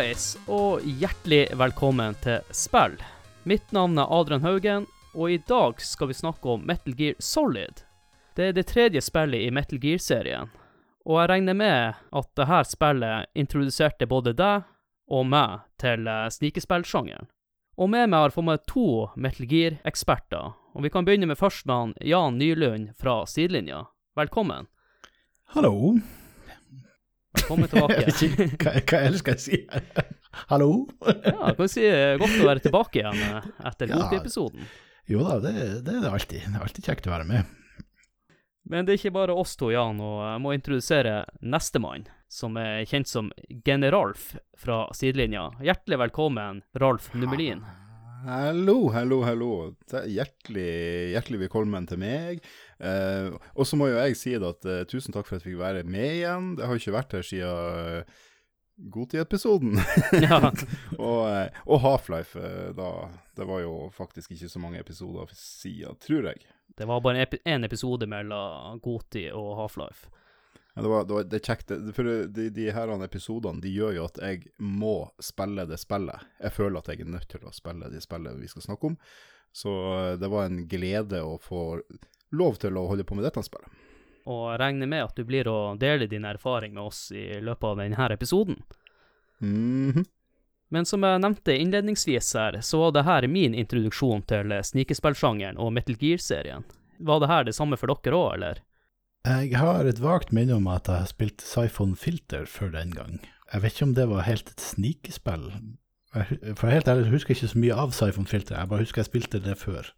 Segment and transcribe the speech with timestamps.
[0.00, 2.94] Hallais, og hjertelig velkommen til spill.
[3.44, 7.82] Mitt navn er Adrian Haugen, og i dag skal vi snakke om Metal Gear Solid.
[8.32, 10.48] Det er det tredje spillet i Metal Gear-serien,
[11.04, 14.64] og jeg regner med at dette spillet introduserte både deg
[15.12, 17.28] og meg til eh, snikespillsjangeren.
[17.76, 18.86] Og med meg har jeg fått med to
[19.20, 23.84] Metal Gear-eksperter, og vi kan begynne med førstemann Jan Nylund fra Sidelinja.
[24.16, 24.72] Velkommen.
[25.52, 25.98] Hallo.
[27.36, 28.10] Velkommen tilbake.
[28.62, 29.58] hva, hva ellers skal jeg si?
[30.50, 30.70] Hallo?
[31.02, 34.00] Ja, kan si eh, godt å være tilbake igjen eh, etter Ja.
[34.00, 34.66] Goti-episoden.
[35.10, 35.54] Jo da, det,
[35.86, 36.46] det er det alltid.
[36.46, 37.56] Det er alltid kjekt å være med.
[38.70, 42.84] Men det er ikke bare oss to, Jan, og jeg må introdusere nestemann, som er
[42.86, 43.30] kjent som
[43.66, 45.48] Generalf fra sidelinja.
[45.64, 47.64] Hjertelig velkommen, Ralf Numelin.
[48.20, 49.50] Hallo, hallo, hallo.
[49.96, 50.70] Er Hjertelig,
[51.16, 52.42] hjertelig velkommen til meg.
[52.80, 55.52] Eh, og så må jo jeg si det at uh, tusen takk for at jeg
[55.52, 56.52] fikk være med igjen.
[56.58, 58.20] Jeg har jo ikke vært her siden uh,
[58.80, 59.78] Godtid-episoden.
[60.24, 60.38] Ja,
[60.98, 65.96] og eh, og Half-Life, eh, da Det var jo faktisk ikke så mange episoder siden,
[66.00, 66.46] tror jeg.
[66.78, 70.08] det var bare en epi episode mellom Goti og Half-Life.
[70.74, 71.72] Ja, det, var, det, var, det er kjekt.
[71.94, 76.28] For de, de her episodene de gjør jo at jeg må spille det spillet.
[76.40, 78.96] Jeg føler at jeg er nødt til å spille det spillet vi skal snakke om.
[79.52, 81.82] Så eh, det var en glede å få
[82.32, 83.68] lov til å holde på med dette spillet.
[84.30, 87.80] Og regner med at du blir å dele din erfaring med oss i løpet av
[87.80, 88.62] denne episoden.
[89.40, 90.04] Mhm.
[90.70, 95.72] Men som jeg nevnte innledningsvis her, så var det her min introduksjon til snikespillsjangeren og
[95.74, 96.62] Metal Gear-serien.
[97.00, 98.60] Var det her det samme for dere òg, eller?
[99.26, 103.18] Jeg har et vagt minne om at jeg har spilt Siphon Filter før den gang.
[103.50, 105.50] Jeg vet ikke om det var helt et snikespill.
[106.58, 109.02] For helt ærlig jeg husker jeg ikke så mye av Siphon Filter, jeg bare husker
[109.02, 109.90] jeg spilte det før.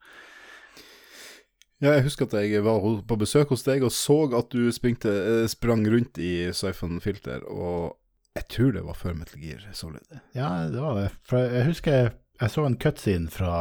[1.82, 5.10] Ja, jeg husker at jeg var på besøk hos deg og så at du springte,
[5.10, 7.97] eh, sprang rundt i Siphon Filter, og
[8.38, 10.06] jeg tror det var før Metal Gear Solid.
[10.37, 11.09] Ja, det var det.
[11.26, 13.56] For jeg husker jeg så en cutscene fra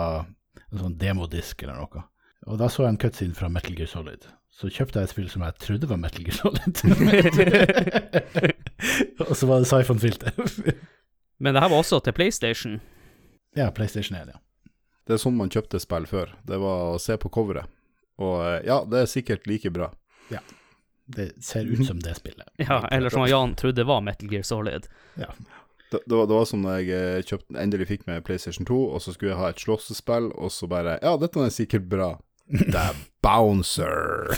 [0.69, 2.05] en sånn demodisk eller noe.
[2.45, 4.29] Og da så jeg en cutscene fra Metal Gear Solid.
[4.53, 6.77] Så kjøpte jeg et spill som jeg trodde var Metal Gear Solid.
[9.31, 10.37] og så var det Siphon Filter.
[11.41, 12.79] Men det her var også til PlayStation.
[13.57, 14.41] ja, PlayStation 1, ja.
[15.09, 16.35] Det er sånn man kjøpte spill før.
[16.45, 17.65] Det var å se på coveret.
[18.17, 19.91] Og eh, ja, det er sikkert like bra.
[20.31, 20.39] Ja.
[21.11, 22.47] Det ser ut som det spillet.
[22.69, 24.87] Ja, eller som Jan trodde var Metal Gear Solid.
[25.15, 25.31] Ja.
[25.91, 29.01] Det, det, var, det var som da jeg kjøpt, endelig fikk med PlayStation 2, og
[29.03, 32.13] så skulle jeg ha et slåssespill, og så bare Ja, dette er sikkert bra.
[32.51, 34.31] Det er Bouncer.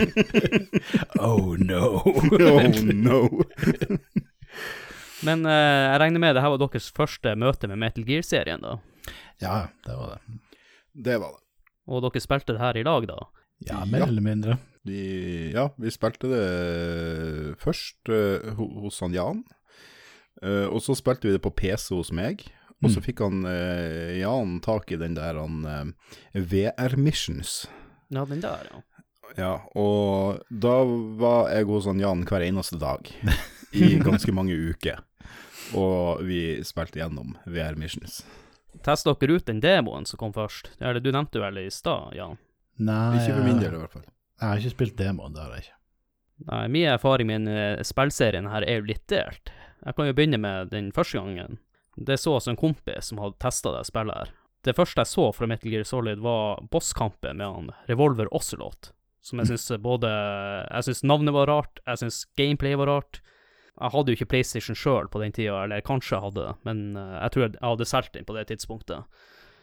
[1.28, 2.00] oh no.
[2.04, 3.20] oh no.
[5.24, 8.78] Men uh, jeg regner med det her var deres første møte med Metal Gear-serien, da.
[9.40, 9.54] ja,
[9.86, 10.40] det var det.
[10.92, 11.44] Det var det.
[11.90, 13.18] Og dere spilte det her i lag, da.
[13.66, 14.06] Ja, mer Ja.
[14.06, 14.58] eller mindre.
[14.86, 19.42] Vi, ja, vi spilte det først uh, hos han Jan.
[20.40, 22.46] Uh, og så spilte vi det på PC hos meg.
[22.80, 23.04] Og så Mm.
[23.04, 25.92] fikk han uh, Jan tak i den der han
[26.32, 27.66] VR Missions.
[28.10, 28.80] Ja, den der, ja.
[29.38, 30.78] Ja, og da
[31.20, 33.06] var jeg hos han Jan hver eneste dag
[33.76, 35.04] i ganske mange uker.
[35.76, 38.24] Og vi spilte gjennom VR Missions.
[38.84, 40.72] Testa dere ut den demoen som kom først?
[40.80, 42.38] Eller du nevnte vel i stad, Jan?
[42.80, 44.06] Nei, Ikke for min del, i hvert fall.
[44.40, 45.76] Jeg har ikke spilt demoen, det har jeg ikke.
[46.48, 49.52] Nei, min erfaring med den eh, spillserien her er jo litt delt.
[49.84, 51.58] Jeg kan jo begynne med den første gangen.
[52.00, 54.32] Det så altså en kompis som hadde testa det spillet her.
[54.64, 58.92] Det første jeg så fra Metal Gear Solid, var bosskampen med han Revolver Ocelot.
[59.24, 63.20] Som jeg syns både Jeg syns navnet var rart, jeg syns gameplay var rart.
[63.80, 66.80] Jeg hadde jo ikke PlayStation sjøl på den tida, eller kanskje jeg hadde det, men
[67.00, 69.22] eh, jeg tror jeg hadde solgt den på det tidspunktet.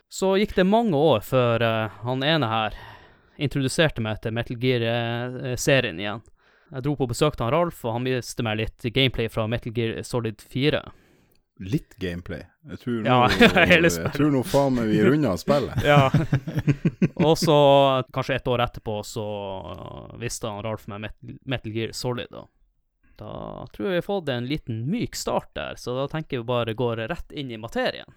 [0.09, 2.77] Så gikk det mange år før eh, han ene her
[3.37, 6.23] introduserte meg til Metal Gear-serien igjen.
[6.71, 9.71] Jeg dro på besøk til han Ralf, og han viste meg litt gameplay fra Metal
[9.75, 10.81] Gear Solid 4.
[11.63, 12.43] Litt gameplay.
[12.69, 15.85] Jeg tror nå, Ja, jeg tror nå faen meg vi runder spillet.
[15.85, 16.09] Ja.
[17.27, 17.57] og så,
[18.13, 19.25] kanskje et år etterpå, så
[20.21, 21.07] visste han Ralf meg
[21.45, 22.29] Metal Gear Solid.
[22.33, 22.45] Da.
[23.17, 26.49] Da tror jeg vi har fått en liten myk start der, så da tenker vi
[26.49, 28.09] bare går rett inn i materien.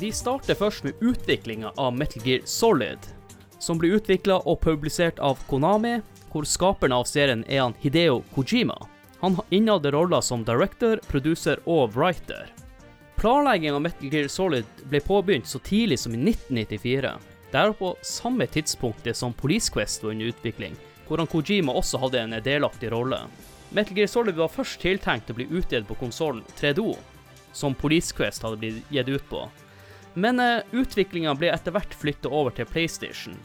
[0.00, 2.98] Vi starter først med utviklinga av Metal Gear Solid,
[3.58, 5.98] som blir utvikla og publisert av Konami,
[6.32, 8.78] hvor skaperen av serien er han Hideo Kojima.
[9.20, 12.48] Han innehadde roller som director, producer og writer.
[13.20, 17.14] Planlegging av Metal Gear Solid ble påbegynt så tidlig som i 1994,
[17.52, 20.76] Det er på samme tidspunktet som Police Quest var under utvikling,
[21.08, 23.18] hvor han Kojima også hadde en delaktig rolle.
[23.70, 26.94] Metal Gear Solid var først tiltenkt å bli utgitt på konsollen 3DO,
[27.52, 29.50] som Police Quest hadde blitt gitt ut på.
[30.14, 33.36] Men uh, utviklinga ble etter hvert flytta over til PlayStation,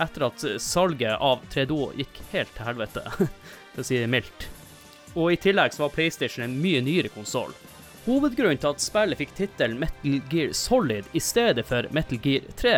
[0.00, 3.04] etter at salget av 3DO gikk helt til helvete,
[3.72, 4.48] for å si det mildt.
[5.14, 7.52] Og i tillegg så var PlayStation en mye nyere konsoll.
[8.06, 12.74] Hovedgrunnen til at spillet fikk tittelen Metal Gear Solid i stedet for Metal Gear 3,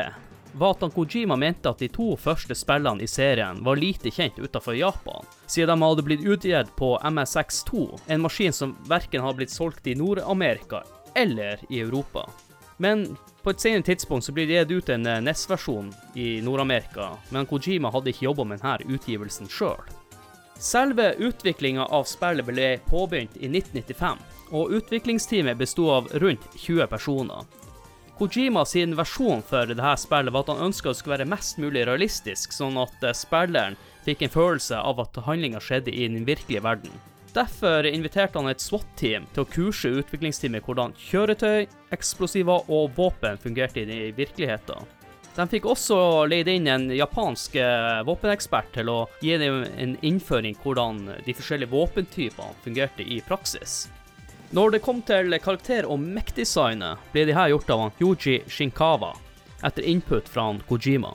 [0.53, 4.77] var at Kojima mente at de to første spillene i serien var lite kjent utenfor
[4.77, 9.87] Japan, siden de hadde blitt utgitt på MSX2, en maskin som verken hadde blitt solgt
[9.87, 10.83] i Nord-Amerika
[11.15, 12.27] eller i Europa.
[12.77, 17.17] Men på et senere tidspunkt så blir det gitt ut en eh, NES-versjon i Nord-Amerika,
[17.35, 19.83] men Kojima hadde ikke jobba med denne utgivelsen sjøl.
[20.63, 24.21] Selve utviklinga av spillet ble påbegynt i 1995,
[24.53, 27.49] og utviklingsteamet besto av rundt 20 personer.
[28.19, 31.87] Kojima sin versjon for dette spillet var at han ønska det skulle være mest mulig
[31.89, 36.63] realistisk, sånn at eh, spilleren fikk en følelse av at handlinga skjedde i den virkelige
[36.63, 36.95] verden.
[37.33, 41.65] Derfor inviterte han et SWAT-team til å kurse utviklingsteamet hvordan kjøretøy,
[41.97, 44.85] eksplosiver og våpen fungerte i virkeligheten.
[45.33, 45.97] De fikk også
[46.29, 51.73] leid inn en japansk eh, våpenekspert til å gi dem en innføring hvordan de forskjellige
[51.73, 53.87] våpentypene fungerte i praksis.
[54.53, 59.15] Når det kom til karakter- og mech-designet, ble de her gjort av Yuji Shinkawa,
[59.65, 61.15] etter input fra Kojima.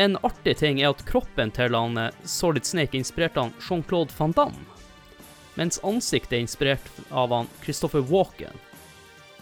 [0.00, 4.32] En artig ting er at kroppen til han eh, Solid Snake inspirerte han Jean-Claude van
[4.32, 4.79] Damme,
[5.60, 8.54] mens ansiktet er inspirert av han Christopher Walken.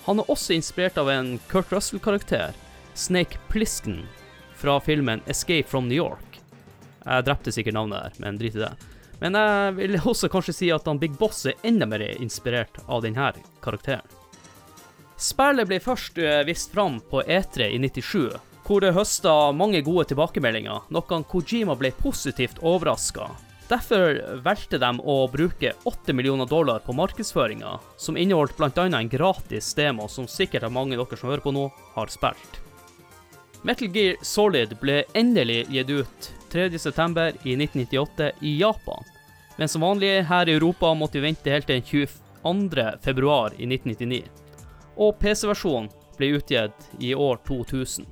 [0.09, 2.57] Han er også inspirert av en Kurt Russell-karakter,
[2.99, 4.01] Snake Plissken
[4.59, 6.41] fra filmen 'Escape from New York'.
[7.05, 8.73] Jeg drepte sikkert navnet der, men drit i det.
[9.21, 13.03] Men jeg vil også kanskje si at han Big Boss er enda mer inspirert av
[13.07, 13.33] denne
[13.63, 14.03] karakteren.
[15.19, 18.35] Spillet ble først eh, vist fram på E3 i 97,
[18.67, 23.31] hvor det høsta mange gode tilbakemeldinger, noe Kojima ble positivt overraska.
[23.69, 28.87] Derfor valgte de å bruke 8 millioner dollar på markedsføringa, som inneholdt bl.a.
[28.87, 32.63] en gratis demo som sikkert av mange av dere som hører på nå, har spilt.
[33.63, 37.27] Metal Gear Solid ble endelig gitt ut 3.9.
[37.45, 39.05] i 1998 i Japan,
[39.59, 43.59] men som vanlig her i Europa måtte vi vente helt til 22.2.
[43.59, 44.23] i 1999.
[44.97, 48.07] Og PC-versjonen ble utgitt i år 2000.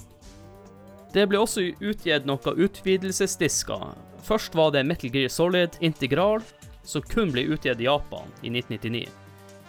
[1.17, 3.95] Det ble også utgitt noen utvidelsesdisker.
[4.27, 6.43] Først var det Metal Gear Solid Integral,
[6.85, 9.07] som kun ble utgitt i Japan i 1999.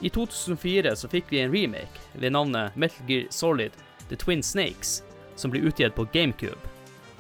[0.04, 3.78] I 2004 så fikk vi en remake ved navnet Metal Gear Solid
[4.10, 5.06] The Twin Snakes,
[5.40, 6.60] som ble utgitt på GameCube.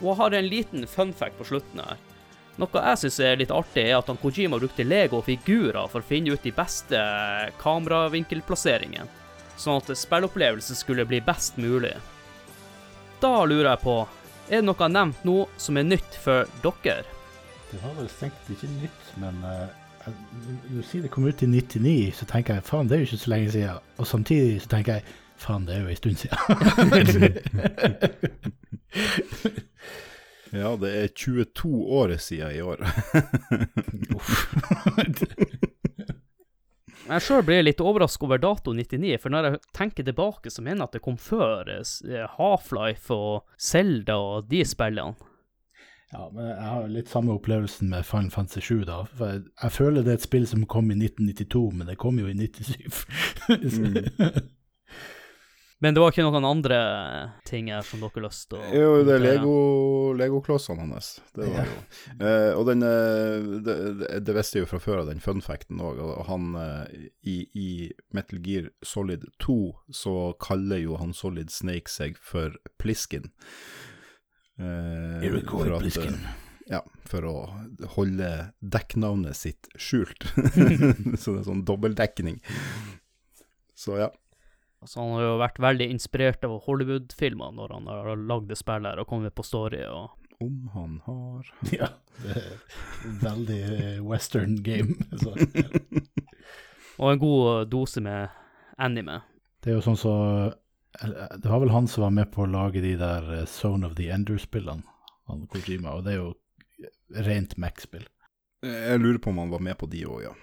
[0.01, 1.95] Og jeg har en liten fun fact på slutten her.
[2.59, 6.35] Noe jeg syns er litt artig, er at han Kojima brukte Lego-figurer for å finne
[6.35, 6.99] ut de beste
[7.63, 9.07] kameravinkelplasseringene,
[9.55, 11.95] sånn at spillopplevelsen skulle bli best mulig.
[13.21, 14.07] Da lurer jeg på,
[14.47, 17.03] er det noe nevnt nå som er nytt for dere?
[17.71, 19.67] Det var vel strengt ikke nytt, men uh,
[20.69, 23.23] du sier det kom ut i 99, så tenker jeg faen, det er jo ikke
[23.23, 23.77] så lenge siden.
[23.97, 25.05] Og samtidig så tenker jeg
[25.37, 26.37] Faen, det er jo en stund siden.
[30.61, 32.79] ja, det er 22 år siden i år.
[37.07, 40.83] jeg sjøl ble litt overrasket over dato 99, for når jeg tenker tilbake, så mener
[40.83, 45.15] jeg at det kom før eh, Half-Life og Zelda og de spillene.
[46.13, 49.01] Ja, men jeg har litt samme opplevelsen med Final Fantasy 7, da.
[49.17, 52.21] For jeg, jeg, føler det er et spill som kom i 1992, men det kom
[52.21, 53.01] jo i 97.
[53.51, 53.97] mm.
[55.79, 56.77] Men det var ikke noen andre
[57.45, 61.09] ting her som dere lyst til å Jo, det er Lego-klossene Lego hans.
[61.37, 61.75] Det var jo
[62.25, 63.75] eh, Og den eh, det,
[64.25, 66.01] det, visste jeg jo fra før av den funfacten òg.
[66.01, 67.69] Og han eh, i, i,
[68.17, 69.59] Metal Gear Solid 2
[70.01, 73.29] så kaller jo han Solid Snake seg for Pliskin.
[74.57, 76.21] Eh, for at, Pliskin.
[76.67, 77.35] Ja, for å
[77.93, 78.31] holde
[78.65, 80.25] dekknavnet sitt skjult.
[81.21, 82.41] så det er sånn dobbeltdekning.
[83.77, 84.09] Så ja.
[84.87, 88.93] Altså, han har jo vært veldig inspirert av Hollywood-filmer når han har lagd det spillet
[88.93, 91.89] her og kommet på story og Om han har Ja,
[92.21, 94.95] det er veldig eh, western game.
[95.25, 95.67] Så, ja.
[97.01, 98.31] og en god dose med
[98.79, 99.19] anime.
[99.59, 100.15] Det er jo sånn så
[101.03, 103.99] Det var vel han som var med på å lage de der eh, Zone of
[103.99, 104.87] the Ender-spillene,
[105.27, 108.07] han Kojima, og det er jo rent Mac-spill.
[108.63, 110.37] Jeg lurer på om han var med på de òg, ja.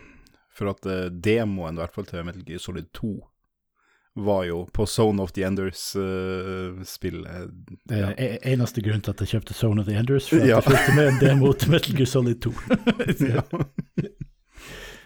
[0.52, 0.84] For at
[1.24, 3.22] demoen, i hvert fall til Metal Gear Solid 2,
[4.14, 7.26] var jo på Zone of the Enders-spillet.
[7.26, 7.46] Uh,
[7.90, 10.60] det er eneste grunn til at jeg kjøpte Zone of the Enders, for at ja.
[10.60, 12.52] jeg fulgte med en demo til Metal Gear Solid 2.
[13.34, 13.42] ja.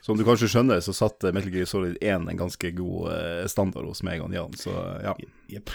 [0.05, 3.89] Som du kanskje skjønner, så satte Metal Gear Solid 1 en ganske god uh, standard
[3.89, 5.17] hos meg og Jan, så ja.
[5.57, 5.73] Yep.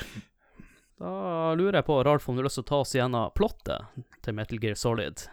[1.04, 1.13] Da
[1.58, 4.38] lurer jeg på, Ralf, om du har lyst til å ta oss gjennom plottet til
[4.38, 5.25] Metal Gear Solid?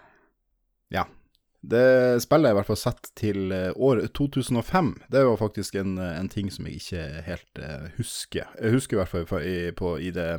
[1.60, 4.94] Det spillet er i hvert fall sett til året år 2005.
[5.12, 8.48] Det var faktisk en, en ting som jeg ikke helt eh, husker.
[8.56, 10.30] Jeg husker i hvert fall i, på, i det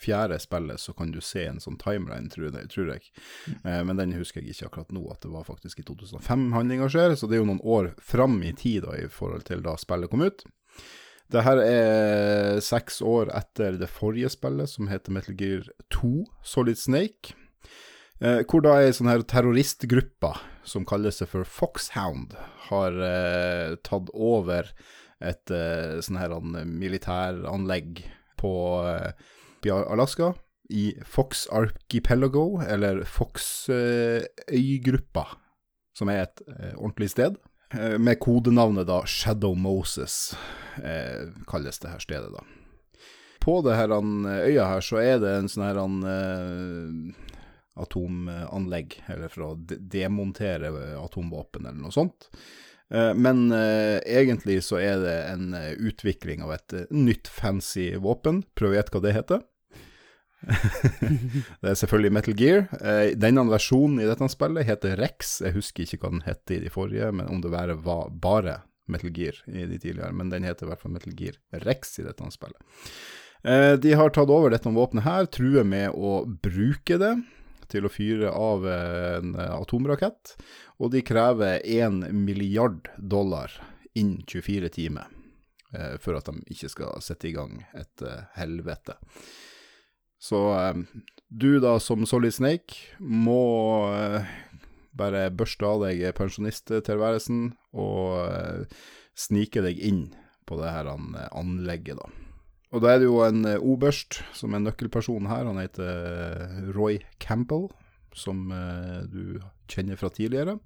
[0.00, 2.70] fjerde spillet så kan du se en sånn timeline, tror jeg.
[2.72, 3.10] Tror jeg.
[3.64, 6.88] Eh, men den husker jeg ikke akkurat nå, at det var faktisk i 2005 handlinga
[6.92, 7.16] skjer.
[7.18, 10.12] Så det er jo noen år fram i tid da, i forhold til da spillet
[10.12, 10.46] kom ut.
[11.30, 16.14] Det her er seks år etter det forrige spillet, som heter Metal Gear 2
[16.46, 17.36] Solid Snake.
[18.20, 20.32] Eh, hvor da ei sånn her terroristgruppe
[20.64, 22.34] som kaller seg for Foxhound,
[22.68, 24.64] har eh, tatt over
[25.20, 26.30] et eh, sånn her
[26.64, 28.04] militæranlegg
[28.40, 28.52] på
[28.88, 29.12] eh,
[29.70, 30.34] Alaska,
[30.70, 35.26] i Fox Archipelago, eller Fox-øygruppa,
[35.98, 37.36] som er et eh, ordentlig sted.
[37.74, 40.36] Eh, med kodenavnet da Shadow Moses,
[40.82, 42.42] eh, kalles det her stedet da.
[43.40, 46.90] På det her øya her så er det en sånn her eh,
[47.78, 52.30] atomanlegg, eller for å demontere atomvåpen eller noe sånt.
[52.90, 58.42] Eh, Men eh, egentlig så er det en eh, utvikling av et nytt fancy våpen.
[58.58, 59.46] Prøv å gjette hva det heter.
[61.60, 62.62] det er selvfølgelig Metal Gear.
[63.20, 65.38] Denne versjonen i dette spillet heter Rex.
[65.44, 67.74] Jeg husker ikke hva den het i de forrige, men om det var
[68.10, 70.14] bare Metal Gear i de tidligere.
[70.16, 71.36] Men den heter i hvert fall Metal Gear
[71.66, 72.56] Rex i dette spillet.
[73.80, 77.14] De har tatt over dette våpenet her, truer med å bruke det
[77.70, 80.34] til å fyre av en eh, atomrakett,
[80.80, 83.54] og de krever 1 milliard dollar
[83.94, 85.08] innen 24 timer
[85.74, 88.98] eh, for at de ikke skal sette i gang et eh, helvete.
[90.20, 90.36] Så
[91.32, 93.40] du da som Solid Snake må
[94.92, 98.68] bare børste av deg pensjonisttilværelsen og
[99.16, 100.02] snike deg inn
[100.44, 102.19] på det her anlegget, da.
[102.70, 106.58] Og da er det jo en eh, oberst som er nøkkelperson her, han heter eh,
[106.76, 107.66] Roy Campbell,
[108.14, 110.58] som eh, du kjenner fra tidligere.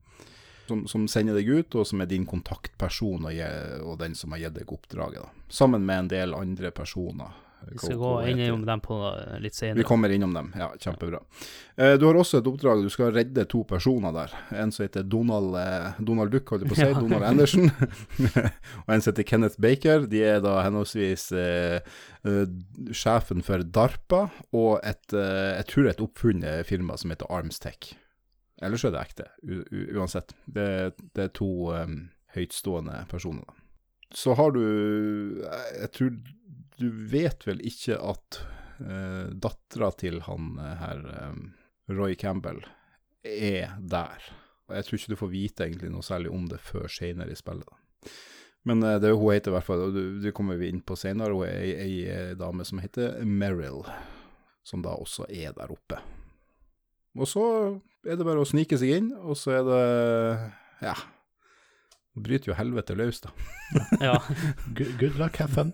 [0.69, 3.41] Som, som sender deg ut, og som er din kontaktperson og,
[3.85, 5.21] og den som har gitt deg oppdraget.
[5.21, 5.49] da.
[5.53, 7.35] Sammen med en del andre personer.
[7.71, 8.97] Vi skal gå innom dem på
[9.42, 9.78] litt senere.
[9.78, 11.21] vi kommer innom dem, ja, kjempebra.
[11.76, 14.35] Eh, du har også et oppdrag, du skal redde to personer der.
[14.62, 17.00] En som heter Donald, eh, Donald Duck, holdt jeg på å si, Ja.
[17.00, 17.71] Donald Andersen.
[18.85, 20.06] og en som heter Kenneth Baker.
[20.11, 21.80] De er da henholdsvis eh,
[22.25, 22.47] eh,
[22.92, 27.94] sjefen for DARPA og et, eh, jeg tror et oppfunnet firma som heter Armstech.
[28.62, 29.28] Ellers er det ekte,
[29.99, 30.33] uansett.
[30.47, 31.97] Det, det er to um,
[32.37, 33.44] høytstående personer.
[34.14, 34.62] Så har du
[35.42, 36.11] eh, Jeg tror
[36.81, 38.40] du vet vel ikke at
[38.81, 41.45] uh, dattera til han eh, her um,
[41.93, 42.62] Roy Campbell
[43.25, 44.25] er der.
[44.69, 47.38] Og Jeg tror ikke du får vite egentlig noe særlig om det før senere i
[47.38, 47.69] spillet.
[47.69, 48.11] da.
[48.64, 51.37] Men det er hun heter i hvert fall, og det kommer vi inn på senere,
[51.37, 53.83] hun er ei, ei dame som heter Meryl,
[54.64, 56.00] som da også er der oppe.
[57.14, 57.45] Og så
[58.09, 59.83] er det bare å snike seg inn, og så er det
[60.81, 60.97] ja,
[62.14, 63.33] bryter jo helvete løs, da.
[64.00, 64.14] Ja.
[64.76, 65.73] Good, good luck, have fun.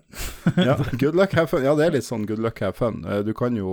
[0.57, 1.63] ja, good luck, have fun.
[1.65, 3.03] Ja, det er litt sånn good luck, have fun.
[3.05, 3.69] Eh, Du kan jo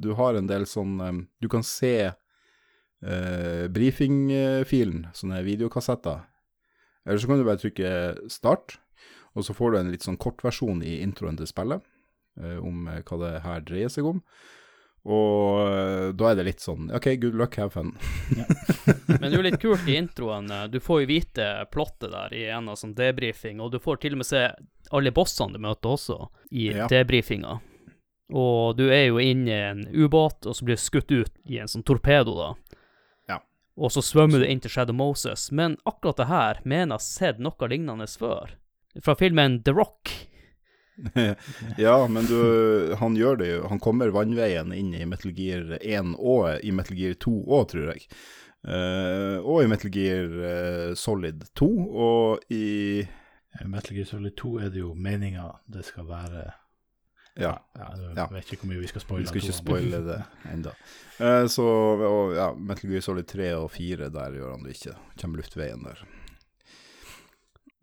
[0.00, 1.92] Du har en del sånn eh, Du kan se
[3.04, 6.24] uh, brifingfilen, sånne videokassetter.
[7.06, 7.90] Eller så kan du bare trykke
[8.32, 8.78] start,
[9.36, 11.84] og så får du en litt sånn kortversjon i introen til spillet
[12.42, 14.18] eh, om eh, hva det her dreier seg om.
[15.04, 17.94] Og eh, da er det litt sånn OK, good luck, have fun.
[19.08, 20.50] Men det er jo litt kult i introen.
[20.50, 24.12] eh, Du får jo vite plottet der i en sånn debrifing, og du får til
[24.16, 24.42] og med se
[24.90, 26.18] alle bossene du møter også
[26.50, 26.86] i Ja.
[26.90, 27.60] debrifinga.
[28.28, 31.58] Og du er jo inne i en ubåt, og så blir du skutt ut i
[31.62, 32.48] en sånn torpedo, da.
[33.30, 33.38] Ja.
[33.78, 35.50] Og så svømmer du inn til Shadow Moses.
[35.52, 38.50] Men akkurat det her mener jeg har sett noe lignende før.
[39.00, 40.10] Fra filmen The Rock.
[41.86, 43.62] ja, men du, han gjør det jo.
[43.70, 47.92] Han kommer vannveien inn i Metal Gear 1 og i Metal Gear 2 òg, tror
[47.92, 48.06] jeg.
[48.66, 51.68] Uh, og i Metal Gear eh, Solid 2,
[52.04, 53.04] og i
[53.70, 56.42] Metal Gear Solid 2 er det jo meninga det skal være
[57.38, 59.22] Ja, ja, Jeg vet ikke hvor mye vi skal spoile.
[59.22, 60.18] vi skal ikke spoile det
[60.50, 60.74] ennå.
[61.20, 61.68] Uh, så
[62.02, 64.96] og, ja, Metal Gear Solid 3 og 4, der gjør han det ikke.
[65.22, 66.02] Kommer luftveien der.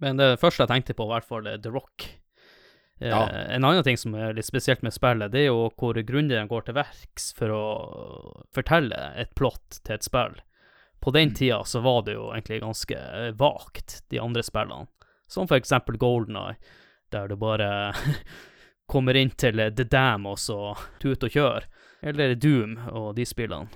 [0.04, 2.10] Men det første jeg tenkte på, i hvert fall er The Rock.
[3.02, 3.28] Eh, Ja.
[3.30, 6.48] En annen ting som er litt spesielt med spillet, det er jo hvor grundig den
[6.48, 7.64] går til verks for å
[8.56, 10.38] fortelle et plott til et spill.
[11.04, 14.88] På den tida så var det jo egentlig ganske eh, vagt, de andre spillene.
[15.28, 16.56] Som for eksempel Golden Eye,
[17.12, 17.94] der du bare
[18.92, 21.66] kommer inn til The Dam og så tut og kjør.
[22.06, 23.68] Eller Doom og de spillene.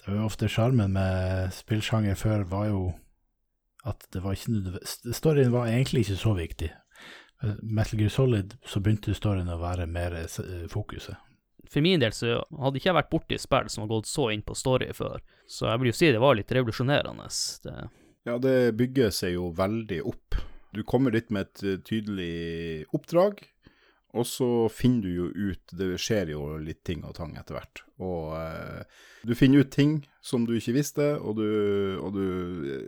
[0.00, 2.82] Det var jo ofte sjarmen med spillsjanger før var jo
[3.84, 6.70] at det var ikke nødvendig Storyen var egentlig ikke så viktig.
[7.40, 11.16] Med Metal Gear Solid så begynte storyen å være mer eh, fokuset.
[11.70, 14.42] For min del så hadde ikke jeg vært borti spill som har gått så inn
[14.42, 17.28] på story før, så jeg vil jo si det var litt revolusjonerende.
[17.64, 17.76] Det,
[18.28, 20.36] Ja, det bygger seg jo veldig opp.
[20.74, 22.34] Du kommer dit med et eh, tydelig
[22.94, 23.40] oppdrag,
[24.10, 27.84] og så finner du jo ut Det skjer jo litt ting og tang etter hvert.
[28.02, 28.82] Og eh,
[29.22, 31.46] du finner ut ting som du ikke visste, og du,
[32.02, 32.26] og du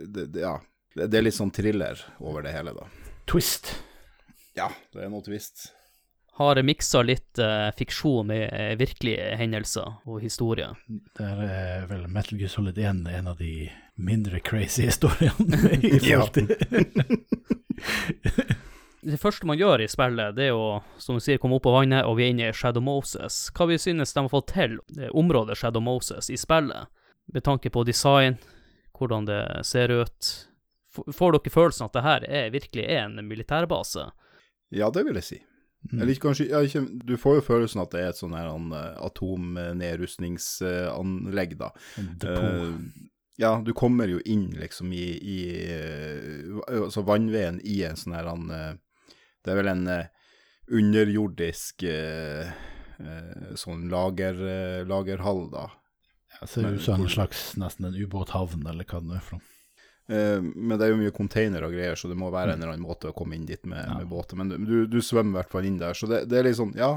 [0.05, 0.59] det, det, Ja.
[0.93, 2.83] Det, det er litt sånn thriller over det hele, da.
[3.25, 3.71] Twist.
[4.57, 5.71] Ja, det er noe tvist.
[6.37, 10.73] har miksa litt uh, fiksjon med uh, virkelige hendelser og historier.
[11.17, 16.33] Der er vel Metal Gear Solid 1 en av de mindre crazy historiene i forhold
[16.33, 16.47] til
[19.03, 21.73] Det første man gjør i spillet, det er å, som du sier, komme opp på
[21.75, 23.49] vannet, og vi er inne i Shadow Moses.
[23.51, 24.77] Hva vi synes de har fått til,
[25.11, 26.87] området Shadow Moses, i spillet,
[27.33, 28.37] med tanke på design,
[28.95, 30.29] hvordan det ser ut.
[30.95, 34.05] F- Får dere følelsen at det her er, virkelig er en militærbase?
[34.73, 35.39] Ja, det vil jeg si.
[35.91, 38.47] Eller ikke, kanskje, ja, ikke, du får jo følelsen at det er et sånn her
[38.47, 38.53] uh,
[39.03, 41.69] atomnedrustningsanlegg, da.
[41.99, 42.71] Eh,
[43.41, 48.27] ja, du kommer jo inn liksom i, i uh, altså vannveien i en sånn her
[48.31, 48.73] eh,
[49.43, 49.85] Det er vel en
[50.71, 51.83] underjordisk
[53.59, 54.35] sånn lager,
[54.87, 55.67] lagerhall, da.
[56.39, 59.52] Ja, ser ut som en slags nesten en ubåthavn, eller hva det er for noe.
[60.11, 62.73] Eh, men det er jo mye container og greier, så det må være en eller
[62.73, 64.35] annen måte å komme inn dit med, med båter.
[64.39, 66.91] Men du, du svømmer i hvert fall inn der, så det, det er liksom Ja,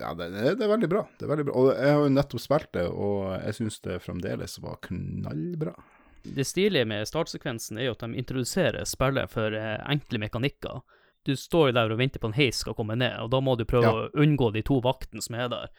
[0.00, 1.06] ja det, det, er veldig bra.
[1.16, 1.56] Det er veldig bra.
[1.56, 5.74] Og jeg har jo nettopp spilt det, og jeg syns det fremdeles var knallbra.
[6.20, 10.82] Det stilige med startsekvensen er jo at de introduserer spillet for eh, enkle mekanikker.
[11.24, 13.56] Du står jo der og venter på en heis skal komme ned, og da må
[13.56, 13.92] du prøve Ja.
[14.08, 15.72] å unngå de to vaktene som er der.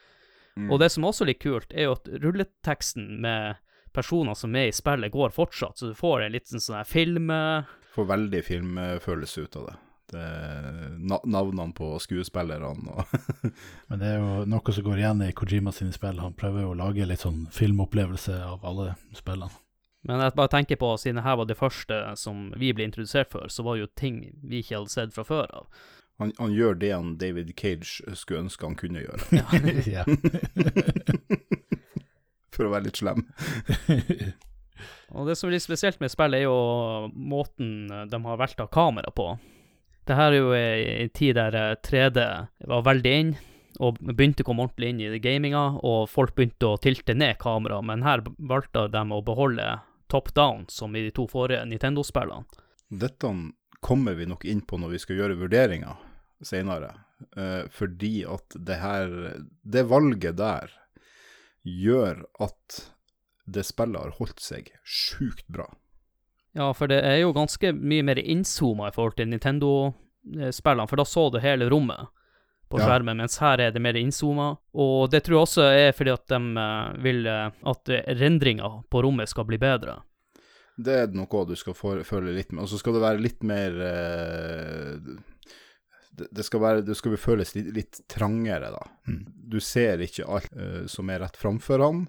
[0.67, 3.61] Og det som også er litt kult, er jo at rulleteksten med
[3.93, 7.31] personer som er i spillet, går fortsatt, så du får en liten sånn her film
[7.35, 9.73] eh, Får veldig filmfølelse ut av det.
[10.13, 10.27] det
[11.03, 13.17] navnene på skuespillerne og
[13.89, 16.21] Men det er jo noe som går igjen i Kojima sine spill.
[16.23, 19.51] Han prøver jo å lage litt sånn filmopplevelse av alle spillene.
[20.07, 23.51] Men jeg bare tenker på, siden dette var det første som vi ble introdusert for,
[23.53, 25.67] så var jo ting vi ikke hadde sett fra før av.
[26.17, 30.05] han, han gjør det han David Cage skulle ønske han kunne gjøre, ja.
[32.61, 33.25] for å være litt slem.
[35.17, 39.11] Og det som er litt spesielt med spillet, er jo måten de har valgt kamera
[39.13, 39.33] på.
[40.07, 42.23] Det her er jo en tid der eh, 3D
[42.71, 43.33] var veldig inn,
[43.81, 47.81] og begynte å komme ordentlig inn i gaminga, og folk begynte å tilte ned kamera,
[47.85, 49.67] men her valgte de å beholde
[50.11, 52.43] top down, som i de to forrige Nintendo-spillene.
[52.89, 53.29] Dette
[53.81, 56.01] kommer vi nok inn på når vi skal gjøre vurderinger
[56.43, 56.91] senere,
[57.37, 59.15] eh, fordi at det her,
[59.61, 60.73] det valget der,
[61.67, 62.81] gjør at
[63.51, 65.67] det spillet har holdt seg sjukt bra.
[66.55, 71.05] Ja, for det er jo ganske mye mer innzooma i forhold til Nintendo-spillene, for da
[71.07, 72.09] så du hele rommet
[72.71, 72.85] på Ja.
[72.87, 74.57] skjermen, mens her er det mer innzooma.
[74.73, 79.01] Og det tror jeg også er fordi at de eh, vil eh, at rendringa på
[79.03, 79.97] rommet skal bli bedre.
[80.81, 83.43] Det er noe du skal følge føle litt med, og så skal det være litt
[83.43, 84.95] mer eh,
[86.31, 88.81] det, skal være, det skal føles litt, litt trangere, da.
[89.51, 92.03] Du ser ikke alt uh, som er rett framfor han,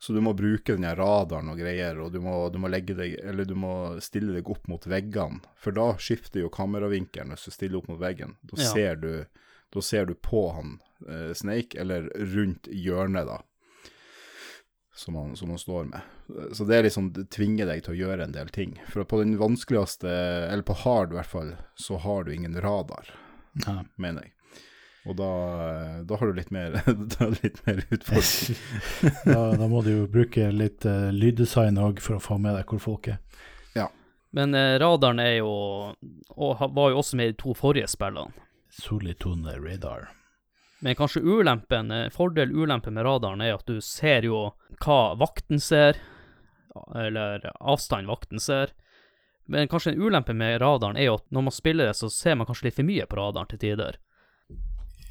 [0.00, 3.44] så du må bruke den radaren og greier, og du må, du må deg, eller
[3.44, 7.82] du må stille deg opp mot veggene, for da skifter jo kameravinkelen hvis du stiller
[7.82, 8.38] opp mot veggen.
[8.40, 8.72] Da, Ja.
[8.72, 9.26] ser, du,
[9.70, 13.42] da ser du på han uh, Snake, eller rundt hjørnet, da
[15.00, 16.00] som man, som man, står med.
[16.52, 18.74] Så det er liksom, det tvinger deg til å gjøre en del ting.
[18.92, 20.10] For på den vanskeligste,
[20.50, 23.08] eller på hard i hvert fall, så har du ingen radar,
[23.64, 23.80] Ja.
[23.96, 24.36] mener jeg.
[25.08, 25.30] Og da,
[26.04, 28.60] da har du litt mer, er litt mer utfordring.
[29.24, 32.68] Da, da må du jo bruke litt uh, lyddesign òg for å få med deg
[32.68, 33.22] hvor folk er.
[34.36, 35.50] Men uh, radaren er jo
[36.36, 38.30] Og var jo også med i de to forrige spillene.
[38.70, 40.10] Solitone radar.
[40.80, 45.60] Men kanskje ulempen, eh, fordel ulempen med radaren er at du ser jo hva vakten
[45.60, 45.98] ser,
[46.96, 48.72] eller avstand vakten ser.
[49.50, 52.38] Men kanskje en ulempe med radaren er jo at når man spiller det, så ser
[52.38, 53.98] man kanskje litt for mye på radaren til tider.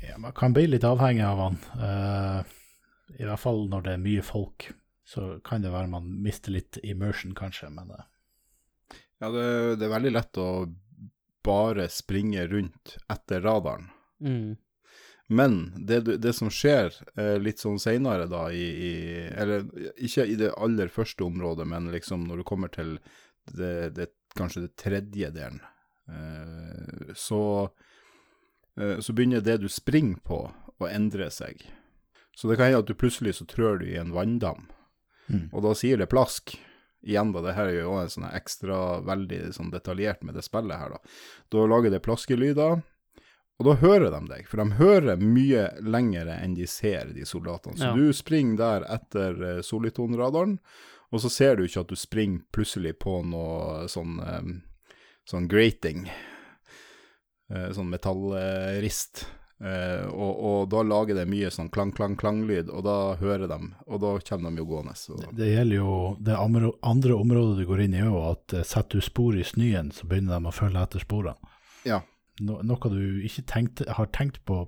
[0.01, 1.58] Ja, man kan bli litt avhengig av han.
[1.75, 2.39] Uh,
[3.19, 4.69] I hvert fall når det er mye folk.
[5.05, 8.08] Så kan det være man mister litt immersion, kanskje, men uh.
[9.19, 9.45] Ja, det,
[9.82, 10.49] det er veldig lett å
[11.43, 13.89] bare springe rundt etter radaren.
[14.23, 14.55] Mm.
[15.29, 18.93] Men det, det som skjer eh, litt sånn seinere, da, i, i
[19.37, 19.67] Eller
[20.01, 22.95] ikke i det aller første området, men liksom når du kommer til
[23.53, 25.59] det, det kanskje det tredje delen,
[26.09, 27.41] eh, så
[28.79, 30.41] eh, Så begynner det du springer på,
[30.79, 31.61] å endre seg.
[32.35, 34.67] Så det kan hende at du plutselig så trør du i en vanndam,
[35.29, 35.51] Mm.
[35.53, 36.55] og da sier det plask.
[37.05, 40.73] Igjen, da, det her er jo en sånn ekstra veldig sånn detaljert med det spillet
[40.81, 40.97] her, da.
[41.53, 42.81] Da lager det plaskelyder,
[43.60, 47.76] Og da hører de deg, for de hører mye lengre enn de ser, de soldatene.
[47.76, 47.95] Så Ja.
[47.95, 50.60] du springer der etter uh, solitonradaren,
[51.12, 54.52] og så ser du ikke at du springer plutselig på noe sånn, eh,
[55.26, 56.04] sånn grating,
[57.50, 59.26] eh, sånn metallrist.
[59.60, 63.58] Uh, og, og da lager det mye sånn klang, klang, klanglyd, og da hører de,
[63.91, 64.93] og da kommer de jo gående.
[64.95, 65.17] Så.
[65.36, 66.72] Det gjelder jo det andre,
[67.17, 70.39] området du går inn i òg, at eh, setter du spor i snøen, så begynner
[70.39, 71.52] de å følge etter sporene.
[71.84, 72.00] Ja.
[72.39, 74.63] No, noe du ikke tenkt, har tenkt på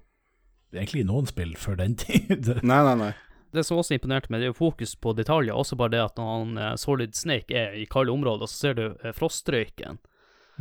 [0.74, 2.48] egentlig i noen spill før den tid.
[2.64, 3.12] Nei, nei, nei.
[3.52, 5.52] Det som også imponerte meg, det er jo fokus på detaljer.
[5.52, 8.78] Også bare det at når han, eh, Solid Snake er i kalde områder, så ser
[8.78, 10.00] du eh, frostrøyken.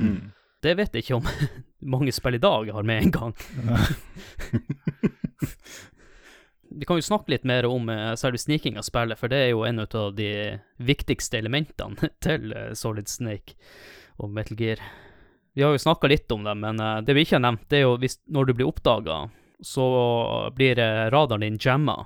[0.01, 0.33] Mm.
[0.61, 1.29] Det vet jeg ikke om
[1.95, 3.37] mange spill i dag har med en gang.
[6.81, 9.53] Vi kan jo snakke litt mer om eh, selve sniking av spillet, for det er
[9.53, 10.33] jo en av de
[10.83, 13.55] viktigste elementene til Solid Snake
[14.19, 14.83] og Metal Gear.
[15.61, 17.83] Vi har jo snakka litt om det, men eh, det vi ikke har nevnt, det
[17.83, 19.17] er jo hvis, når du blir oppdaga,
[19.61, 19.89] så
[20.57, 21.99] blir eh, radaren din jamma.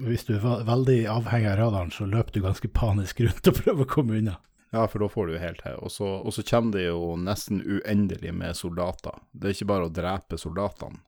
[0.00, 3.84] Hvis du er veldig avhengig av radaren, så løper du ganske panisk rundt og prøver
[3.84, 4.38] å komme unna.
[4.72, 5.76] Ja, for da får du jo helt her.
[5.84, 9.20] Og så, og så kommer det jo nesten uendelig med soldater.
[9.36, 11.04] Det er ikke bare å drepe soldatene.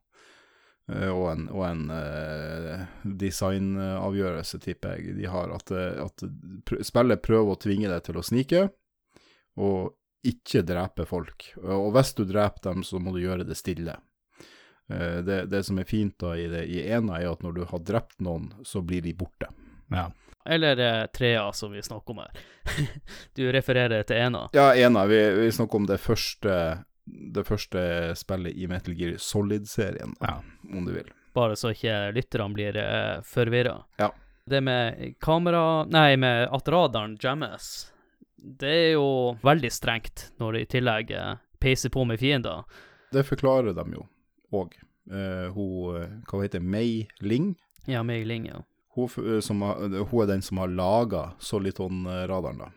[0.93, 2.87] Eh, og en, og en eh,
[3.25, 5.57] designavgjørelse, tipper jeg de har.
[5.57, 6.29] At, at
[6.69, 8.67] pr spillet prøver å tvinge deg til å snike,
[9.57, 11.51] og ikke drepe folk.
[11.63, 13.97] Og hvis du dreper dem, så må du gjøre det stille.
[14.91, 17.65] Eh, det, det som er fint da i, det, i ena, er at når du
[17.71, 19.49] har drept noen, så blir de borte.
[19.93, 20.11] Ja.
[20.45, 22.41] Eller eh, trea, som vi snakker om her.
[23.35, 24.49] du refererer til ena.
[24.53, 25.07] Ja, ena.
[25.07, 26.57] Vi, vi snakker om det første,
[27.05, 30.41] det første spillet i Metal Gear Solid-serien, ja.
[30.73, 31.09] om du vil.
[31.35, 33.79] bare så ikke lytterne blir eh, forvirra.
[33.97, 34.13] Ja.
[34.45, 37.89] Det med kamera Nei, med at radaren jammes,
[38.45, 39.09] det er jo
[39.45, 42.65] veldig strengt når de i tillegg eh, peiser på med fiender.
[43.15, 44.07] Det forklarer de jo
[44.55, 44.77] òg.
[45.05, 46.63] Uh, hun eh, Hva heter?
[46.65, 47.51] Mei Ling?
[47.89, 48.63] Ja, Mei Ling, ja.
[48.95, 52.71] Hun, eh, som hun er den som har laga Soliton-radaren, da.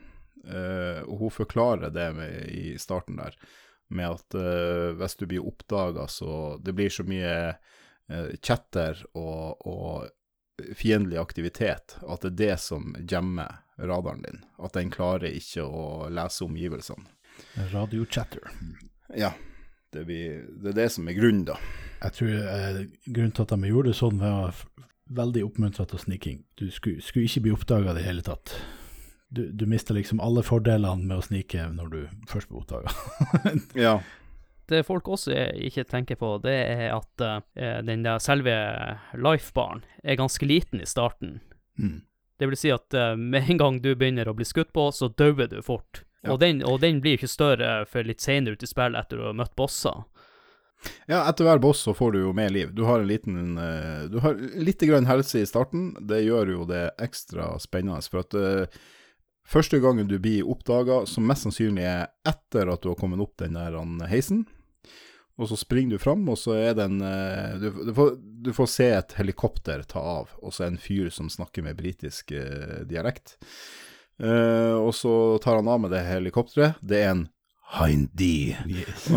[0.48, 3.36] Eh, og hun forklarer det med, i starten der,
[3.88, 7.54] med at eh, hvis du blir oppdaga, så Det blir så mye
[8.12, 10.08] uh, chatter og, og
[10.76, 14.40] fiendtlig aktivitet at det er det som jammer radaren din.
[14.58, 17.06] At den klarer ikke å lese omgivelsene.
[17.72, 18.50] Radio chatter.
[19.16, 19.32] Ja.
[19.90, 21.54] Det, blir, det er det som er grunnen, da.
[22.02, 24.58] Jeg tror eh, grunnen til at de gjorde det sånn, var
[25.16, 26.42] veldig oppmuntra til sniking.
[26.60, 28.52] Du skulle, skulle ikke bli oppdaga i det hele tatt.
[29.28, 32.92] Du, du mister liksom alle fordelene med å snike når du først blir oppdaga.
[33.86, 33.98] Ja.
[34.68, 35.32] Det folk også
[35.64, 37.38] ikke tenker på, det er at uh,
[37.86, 38.54] den der selve
[39.16, 41.40] lifebaren er ganske liten i starten.
[41.78, 42.04] mm.
[42.38, 45.08] Det vil si at uh, med en gang du begynner å bli skutt på, så
[45.08, 46.04] dauer du fort.
[46.22, 46.32] Ja.
[46.34, 49.26] Og, den, og den blir ikke større før litt senere ut i spillet, etter du
[49.26, 50.04] har møtt bosser.
[51.10, 52.70] Ja, etter hver boss så får du jo mer liv.
[52.74, 55.90] Du har en liten eh, Du har litt grann helse i starten.
[56.06, 58.02] Det gjør jo det ekstra spennende.
[58.06, 58.78] For at eh,
[59.48, 63.34] første gangen du blir oppdaga, som mest sannsynlig er etter at du har kommet opp
[63.42, 63.78] den der
[64.10, 64.46] heisen,
[65.38, 68.52] og så springer du fram, og så er det en eh, du, du, får, du
[68.56, 71.78] får se et helikopter ta av, og så er det en fyr som snakker med
[71.78, 73.36] britisk eh, dialekt.
[74.18, 76.82] Eh, og så tar han av med det helikopteret.
[76.82, 77.28] Det er en
[77.68, 78.56] Heindi.
[78.64, 79.08] Yes.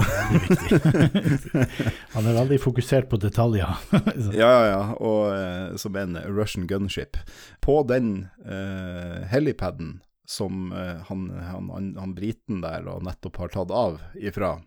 [2.11, 3.79] Han er veldig fokusert på detaljer.
[4.35, 7.15] Ja, ja, ja, og eh, som en Russian gunship.
[7.63, 13.55] På den eh, helipaden som eh, han, han, han, han briten der og nettopp har
[13.55, 14.57] tatt av ifra,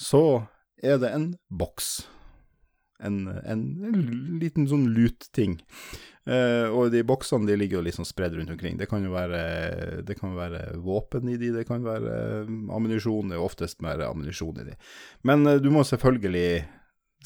[0.00, 0.24] så
[0.80, 1.90] er det en boks.
[3.00, 4.00] En, en, en
[4.40, 5.60] liten sånn lut-ting.
[6.28, 8.76] Eh, og de boksene de ligger jo liksom spredd rundt omkring.
[8.80, 13.32] Det kan jo være, det kan være våpen i de, det kan være eh, ammunisjon.
[13.32, 14.76] Det er oftest mer ammunisjon i de.
[15.24, 16.66] Men eh, du må selvfølgelig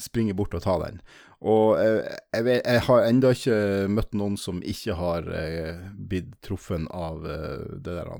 [0.01, 0.99] springe bort og ta den.
[1.45, 2.01] Og eh,
[2.33, 3.59] jeg, vet, jeg har enda ikke
[3.91, 8.11] møtt noen som ikke har eh, blitt truffet av eh, det der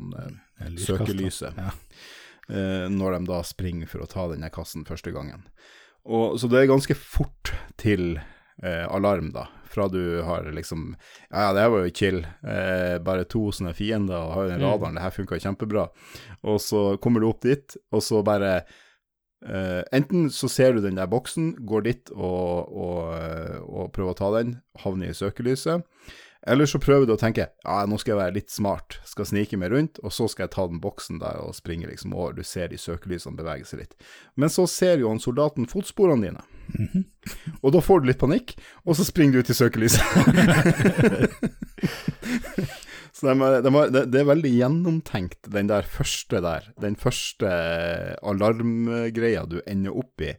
[0.83, 1.55] søkelyset.
[1.55, 1.71] Ja.
[2.49, 5.45] Eh, når de da springer for å ta denne kassen første gangen.
[6.05, 8.19] Og, så det er ganske fort til
[8.63, 9.47] eh, alarm, da.
[9.75, 10.93] Fra du har liksom
[11.31, 12.19] Ja, ja, det her var jo chill.
[12.47, 14.67] Eh, bare to sånne fiender og har den Mm.
[14.69, 15.87] radaren, det her funka kjempebra.
[16.45, 18.63] Og så kommer du opp dit, og så bare
[19.45, 24.13] eh, Enten så ser du den der boksen, går dit og, og, eh, og prøver
[24.13, 25.83] å ta den, havner i søkelyset.
[26.47, 29.57] Eller så prøver du å tenke ja, nå skal jeg være litt smart, skal snike
[29.57, 32.35] meg rundt, og så skal jeg ta den boksen der og springe liksom over.
[32.37, 33.95] Du ser de søkelysene bevege seg litt.
[34.37, 36.43] Men så ser jo han soldaten fotsporene dine,
[37.63, 38.53] og da får du litt panikk,
[38.85, 40.05] og så springer du ut i søkelyset.
[43.15, 46.65] Så de, er- de er, det, det er veldig gjennomtenkt, den der første der.
[46.83, 47.47] Den første
[48.27, 50.33] alarmgreia du ender opp i.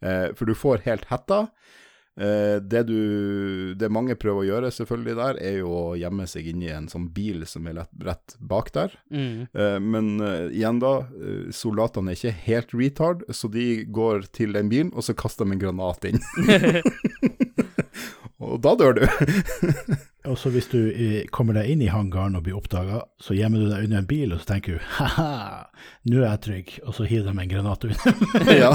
[0.00, 1.42] Eh, for du får helt hetta.
[2.20, 6.50] Eh, det, du, det mange prøver å gjøre selvfølgelig der, er jo å gjemme seg
[6.52, 8.96] inni en sånn bil som er lett, rett bak der.
[9.12, 9.48] Mm.
[9.48, 10.94] Eh, men eh, igjen da,
[11.54, 15.56] soldatene er ikke helt retard, så de går til den bilen, og så kaster de
[15.56, 16.20] en granat inn.
[18.42, 19.06] og da dør du.
[20.22, 20.78] Og så hvis du
[21.34, 24.30] kommer deg inn i hangaren og blir oppdaga, så gjemmer du deg under en bil,
[24.30, 25.64] og så tenker du ha-ha,
[26.06, 28.54] nå er jeg trygg, og så hiver de en granat under.
[28.62, 28.70] ja.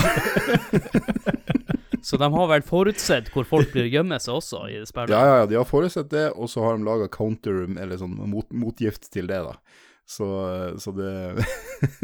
[2.08, 5.12] Så de har vel forutsett hvor folk blir gjemme seg også i det spillet?
[5.12, 8.14] ja, ja, ja, de har forutsett det, og så har de laga counter, eller sånn
[8.32, 9.58] mot, motgift til det, da.
[10.08, 10.28] Så,
[10.80, 11.12] så det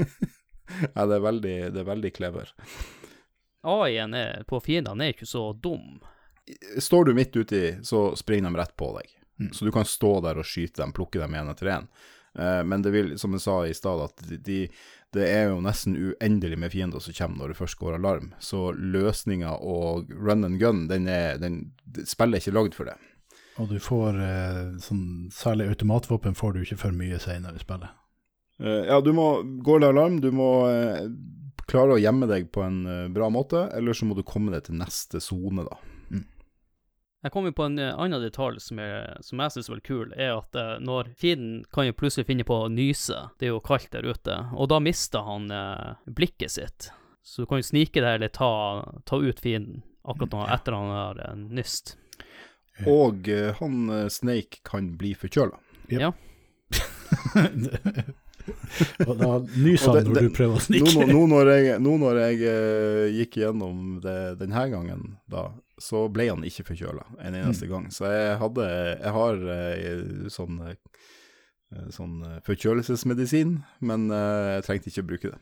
[0.96, 2.52] Ja, det er veldig, det er veldig clever.
[3.64, 4.18] AI-en
[4.50, 6.02] på fiendene er ikke så dum.
[6.84, 9.08] Står du midt uti, så springer de rett på deg.
[9.40, 9.54] Mm.
[9.56, 11.88] Så du kan stå der og skyte dem, plukke dem én etter én.
[12.40, 14.66] Eh, men det vil, som jeg sa i stad, at de,
[15.14, 18.32] det er jo nesten uendelig med fiender som kommer når du først går alarm.
[18.42, 21.74] Så løsninga og run and gun, den er, den,
[22.10, 22.98] spillet er ikke lagd for det.
[23.62, 27.94] Og du får eh, sånn Særlig automatvåpen får du ikke for mye senere i spillet.
[28.64, 29.28] Eh, ja, du må
[29.66, 31.06] gå det alarm, du må eh,
[31.70, 32.82] klare å gjemme deg på en
[33.14, 35.78] bra måte, eller så må du komme deg til neste sone, da.
[37.24, 39.86] Jeg kom jo på en eh, annen detalj som, er, som jeg syns er veldig
[39.88, 43.54] kul, er at eh, når fienden kan jo plutselig finne på å nyse, det er
[43.54, 46.90] jo kaldt der ute, og da mister han eh, blikket sitt.
[47.24, 48.50] Så du kan jo snike deg eller ta,
[49.08, 51.94] ta ut fienden akkurat nå, etter han har eh, nyst.
[52.90, 55.56] Og eh, han Snake kan bli forkjøla.
[55.94, 56.12] Ja.
[59.08, 60.92] og da nyser han når det- du prøver å snike.
[60.92, 65.46] nå, nå når jeg, nå når jeg uh, gikk gjennom det denne gangen, da,
[65.82, 67.90] så ble han ikke forkjøla en eneste gang.
[67.94, 70.78] Så jeg hadde Jeg har eh, sånn eh,
[71.90, 75.40] Sånn eh, forkjølelsesmedisin, men eh, jeg trengte ikke å bruke det.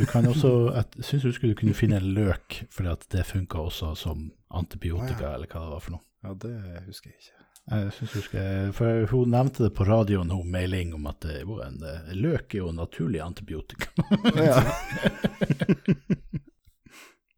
[0.00, 3.92] Du kan også, jeg syns du skulle kunne finne en løk, for det funka også
[4.00, 6.02] som antibiotika, eller hva det var for noe.
[6.26, 6.56] Ja, det
[6.88, 7.44] husker jeg ikke.
[7.70, 11.44] Jeg synes jeg husker, for Hun nevnte det på radioen, hun mailing, om at det,
[11.46, 11.78] en,
[12.18, 13.94] løk er jo naturlig antibiotika.
[14.34, 14.58] Ja.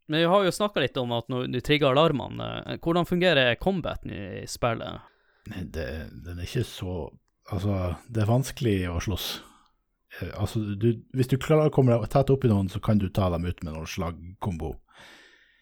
[0.06, 3.54] Men vi har jo snakka litt om at når du trigger alarmene, eh, hvordan fungerer
[3.60, 5.02] combaten i spillet?
[5.50, 5.86] Nei, det,
[6.26, 6.96] den er ikke så
[7.46, 9.26] Altså, det er vanskelig å slåss.
[10.18, 12.98] Eh, Altså, du, hvis du klarer å komme deg tett opp i noen, så kan
[12.98, 14.72] du ta dem ut med noen slagkombo.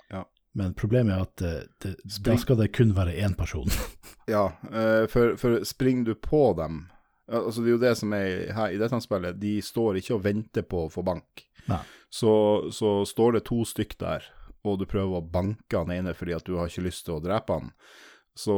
[0.09, 0.23] Ja.
[0.57, 1.53] Men problemet er at det,
[1.85, 1.93] det,
[2.25, 3.69] da skal det kun være én person.
[4.25, 6.87] Ja, eh, for, for springer du på dem
[7.29, 10.23] Altså Det er jo det som er her i dette spillet, de står ikke og
[10.25, 11.45] venter på å få bank.
[11.69, 11.81] Nei.
[12.15, 12.33] Så,
[12.71, 14.27] så står det to stykk der,
[14.63, 17.23] og du prøver å banke han ene fordi at du har ikke lyst til å
[17.25, 17.73] drepe han,
[18.39, 18.55] så,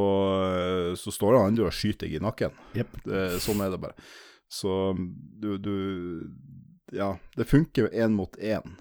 [0.51, 2.53] eh, så står han andre og skyter deg i nakken.
[2.77, 2.99] Yep.
[3.05, 3.97] Det- Sånn er det bare.
[4.49, 5.73] Så du, du
[6.93, 8.77] Ja, det funker én mot én.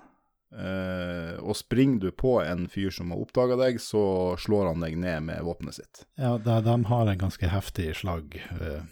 [0.56, 4.94] Uh, og springer du på en fyr som har oppdaga deg, så slår han deg
[5.02, 6.06] ned med våpenet sitt.
[6.22, 8.38] Ja, de, de har en ganske heftig slag.
[8.56, 8.86] Uh,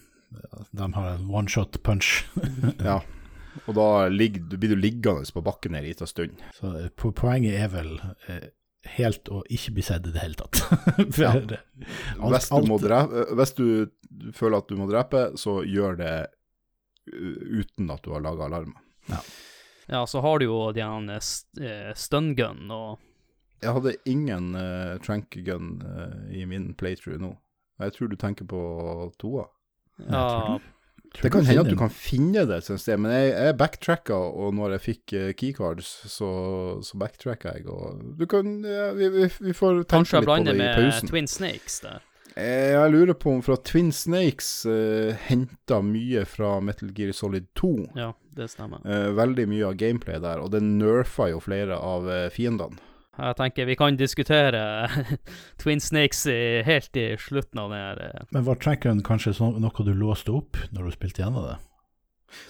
[0.73, 2.25] De har en one shot punch.
[2.83, 3.01] Ja.
[3.67, 6.41] Og da ligger, du- blir du liggende på bakken en liten stund.
[6.57, 7.91] Så eh, poenget er vel
[8.27, 8.47] eh,
[8.97, 10.57] helt å ikke bli sett i det hele tatt.
[11.13, 11.31] For Ja.
[11.37, 11.53] alt-
[12.17, 16.13] Hvis du, må alt- drepe, hvis du føler at du må drepe, så gjør det
[17.13, 18.73] uh, uten at du har laga alarm.
[19.87, 22.99] Ja, så har du jo de her eh, st- eh, stun gun og
[23.63, 27.33] Jeg hadde ingen uh, trank gun uh, i min playthrough nå.
[27.79, 28.59] Jeg tror du tenker på
[29.19, 29.45] toa.
[29.99, 30.23] Ja,
[30.57, 30.61] tror
[31.21, 34.56] Det kan hende at du kan finne det et sted, men jeg, jeg backtracka, og
[34.58, 36.30] når jeg fikk uh, keycards, så,
[36.86, 40.39] så backtracka jeg, og du kan ja, vi, vi, vi får tenke kanskje litt på
[40.47, 41.12] det i med.
[41.12, 42.02] Twin Snakes der.
[42.36, 47.45] Eh, Jeg lurer på om fra Twin Snakes uh, henta mye fra Metal Gear Solid
[47.60, 47.73] 2.
[47.99, 48.82] Ja, det stemmer.
[48.88, 52.82] Uh, veldig mye av gameplay der, og det nerfa jo flere av uh, fiendene.
[53.13, 54.62] Jeg tenker vi kan diskutere
[55.62, 59.86] Twin Snakes i, helt i slutten av den her eh, Men var trackeren kanskje noe
[59.86, 61.60] du låste opp når du spilte gjennom det?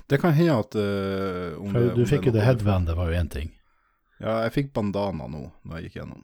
[0.08, 2.96] Det kan hende at uh, om For det, om du fikk jo det headband, det
[2.96, 3.50] var jo én ting.
[4.22, 6.22] Ja, jeg fikk bandana nå, når jeg gikk gjennom.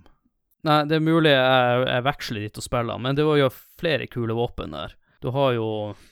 [0.63, 4.08] Nei, det er mulig jeg, jeg veksler dit og spiller, men det var jo flere
[4.12, 4.95] kule våpen der.
[5.19, 5.67] Du har jo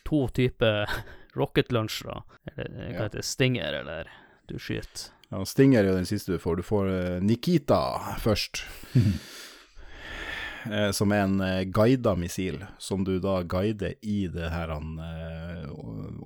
[0.07, 0.83] to typer
[1.39, 2.25] rocket lunchere,
[2.57, 3.05] eller hva Ja.
[3.05, 4.11] heter det, Stinger, eller
[4.51, 5.13] du skyter.
[5.29, 6.59] Ja, Stinger er jo den siste du får.
[6.59, 7.81] Du får eh, Nikita
[8.23, 8.63] først.
[10.71, 15.67] eh, som er en uh, guida missil, som du da guider i det her uh,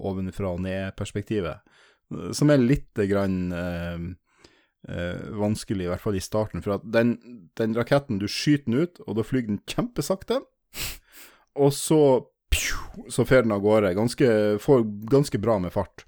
[0.02, 1.62] ovenfra og ned-perspektivet.
[2.14, 4.06] eh, Som er litt grann eh,
[4.90, 6.62] eh, vanskelig, i hvert fall i starten.
[6.62, 7.16] For at den,
[7.58, 10.42] den raketten, du skyter den ut, og da flyr den kjempesakte.
[11.58, 12.02] Og så
[12.52, 13.96] pju, så fer den av gårde.
[13.98, 14.30] Ganske,
[14.64, 16.06] får ganske bra med fart.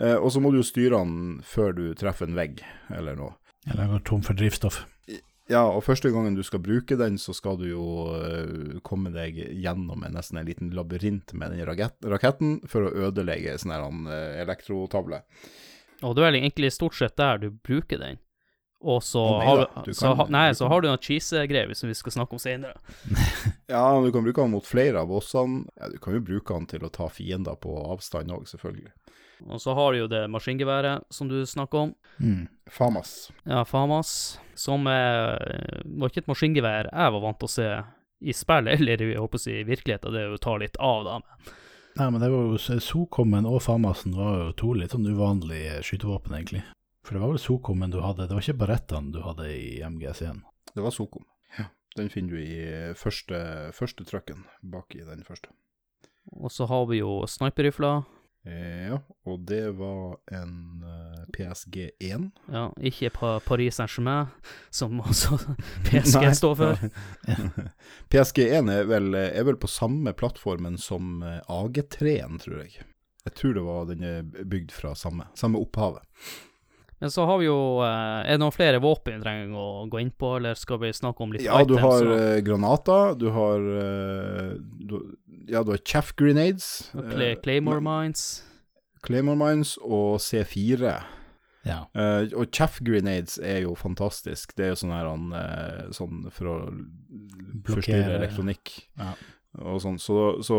[0.00, 3.36] Eh, og så må du jo styre den før du treffer en vegg eller noe.
[3.70, 4.82] Eller går tom for drivstoff.
[5.50, 9.36] Ja, og første gangen du skal bruke den, så skal du jo eh, komme deg
[9.36, 13.84] gjennom en, nesten en liten labyrint med den rakett, raketten for å ødelegge sånn her
[13.84, 14.12] uh,
[14.44, 15.22] elektrotavle.
[16.02, 18.22] Og det er vel egentlig stort sett der du bruker den.
[18.82, 21.02] Og så, Å, nei har, du, du så, kan- ha, nei, så har du noen
[21.02, 22.78] cheese-greier som vi skal snakke om senere.
[23.72, 25.62] Ja, du kan bruke den mot flere av bossene.
[25.78, 28.90] Ja, du kan jo bruke den til å ta fiender på avstand òg, selvfølgelig.
[29.48, 31.94] Og så har du jo det maskingeværet som du snakker om.
[32.18, 32.46] Mm.
[32.70, 33.32] Famas.
[33.48, 34.38] Ja, Famas.
[34.54, 37.68] Som er, var ikke et maskingevær jeg var vant til å se
[38.22, 40.14] i spill, eller jeg håper å si i virkeligheten.
[40.14, 41.56] Det er jo å ta litt av, da.
[41.98, 46.38] Nei, men det var jo Sokommen og Famasen var jo to litt sånn uvanlige skytevåpen,
[46.38, 46.62] egentlig.
[47.04, 50.40] For det var vel Sokommen du hadde, det var ikke barettene du hadde i MGS1.
[50.72, 51.26] Det var Sokom.
[51.58, 51.66] Ja.
[51.98, 53.42] Den finner du i første,
[53.76, 55.52] første trucken bak i den første.
[56.38, 58.06] Og så har vi jo sniperrifler.
[58.46, 62.24] Eh, ja, og det var en uh, PSG1.
[62.50, 64.32] Ja, ikke pa Paris Saint-Germain,
[64.74, 65.38] som også
[65.86, 66.32] PSG Nei.
[66.34, 66.86] står for.
[68.12, 72.82] PSG1 er vel, er vel på samme plattformen som eh, AG3-en, tror jeg.
[73.22, 76.02] Jeg tror det var den er bygd fra samme, samme opphavet.
[77.02, 79.98] Men så har vi jo eh, Er det noen flere våpen vi trenger å gå
[79.98, 83.26] inn på, eller skal vi snakke om litt Ja, du har og- eh, granater, du
[83.34, 84.52] har eh,
[84.86, 84.94] du,
[85.50, 86.90] Ja, du har chaff grenades.
[86.94, 88.44] og Clay, Claymore Mines.
[89.02, 90.92] Claymore mines og C4.
[91.66, 91.80] Ja.
[91.94, 94.54] Uh, og chaff grenades er jo fantastisk.
[94.56, 96.56] Det er jo sånn her han, eh, sånn for å
[97.66, 98.76] forstyrre elektronikk.
[98.98, 99.12] Ja.
[99.60, 99.98] Og sånn.
[100.00, 100.56] så, så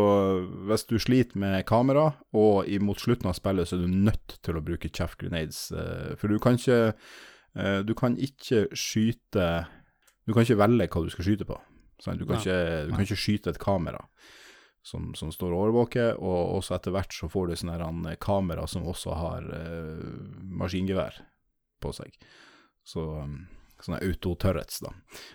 [0.68, 4.36] hvis du sliter med kamera, og i- mot slutten av spillet, så er du nødt
[4.42, 5.72] til å bruke chaff grenades.
[5.72, 6.94] eh, for du kan ikke
[7.56, 9.66] eh, Du kan ikke skyte
[10.26, 11.58] Du kan ikke velge hva du skal skyte på.
[12.00, 12.18] Sant?
[12.18, 14.00] Du, kan ikke, du kan ikke skyte et kamera
[14.84, 18.66] som, som står og overvåker, og også etter hvert så får du sånne her, kamera
[18.68, 20.02] som også har eh,
[20.60, 21.18] maskingevær
[21.80, 22.12] på seg.
[22.84, 23.46] Så um,
[23.84, 24.92] sånne auto-turrets, da.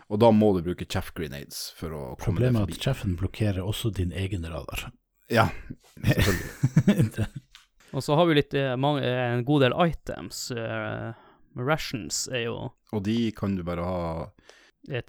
[0.10, 3.16] Og da må du bruke chaff grenades for å komme deg Problemet er at chaffen
[3.20, 4.90] blokkerer også din egen radar.
[5.30, 5.50] Ja,
[6.04, 7.30] selvfølgelig.
[7.90, 10.52] Og så har vi litt eh, eh, en god del items.
[10.52, 11.14] eh,
[11.58, 12.58] rations er jo
[12.94, 14.30] Og de kan du bare ha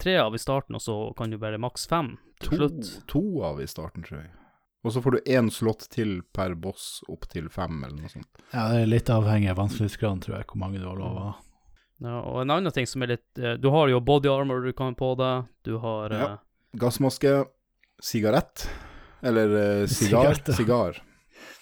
[0.01, 2.89] tre av i starten, og så kan du bare maks fem til to, slutt.
[3.07, 4.31] to av i starten, tror jeg.
[4.81, 8.41] Og så får du én slott til per boss opp til fem, eller noe sånt.
[8.49, 11.33] Ja, det er litt avhengig av vanskelighetsgraden, tror jeg, hvor mange du har lov av.
[12.01, 14.71] Ja, og en annen ting som er litt eh, Du har jo body armor du
[14.73, 15.49] kan på deg.
[15.67, 16.31] Du har eh, Ja.
[16.81, 17.33] Gassmaske,
[18.01, 18.63] sigarett,
[19.21, 20.39] eller eh, sigar.
[20.55, 21.01] Sigar.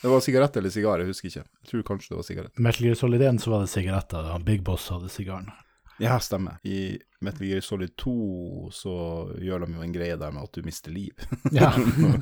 [0.02, 1.44] Det var sigarett eller sigar, jeg husker ikke.
[1.64, 2.60] Jeg tror kanskje det var sigarett.
[2.60, 5.50] Metal Gear Solid 1 så var det sigaretter, Big Boss hadde sigaren.
[6.00, 6.62] Ja, stemmer.
[6.64, 8.92] I Metal Gear Solid 2 så
[9.44, 11.12] gjør de jo en greie der med at du mister liv
[11.52, 11.74] Ja.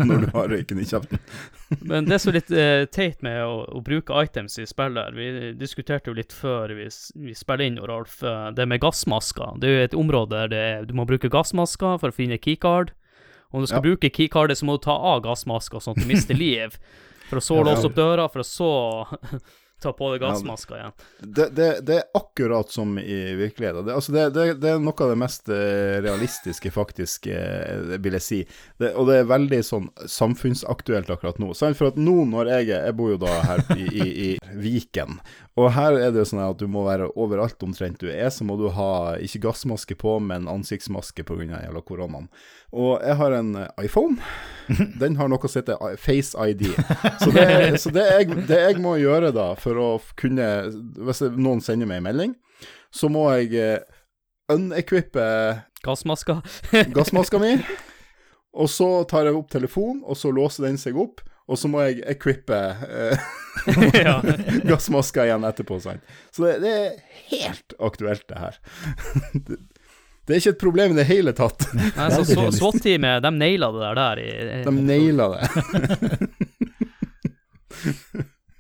[0.02, 1.20] når du har røyken i kjeften.
[1.92, 5.14] Men det som er litt eh, teit med å, å bruke items i spill her,
[5.14, 6.88] vi diskuterte jo litt før vi,
[7.28, 9.60] vi spiller inn, Rolf, eh, det med gassmasker.
[9.62, 12.96] Det er jo et område der er, du må bruke gassmasker for å finne keycard.
[13.54, 13.86] Om du skal Ja.
[13.92, 16.74] bruke keycardet, så må du ta av gassmaska sånn at du mister liv.
[17.30, 18.72] For å så låse opp døra, for å så
[19.82, 20.96] ta på deg gassmaska igjen.
[21.20, 23.86] Det, det, det er akkurat som i virkeligheten.
[23.86, 28.18] Det, altså det, det, det er noe av det mest eh, realistiske, faktisk, eh, vil
[28.18, 28.40] jeg si.
[28.82, 31.54] Det, og det er veldig sånn samfunnsaktuelt akkurat nå.
[31.54, 35.20] For at nå når jeg Jeg bor jo da her i, i, i Viken.
[35.58, 38.46] Og her er det jo sånn at du må være overalt omtrent du er, så
[38.46, 41.62] må du ha ikke gassmaske på, men ansiktsmaske pga.
[41.86, 42.30] koronaen.
[42.76, 44.18] Og jeg har en eh, iPhone.
[45.02, 46.66] Den har noe som heter i- Face ID.
[47.24, 47.46] Så, det,
[47.80, 49.88] så det, jeg, det jeg må gjøre da, for å
[50.20, 50.48] kunne
[51.08, 52.34] Hvis noen sender meg en melding,
[52.92, 53.80] så må jeg eh,
[54.52, 55.24] unequippe
[55.86, 56.42] Gassmaska.
[56.98, 57.54] gassmaska mi.
[58.58, 61.22] Og så tar jeg opp telefonen, og så låser den seg opp.
[61.48, 63.28] Og så må jeg equippe eh,
[64.68, 65.78] gassmaska igjen etterpå.
[65.80, 66.04] Sant?
[66.36, 66.98] Så det, det er
[67.30, 68.58] helt aktuelt, det her.
[70.28, 71.68] Det, er ikke et problem i det hele tatt.
[71.78, 74.20] Nei, så så- SWAT-teamet, de naila det der der.
[74.20, 75.48] I, De naila det.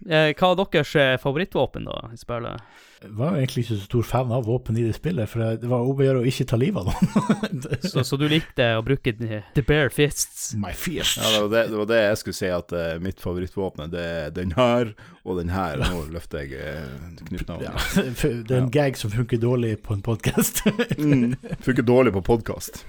[0.07, 2.61] Eh, hva er deres eh, favorittvåpen, da, i spillet?
[3.01, 5.85] Var jo egentlig ikke så stor fan av våpen i det spillet, for det var
[5.85, 7.59] om å gjøre å ikke ta livet av noen.
[7.91, 10.49] Så, så du likte å bruke the the bare fists?
[10.57, 11.19] My fist.
[11.21, 14.01] Ja, det var det, det var det jeg skulle si, at uh, mitt favorittvåpen det
[14.01, 15.77] er den her og den her.
[15.77, 17.67] Nå løfter jeg uh, knyttneven.
[17.69, 17.75] Ja,
[18.49, 20.63] det er en gag som funker dårlig på en podkast.
[20.97, 22.81] Mm, funker dårlig på podkast.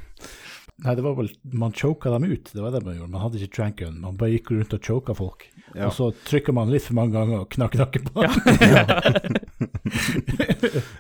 [0.85, 3.13] Nei, det var vel Man choka dem ut, det var det man gjorde.
[3.13, 5.45] Man hadde ikke tranken, man bare gikk rundt og choka folk.
[5.75, 5.89] Ja.
[5.89, 9.39] Og så trykker man litt for mange ganger og knakk nakken på dem.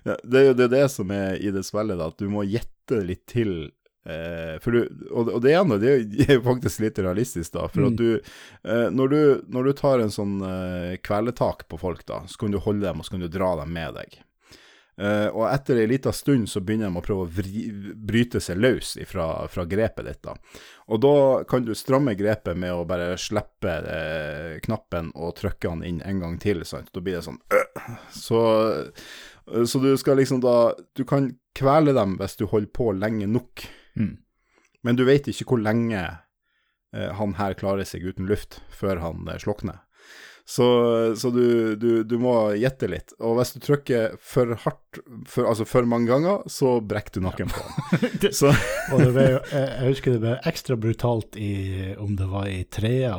[0.04, 2.44] Ja, det er jo det, det som er i det spillet, da, at du må
[2.48, 3.70] gjette litt til
[4.08, 5.90] Eh, for du, og, og det ene det
[6.24, 7.66] er jo faktisk litt realistisk, da.
[7.68, 7.88] For Mm.
[7.90, 8.30] at du,
[8.64, 9.18] eh, når du
[9.52, 13.02] Når du tar en sånn eh, kveletak på folk, da, så kan du holde dem,
[13.02, 14.16] og så kan du dra dem med deg.
[14.98, 18.58] Uh, og etter ei lita stund så begynner de å prøve å vri, bryte seg
[18.58, 20.22] løs ifra, fra grepet ditt.
[20.26, 20.34] da.
[20.88, 21.10] Og da
[21.44, 26.22] kan du stramme grepet med å bare slippe eh, knappen og trykke den inn en
[26.22, 26.62] gang til.
[26.64, 26.88] sant?
[26.94, 27.98] Da blir det sånn øh.
[28.12, 28.40] Så,
[29.68, 33.66] så du skal liksom da Du kan kvele dem hvis du holder på lenge nok,
[33.98, 34.12] Mm.
[34.86, 35.98] men du vet ikke hvor lenge
[36.94, 39.80] eh, han her klarer seg uten luft før han eh, slukner.
[40.48, 40.66] Så,
[41.20, 43.12] så du, du, du må gjette litt.
[43.20, 47.52] Og hvis du trykker for hardt, for, altså for mange ganger, så brekker du nakken
[47.52, 48.14] på den.
[48.22, 51.52] Det ble, jeg, jeg husker det ble ekstra brutalt i,
[52.00, 53.18] om det var i trea,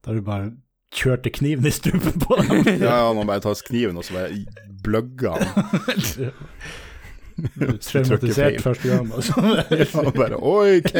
[0.00, 0.54] da du bare
[0.96, 2.64] kjørte kniven i strupen på dem.
[2.86, 4.40] ja, han bare tar kniven og så bare
[4.82, 5.44] bløgger han.
[7.84, 9.12] Traumatisert første gang.
[9.12, 9.36] Og så
[9.92, 10.96] Han bare OK!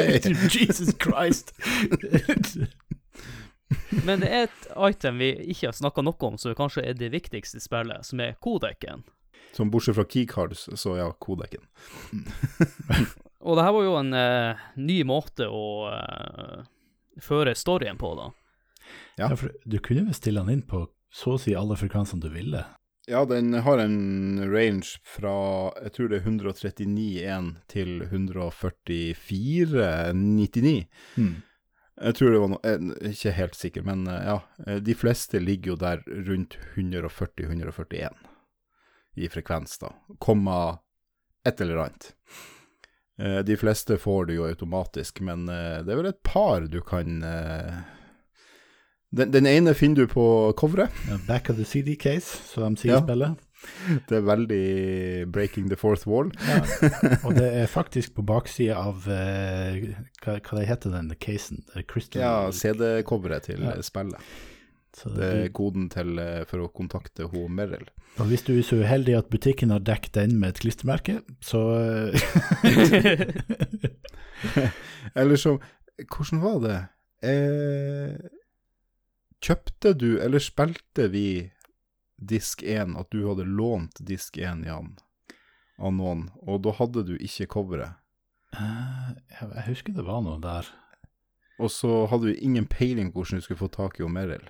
[0.53, 1.57] Jesus Christ!
[4.07, 7.12] Men det er et item vi ikke har snakka noe om, som kanskje er det
[7.14, 9.05] viktigste i spillet, som er kodeken.
[9.53, 11.66] Som bortsett fra keycards, så ja, kodeken.
[13.43, 16.62] Og det her var jo en eh, ny måte å eh,
[17.20, 18.31] føre storyen på, da.
[19.18, 19.31] Ja.
[19.31, 22.31] Ja, for du kunne jo stille den inn på så å si alle frekvensene du
[22.33, 22.64] ville.
[23.11, 25.35] Ja, den har en range fra
[25.83, 30.87] jeg tror det er 139,1 til 144,99.
[31.18, 31.43] Mm.
[32.03, 34.38] Jeg tror det var noe Jeg er ikke helt sikker, men eh, ja.
[34.66, 38.09] eh, De fleste ligger jo der rundt 140-141
[39.22, 39.90] i frekvens, da.
[40.24, 40.78] Komma
[41.44, 42.07] et eller annet.
[43.20, 47.20] Eh, De fleste får du jo automatisk, men det er vel et par du kan
[49.12, 50.24] den, den ene finner du på
[50.57, 50.88] coveret.
[51.28, 53.03] Back of the CD case, som de sier Ja.
[53.05, 53.36] spillet.
[54.09, 54.63] Det er veldig
[55.33, 56.31] breaking the fourth wall.
[56.49, 56.61] Ja.
[57.27, 59.93] Og det er faktisk på baksida av eh,
[60.25, 61.63] hva, hva det heter den casen?
[61.89, 63.77] Crystal Ja, CD-coveret til Ja.
[63.83, 64.19] spillet.
[64.93, 67.87] Så Det er koden til, eh, for å kontakte hun Merrill.
[68.21, 71.63] og hvis du er så uheldig at butikken har dekket den med et klistremerke, så
[71.81, 73.33] eh,
[75.17, 75.59] Eller så
[76.03, 76.79] Hvordan var det?
[77.29, 78.17] Eh,
[79.43, 81.25] kjøpte du, eller spilte vi
[82.29, 84.95] disk 1, at du hadde lånt disk 1, Jan,
[85.79, 87.99] av noen, og da hadde du ikke coveret?
[88.53, 90.68] eh, jeg, husker det var noe der.
[91.62, 94.45] Og så hadde du ingen peiling på hvordan du skulle få tak i Merrill.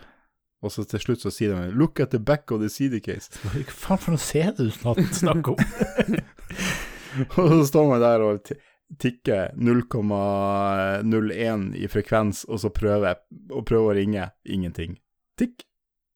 [0.63, 3.35] Og så til slutt så sier de 'look at the back of the CD case'.
[3.43, 5.59] Hva faen for noe CD du snakker om?
[7.43, 8.53] Og så står man der og
[8.99, 13.17] tikker 0,01 i frekvens, og så prøver jeg
[13.53, 14.31] å ringe.
[14.45, 14.99] Ingenting.
[15.37, 15.65] Tikk,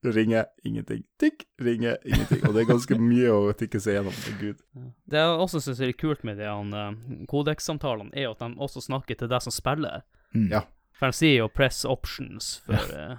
[0.04, 1.02] ringe, ingenting.
[1.20, 2.42] Tikk, ringe, ingenting.
[2.46, 4.16] Og det er ganske mye å tikke seg gjennom.
[4.40, 4.62] Gud.
[5.06, 6.90] Det jeg også syns er litt kult med de uh,
[7.30, 10.04] kodeksamtalene, er at de også snakker til deg som spiller.
[10.34, 10.50] Mm.
[10.52, 10.66] Ja.
[10.96, 13.18] For de sier jo 'press options' for uh,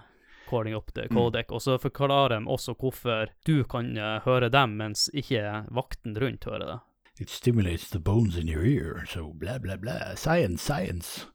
[0.49, 4.77] calling up the codec, og så forklarer de også hvorfor du kan uh, høre dem,
[4.79, 6.79] mens ikke vakten rundt hører det.
[7.19, 10.15] It stimulates the bones in your ear, so bla, bla, bla.
[10.15, 11.25] Science, science.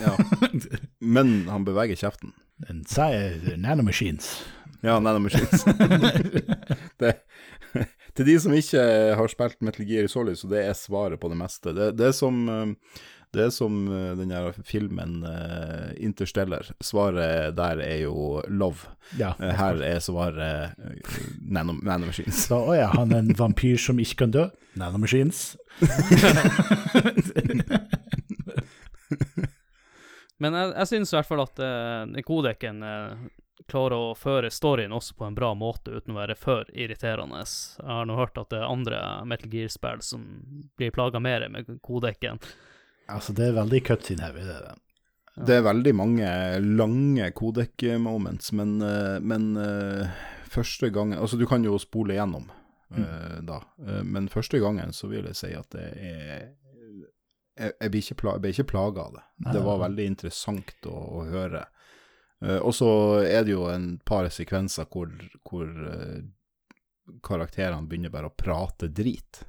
[0.00, 0.16] Ja.
[0.98, 2.32] Men han beveger kjeften.
[2.68, 4.44] And sci nanomachines.
[4.80, 5.64] Ja, nanomachines.
[7.02, 7.12] det,
[8.14, 8.82] til de som ikke
[9.18, 11.74] har spilt Metal Gear Solid, så det er svaret på det meste.
[11.74, 12.66] Det, det er som, eh,
[13.34, 16.70] det er som eh, den der filmen uh, Interstellar.
[16.84, 18.88] Svaret der er jo love.
[19.18, 19.34] Ja.
[19.42, 22.34] Eh, Her er svaret uh, nano, nanomachines.
[22.46, 24.44] Så, å ja, han er en vampyr som ikke kan dø.
[24.78, 25.56] Nanomachines.
[30.38, 33.14] Men jeg, jeg syns i hvert fall at uh, kodeken uh,
[33.68, 37.44] klarer å føre storyen også på en bra måte, uten å være for irriterende.
[37.44, 40.26] Jeg har nå hørt at det er andre Metal Gear-spill som
[40.80, 42.40] blir plaga mer med kodekken.
[43.08, 44.76] Altså, det er veldig cutscene heavy, det er det.
[45.46, 46.28] Det er veldig mange
[46.64, 52.48] lange kodek-moments, men, eh, men eh, første gangen Altså, du kan jo spole gjennom
[52.90, 53.46] mm.
[53.46, 56.48] da, Eh, men første gangen så vil jeg si at det er
[57.58, 59.24] Jeg, jeg ble ikke plaga av det.
[59.52, 61.64] Det var veldig interessant å, å høre.
[62.44, 62.88] Eh, og så
[63.26, 65.10] er det jo en par sekvenser hvor,
[65.48, 66.20] hvor eh,
[67.24, 69.42] karakterene begynner bare å prate drit.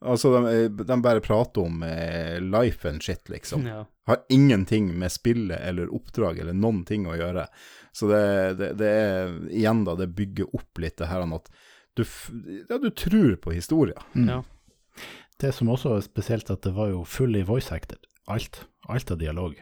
[0.00, 3.82] Altså, de, de bare prater om eh, life and shit, liksom Ja.
[4.08, 7.44] har ingenting med spillet eller oppdrag eller noen ting å gjøre.
[7.92, 8.22] Så det,
[8.56, 11.50] det, det er igjen da, det bygger opp litt det her at
[11.98, 12.04] du,
[12.70, 13.98] ja, du tror på historien.
[14.14, 14.28] Mm.
[14.30, 14.40] Ja.
[15.40, 17.98] Det som også er spesielt, at det var jo full i voice acted.
[18.30, 18.62] Alt.
[18.88, 19.56] Alt av dialog.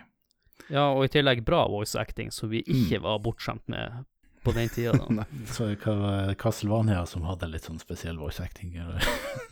[0.68, 4.04] Ja, og i tillegg bra voice acting, som vi ikke var bortskjemt med
[4.44, 5.24] på den tida.
[5.54, 8.76] Så hva var Castlevania som hadde litt sånn spesiell voice acting?
[8.76, 9.04] Eller?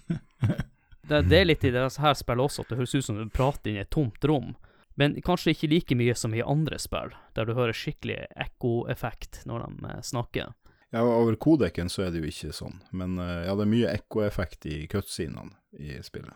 [1.06, 3.28] Det, det er litt i det her spillet også at det høres ut som du
[3.30, 4.56] prater inn i et tomt rom.
[4.98, 9.68] Men kanskje ikke like mye som i andre spill, der du hører skikkelig ekkoeffekt når
[9.68, 10.50] de eh, snakker.
[10.90, 13.92] Ja, over kodeken så er det jo ikke sånn, men eh, ja, det er mye
[13.92, 16.34] ekkoeffekt i cutscenene i spillet.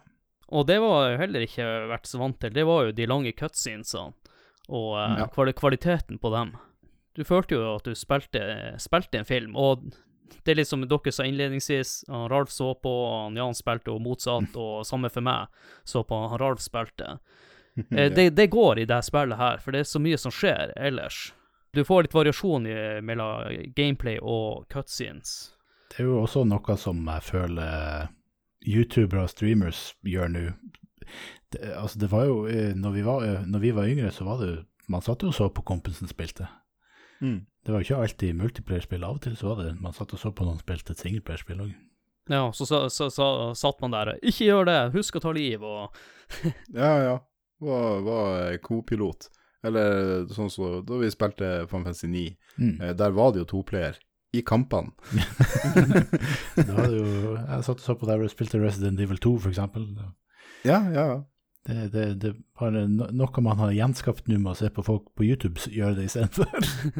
[0.54, 2.54] Og det var jeg heller ikke vært så vant til.
[2.54, 4.29] Det var jo de lange cutscenesene
[4.68, 5.52] og uh, Ja.
[5.52, 6.54] kvaliteten på dem.
[7.16, 8.40] Du følte jo at du spilte,
[8.78, 9.90] spilte en film, og
[10.44, 12.92] det er litt som dere sa innledningsvis, han Ralf så på,
[13.24, 15.48] han Jan spilte, og motsatt, og samme for meg,
[15.84, 17.18] så på, han Ralf spilte.
[17.96, 20.72] Eh, det, det går i det spillet her, for det er så mye som skjer
[20.76, 21.30] ellers.
[21.72, 23.46] Du får litt variasjon i, mellom
[23.78, 25.54] gameplay og cutscenes.
[25.88, 28.08] Det er jo også noe som jeg føler
[28.66, 30.44] youtubere og streamers gjør nå.
[31.52, 34.26] Det, altså det var jo, eh, når vi var, eh, når vi var yngre, så
[34.28, 34.58] var det jo
[34.90, 36.48] Man satt jo og så på kompisen spilte.
[37.20, 37.46] Mm.
[37.62, 39.04] Det var jo ikke alltid multiplayer-spill.
[39.06, 41.76] Av og til så var det man satt og så på noen spilte singleplayer-spill òg.
[42.30, 45.62] Ja, så, så, så, så satt man der, ikke gjør det, husk å ta liv,
[45.62, 45.94] og
[46.82, 47.16] Ja, ja.
[47.60, 49.28] Var, var co-pilot.
[49.66, 52.22] Eller sånn som da vi spilte Final Fantasy 9.
[52.56, 52.76] Mm.
[52.80, 53.98] Eh, der var det jo toplayer
[54.32, 54.94] i kampene.
[56.56, 59.34] da var det jo, jeg satt og så på der vi spilte Resident Evil 2,
[59.44, 59.90] for eksempel.
[60.66, 61.18] Ja, ja, ja.
[61.68, 65.10] Det, det, det er bare noe man har gjenskapt nå med å se på folk
[65.14, 66.48] på YouTube gjøre det istedenfor.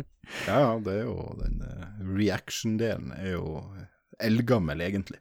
[0.46, 3.46] Ja, ja, det er jo den eh, reaction-delen er jo
[4.20, 5.18] eldgammel, egentlig.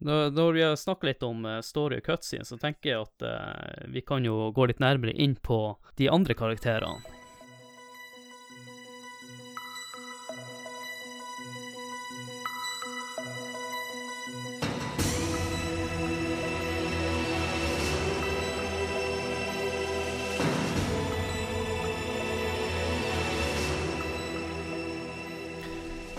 [0.00, 3.26] Når, når vi har snakket litt om eh, story og cutscene, så tenker jeg at
[3.28, 5.60] uh, vi kan jo gå litt nærmere inn på
[6.00, 7.19] de andre karakterene.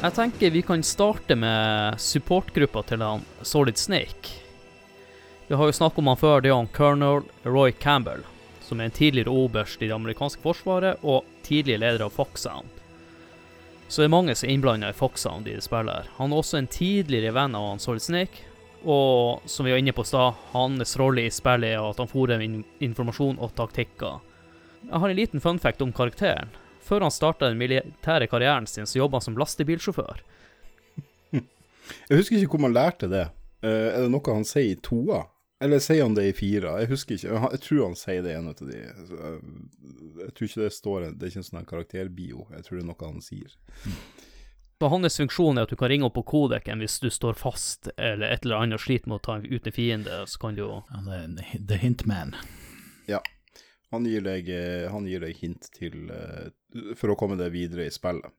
[0.02, 4.32] Jeg tenker vi kan starte med supportgruppa til han Solid Snake.
[5.46, 8.24] Vi har jo snakket om han før, det er han colonel Roy Campbell,
[8.66, 12.66] som er en tidligere oberst i det amerikanske forsvaret og tidligere leder av Foxhound.
[13.88, 15.94] Så det er mange som er innblanda i Foxhound i det spillet.
[15.94, 16.10] her.
[16.18, 18.42] Han er også en tidligere venn av han Solid Snake,
[18.82, 22.10] og som vi var inne på i stad, hans rolle i spillet er at han
[22.10, 24.18] får dem informasjon og taktikker.
[24.90, 26.50] Jeg har en liten fun fact om karakteren.
[26.92, 30.24] Før han starta den militære karrieren sin, så jobba han som lastebilsjåfør.
[32.10, 33.30] Jeg husker ikke hvor man lærte det.
[33.64, 35.22] Eh, er det noe han sier i toa?
[35.62, 36.74] Eller sier han det i fira?
[36.82, 37.38] Jeg husker ikke.
[37.38, 38.82] Jeg, tror han sier det i en av de.
[38.82, 39.40] Eh,
[40.26, 42.46] Jeg tror ikke det står en Det er ikke en sånn karakterbio.
[42.58, 43.56] Jeg tror det er noe han sier.
[44.82, 47.92] Så hans funksjon er at du kan ringe opp på kodeken hvis du står fast
[47.96, 50.72] eller et eller annet sliter med å ta ut en fiende, så kan du jo
[50.90, 52.34] Ja, Hint Man.
[53.06, 53.22] Ja.
[53.22, 53.41] The.
[53.92, 56.50] Han gir deg, eh, han gir deg hint til eh,
[56.96, 58.32] For å komme deg videre i spillet.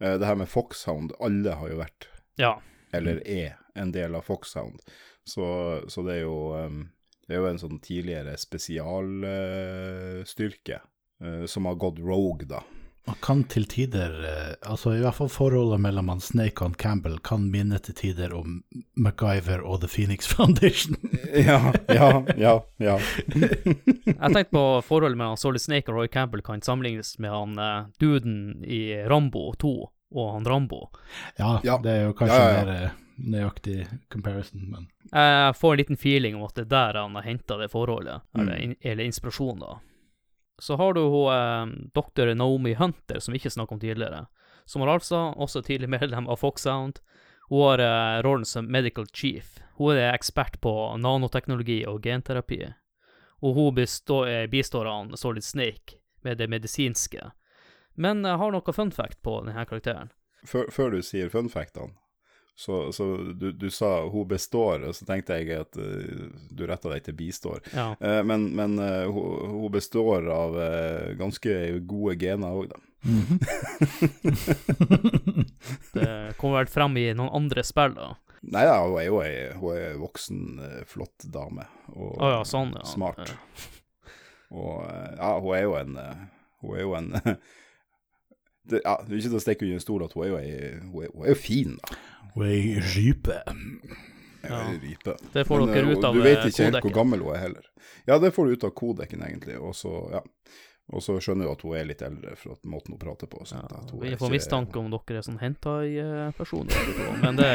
[0.00, 2.58] Eh, Det her med Foxhound, alle har jo vært, Ja.
[2.92, 4.80] eller er, en del av Foxhound.
[5.24, 5.44] Så,
[5.88, 6.52] så det er jo
[7.28, 10.80] Det er jo en sånn tidligere spesialstyrke
[11.46, 12.62] som har gått rogue, da.
[13.10, 16.74] Man kan til tider, eh, altså i hvert fall forholdet mellom han Snake og han
[16.78, 18.60] Campbell kan minne til tider om
[18.94, 20.94] MacGyver og The Phoenix Foundation.
[21.34, 22.52] Ja, ja, ja.
[22.78, 22.94] ja.
[23.34, 27.90] Jeg tenkte på forholdet mellom Solid Snake og Roy Campbell kan sammenlignes med han uh,
[28.02, 29.72] duden i Rambo 2
[30.10, 30.88] og han Rambo.
[31.38, 31.78] ja, Ja.
[31.82, 32.64] det er jo kanskje Ja, ja, ja.
[32.64, 33.76] mer eh, nøyaktig
[34.10, 37.56] comparison, men Jeg får en liten feeling om at det er der han har henta
[37.58, 38.40] det forholdet, Mm.
[38.40, 39.78] eller, eller inspirasjonen, da.
[40.60, 44.26] Så har du hun eh, doktor Naomi Hunter, som vi ikke snakket om tidligere.
[44.64, 47.00] Som har altså også tidlig medlem av Foxhound.
[47.48, 49.58] Hun har eh, rollen som medical chief.
[49.80, 52.62] Hun er ekspert på nanoteknologi og genterapi.
[53.40, 57.30] Og hun består, eh, bistår han Solid Snake med det medisinske.
[57.96, 60.12] Men jeg har noe fun fact på denne karakteren.
[60.46, 61.96] Før, før du sier funfactene,
[62.60, 66.92] så, så du, du sa hun består, og så tenkte jeg at uh, du retta
[66.92, 67.64] deg til bistår.
[67.72, 67.94] Ja.
[67.96, 71.56] Uh, men men uh, hun, hun består av eh, ganske
[71.88, 72.78] gode gener òg, da.
[75.94, 78.12] Det kommer vel frem i noen andre spill, da.
[78.40, 81.66] Nei da, hun er jo ei, hun er voksen, eh, flott dame.
[81.92, 82.86] Og oh, ja, sånn, ja.
[82.88, 83.34] smart.
[84.50, 86.22] Og eh, ja, hun er jo en eh,
[86.60, 87.10] Hun er jo en
[88.70, 90.40] det, ja, det er ikke til å stikke under en stol at hun er jo
[90.40, 90.48] ei
[90.82, 92.00] Hun er, hun er jo fin, da.
[92.34, 93.36] Hun er i rype.
[94.42, 94.62] Ja.
[94.82, 95.14] rype.
[95.34, 97.34] Det får Men, dere eh, ut av Du vet eh, ikke helt hvor gammel hun
[97.36, 97.64] er heller.
[98.08, 99.56] Ja, det får du ut av kodeken, egentlig.
[99.60, 100.20] Og så, ja.
[100.90, 103.38] Og så skjønner du at hun er litt eldre for at måten hun prater på.
[103.44, 106.74] Ja, Sånn at hun vi får ikke- mistanke om dere er sånn hentai-personer,
[107.22, 107.50] men det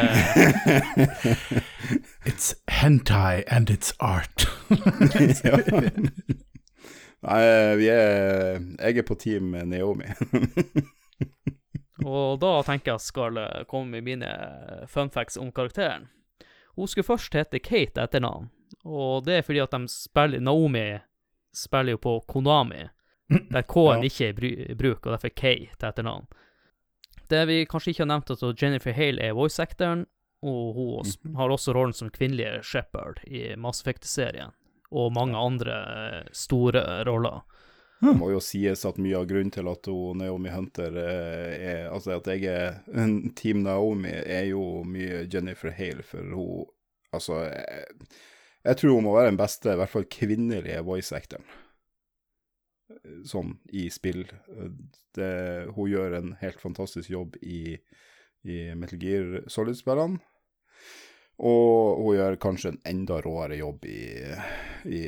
[2.29, 4.47] It's hentai and it's art.
[5.43, 5.57] ja.
[7.25, 7.41] Nei,
[7.81, 10.05] vi er Jeg er på team Naomi.
[12.03, 14.31] Og da tenker jeg skal eh, komme med mine
[14.91, 16.09] fun facts om karakteren.
[16.75, 18.49] Hun skulle først hete Kate etter navn,
[18.83, 20.97] og det er fordi at de spiller Naomi
[21.55, 22.81] spiller jo på Konami,
[23.31, 24.09] der K-en Ja.
[24.09, 26.25] ikke er i bruk, og derfor K til etternavn.
[27.31, 30.03] Det vi kanskje ikke har nevnt, er at Jennifer Hale er voice actoren,
[30.43, 31.35] og hun Mhm.
[31.39, 34.51] har også rollen som kvinnelige Shepherd i Mass Effect-serien,
[34.91, 37.41] og mange andre eh, store roller.
[38.05, 41.81] Det må jo sies at mye av grunnen til at hun, Naomi Hunter eh, er
[41.89, 42.79] Altså at jeg er
[43.37, 46.71] Team Naomi, er jo mye Jennifer Hale, for hun
[47.15, 48.07] Altså, jeg,
[48.65, 51.45] jeg tror hun må være den beste, i hvert fall kvinnelige voice actoren.
[53.23, 54.25] Sånn i spill.
[55.15, 55.29] Det,
[55.77, 57.77] hun gjør en helt fantastisk jobb i,
[58.43, 60.19] i Metal Gear Solid-spillene.
[61.45, 64.03] Og hun gjør kanskje en enda råere jobb i,
[64.91, 65.01] i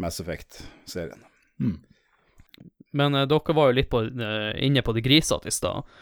[0.00, 1.24] Mass Effect-serien.
[1.60, 1.78] Mm.
[2.96, 5.96] Men eh, dere var jo litt på, eh, inne på det grisete i stad.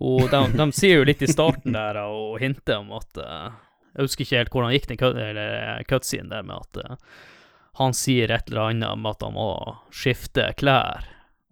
[0.00, 3.50] Og de, de sier jo litt i starten der og hinter om at uh,
[3.92, 7.26] Jeg husker ikke helt hvordan gikk den cut- cutscenen der med at uh,
[7.80, 9.50] han sier et eller annet om at han må
[9.92, 11.04] skifte klær.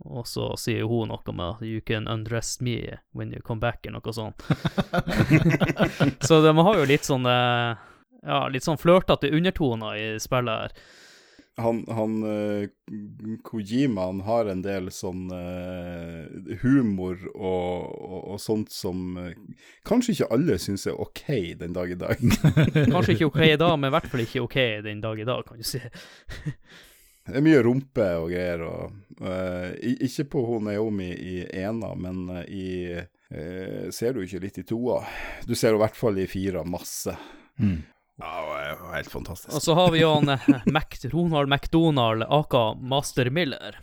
[0.06, 3.86] Og så sier hun noe med at 'you can undress me when you come back',
[3.86, 4.42] eller noe sånt.
[6.28, 7.76] så de har jo litt sånn eh,
[8.28, 10.72] Ja, litt sånn flørtete undertoner i spillet her.
[11.58, 12.68] Han, han eh,
[13.42, 19.34] Kojima han har en del sånn eh, humor og, og, og sånt som eh,
[19.88, 21.24] kanskje ikke alle syns er OK
[21.60, 22.22] den dag i dag.
[22.94, 25.42] Kanskje ikke OK i dag, men i hvert fall ikke OK den dag i dag,
[25.48, 25.82] kan du si.
[27.28, 28.64] Det er mye rumpe og greier.
[28.64, 34.62] Og, uh, ikke på hun Naomi i ena, men i uh, Ser du ikke litt
[34.62, 35.02] i toa?
[35.44, 37.12] Du ser i hvert fall i fira masse.
[37.60, 37.82] Mm.
[38.18, 39.54] Ja, det var helt fantastisk.
[39.54, 43.78] Og så har vi jo han eh, Mac, Ronald McDonald, aka Master Miller.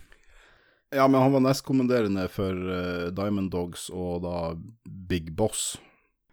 [0.96, 5.78] Ja, men han var nestkommanderende for uh, Diamond Dogs og da Big Boss.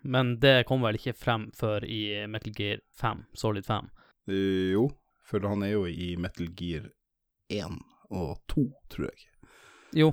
[0.02, 3.88] Men det kom vel ikke frem før i Metal Gear 5, Solid 5.
[4.28, 4.88] Eh, jo,
[5.26, 6.90] for han er jo i Metal Gear
[7.50, 7.78] 1
[8.10, 9.28] og 2, tror jeg.
[10.02, 10.12] Jo,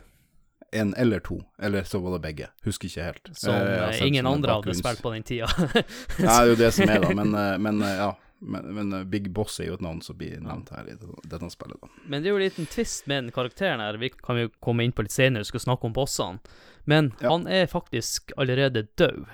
[0.71, 2.47] En eller to, eller så var det begge.
[2.65, 3.29] Husker ikke helt.
[3.33, 5.47] som Eh, eh, ingen andre hadde spilt på den tida.
[5.57, 5.83] Nei,
[6.19, 7.09] det er jo det som er, da.
[7.17, 8.11] Men, eh, men eh, ja.
[8.41, 10.93] Men, men Big Boss er jo et navn som blir nevnt her i
[11.27, 11.89] dette, spillet, da.
[12.07, 14.85] Men det er jo en liten twist med den karakteren her, vi kan jo komme
[14.87, 16.39] inn på litt senere, vi skal snakke om bossene.
[16.87, 17.33] Men Ja.
[17.33, 19.25] han er faktisk allerede død.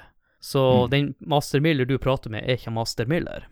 [0.42, 0.90] Så Mm.
[0.90, 3.46] den Master Miller du prater med, er ikke Master Miller.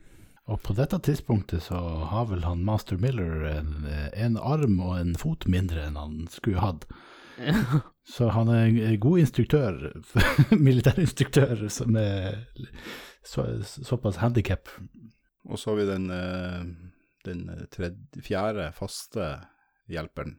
[0.48, 1.78] Og på dette tidspunktet så
[2.10, 6.60] har vel han Master Miller en, en arm og en fot mindre enn han skulle
[6.66, 6.86] hatt.
[8.16, 9.78] Så han er en god instruktør,
[10.68, 12.44] militærinstruktør som er
[13.24, 14.68] så, såpass handikap.
[15.48, 16.66] Og så har vi den, eh,
[17.24, 19.30] den tredje, fjerde faste
[19.92, 20.36] hjelperen.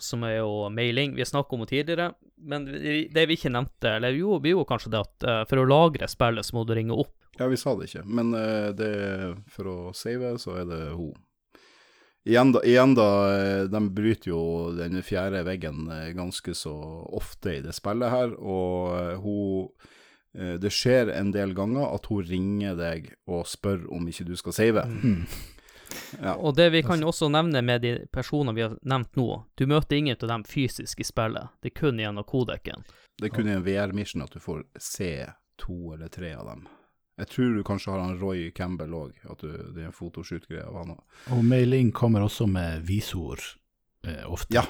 [0.00, 1.12] som er jo mailing.
[1.14, 2.64] Vi har snakket om det tidligere, men
[3.12, 6.08] det vi ikke nevnte, eller jo, vi gjorde kanskje det at eh, for å lagre
[6.08, 7.12] spillet, så må du ringe opp.
[7.36, 8.92] Ja, vi sa det ikke, men eh, det,
[9.52, 11.12] for å save, så er det hun.
[12.28, 13.06] Igjen da, igjen da,
[13.36, 14.42] eh, de bryter jo
[14.76, 16.74] den fjerde veggen eh, ganske så
[17.16, 19.72] ofte i det spillet her, og eh, hun
[20.30, 24.54] Det skjer en del ganger at hun ringer deg og spør om ikke du skal
[24.54, 24.84] save.
[24.86, 25.24] Mm.
[26.22, 26.36] Ja.
[26.36, 29.26] Og det vi kan også nevne med de personene vi har nevnt nå,
[29.58, 32.84] du møter ingen av dem fysisk i spillet, det er kun gjennom kodeken.
[33.18, 35.10] Det er kun i en VR-mission at du får se
[35.58, 36.68] to eller tre av dem.
[37.20, 40.64] Jeg tror du kanskje har han Roy Campbell òg, at du, det er en fotoshoot-greie
[40.64, 41.02] av han òg.
[41.36, 43.42] Og mailing kommer også med visord
[44.08, 44.54] eh, ofte.
[44.56, 44.64] Ja.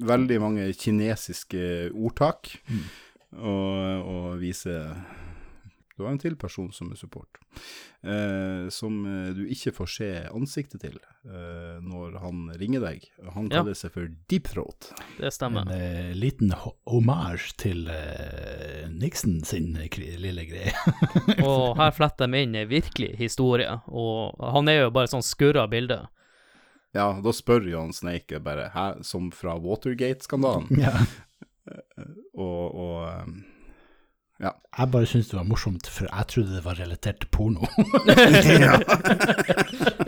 [0.00, 2.84] Veldig mange kinesiske ordtak, Mm.
[3.36, 4.94] og, og viser
[6.00, 7.36] Du har en til person som er support,
[8.02, 13.04] eh, som eh, du ikke får se ansiktet til eh, når han ringer deg.
[13.34, 13.58] Han Ja.
[13.60, 14.88] kaller seg for Deep Throat.
[15.18, 15.68] Det stemmer.
[15.68, 20.72] En eh, liten homage hommage til eh, Nixon sin lille greie.
[21.44, 25.66] Og her fletter de inn en virkelig historie, og han er jo bare sånn skurra
[25.70, 26.00] bilde.
[26.96, 30.66] Ja, da spør John Snake bare Hæ, som fra Watergate-skandalen?
[30.80, 30.96] ja.
[32.34, 33.28] Og, og
[34.40, 37.66] um, Jeg bare syntes det var morsomt, for jeg trodde det var relatert til porno.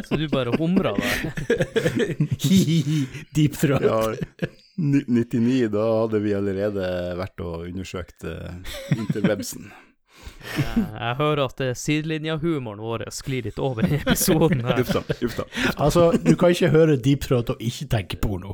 [0.08, 1.06] Så du bare humra der.
[3.36, 3.82] Deep throat.
[3.82, 4.14] ja,
[4.76, 6.88] ni- 99, da hadde vi allerede
[7.20, 8.30] vært og undersøkt uh,
[8.96, 9.70] interwebsen.
[10.58, 10.72] Ja,
[11.08, 14.80] Jeg hører at eh, sidelinjahumoren vår sklir litt over i episoden her.
[14.82, 15.42] Ufta, ufta.
[15.76, 18.50] Altså, du kan ikke høre deep throat og ikke tenke porno.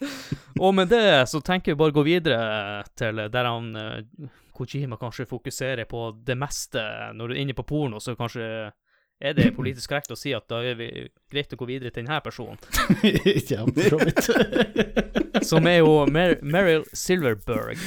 [0.64, 4.98] Og med det så tenker vi bare å gå videre til der han eh, Kojima
[5.00, 6.82] kanskje fokuserer på det meste.
[7.16, 8.44] Når du er inne på porno, så kanskje
[9.20, 10.88] er det politisk korrekt å si at da er vi
[11.32, 12.60] greit å gå videre til denne personen,
[13.52, 15.44] ja, for så vidt.
[15.48, 17.80] som er jo Mer Meryl Silverberg.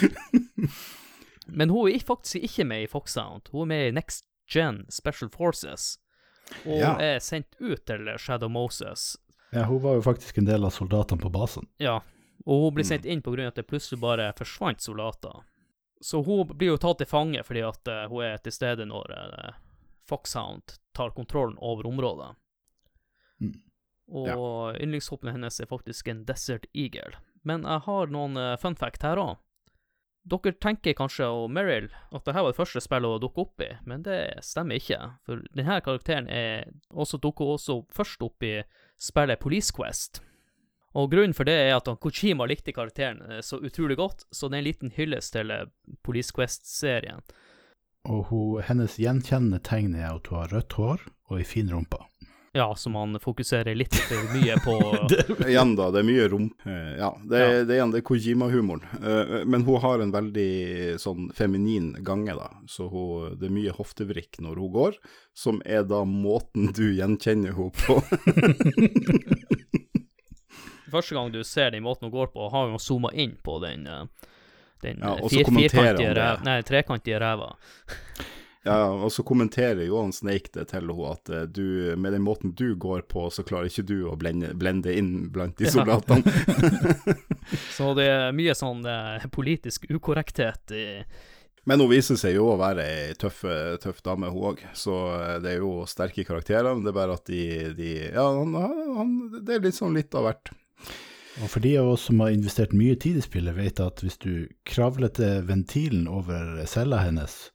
[1.47, 3.49] Men hun er faktisk ikke med i Foxhound.
[3.51, 5.97] Hun er med i Next Gen Special Forces.
[6.65, 6.93] Og Ja.
[6.99, 9.15] er sendt ut til Shadow Moses.
[9.53, 11.67] Ja, hun var jo faktisk en del av soldatene på basen.
[11.81, 11.99] Ja,
[12.45, 12.89] og hun blir Mm.
[12.89, 15.43] sendt inn av at det plutselig bare forsvant soldater.
[16.01, 19.11] Så hun blir jo tatt til fange fordi at eh, hun er til stede når
[19.15, 19.53] eh,
[20.09, 22.35] Foxhound tar kontrollen over området.
[23.39, 23.53] Mm.
[24.11, 27.15] Og yndlingshoppen hennes er faktisk en Desert Eagle.
[27.43, 29.37] Men jeg har noen eh, fun fact her òg.
[30.23, 33.71] Dere tenker kanskje, og Meryl, at dette var det første spillet hun dukket opp i,
[33.85, 34.99] men det stemmer ikke.
[35.27, 38.61] For denne karakteren er også dukker også først opp i
[39.01, 40.21] spillet Police Quest.
[40.93, 44.59] Og grunnen for det er at Kojima likte karakteren eh, så utrolig godt, så det
[44.59, 45.65] er en liten hyllest til eh,
[46.05, 47.23] Police Quest-serien.
[48.03, 51.97] Og hun, hennes gjenkjennende tegn er at hun har rødt hår og ei fin rumpe.
[52.55, 54.73] Ja, som han fokuserer litt for mye på.
[55.49, 55.87] Igjen, da.
[55.91, 56.51] Det er mye rom.
[56.69, 58.83] Eh, Ja, det er, det er igjen det er Kojima-humoren.
[59.01, 62.51] Eh, Men hun har en veldig sånn feminin gange, da.
[62.69, 64.99] Så hun, det er mye hoftevrikk når hun går,
[65.33, 67.97] som er da måten du gjenkjenner henne på.
[70.93, 73.87] Første gang du ser den måten hun går på, har hun zooma inn på den,
[73.89, 74.05] eh,
[74.85, 76.39] den Ja, eh, firkantige ræva.
[76.45, 77.55] nei, trekantige ræva.
[78.63, 82.53] Ja, og så kommenterer Johan Snake det til henne at eh, du, med den måten
[82.55, 85.97] du går på, så klarer ikke du å blende, blende inn blant de Ja.
[87.75, 90.85] Så det er mye sånn eh, politisk ukorrekthet i
[91.67, 93.41] Men hun viser seg jo å være ei tøff,
[93.83, 94.63] tøff dame, hun òg.
[94.75, 96.71] Så eh, det er jo sterke karakterer.
[96.71, 97.43] Men det er bare at de,
[97.75, 100.53] de Ja, han, han, det er litt sånn litt av hvert.
[101.41, 104.19] Og for de av oss som har investert mye tid i spillet, vet at hvis
[104.23, 107.49] du kravler til ventilen over cella hennes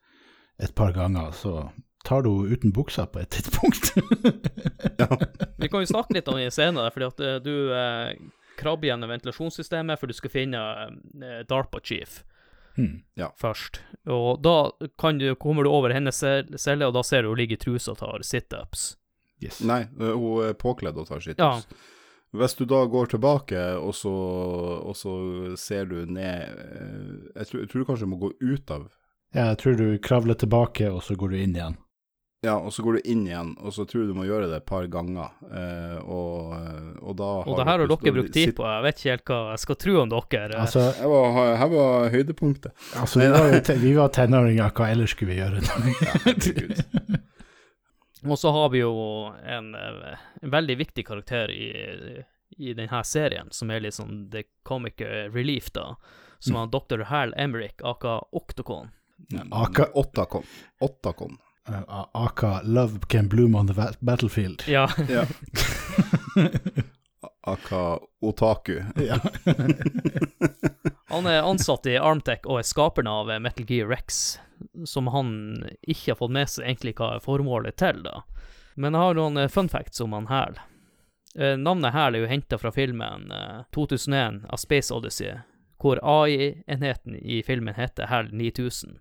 [0.58, 1.68] et par ganger, så
[2.06, 3.92] tar du henne uten buksa på et tidspunkt.
[5.62, 8.14] Vi kan jo snakke litt om det senere, fordi at eh, du eh,
[8.58, 12.22] krabber gjennom ventilasjonssystemet for du skal finne eh, DARPA Chief
[12.78, 13.00] Hmm.
[13.34, 13.80] først.
[14.06, 14.70] Og da
[15.02, 17.90] kan du, kommer du over hennes celle, og da ser du hun ligge i trusa
[17.96, 18.92] og tar situps.
[19.42, 19.58] Yes.
[19.66, 21.66] Nei, eh, hun er påkledd og tar situps.
[21.66, 21.82] Ja.
[22.38, 25.12] Hvis du da går tilbake, og så, og så
[25.58, 28.86] ser du ned eh, jeg tror, jeg tror du kanskje må gå ut av
[29.34, 31.76] Ja, jeg tror du kravler tilbake, og så går du inn igjen.
[32.46, 34.60] Ja, og så går du inn igjen, og så tror du du må gjøre det
[34.60, 35.32] et par ganger.
[35.50, 36.52] Eh, og,
[37.02, 39.38] og da Og det her har dere brukt tid på, jeg vet ikke helt hva
[39.50, 40.60] jeg skal tro om dere.
[40.62, 42.72] Altså, Her var, her var høydepunktet.
[43.02, 45.64] altså vi, var vi var tenåringer, hva ellers skulle vi gjøre?
[45.66, 47.18] Herregud.
[48.28, 48.92] Og så har vi jo
[49.46, 51.68] en, eh, en veldig viktig karakter i,
[52.58, 55.02] i denne serien, som er litt sånn the comic
[55.34, 55.96] relief, da.
[56.38, 56.62] Som Mm.
[56.62, 57.02] er Dr.
[57.10, 58.90] Hal Emerick, aka Octocon.
[59.50, 60.42] Aka- Ottakon.
[60.80, 61.36] Ottakon.
[61.68, 64.62] Uh, Aka 'Love can bloom on the battlefield'.
[64.68, 65.26] Ja, Ja.
[67.40, 68.82] Aka Otaku.
[68.96, 69.18] Ja.
[71.08, 74.38] han er ansatt i Armtech og er skaperen av eh, Metal Gear Rex,
[74.84, 75.30] som han
[75.82, 78.22] ikke har fått med seg egentlig hva er formålet til, da.
[78.76, 80.58] Men jeg har noen eh, fun facts om han Hæl.
[81.38, 85.38] Eh, navnet Hæl er jo henta fra filmen eh, 2001 av Space Odyssey,
[85.80, 88.98] hvor AI-enheten i filmen heter Hæl 9000.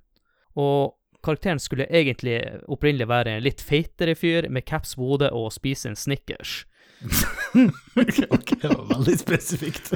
[0.57, 0.95] Og
[1.25, 2.39] karakteren skulle egentlig
[2.71, 6.63] opprinnelig være en litt feitere fyr med caps på hodet og spise en Snickers.
[8.33, 9.93] ok, det var veldig spesifikt.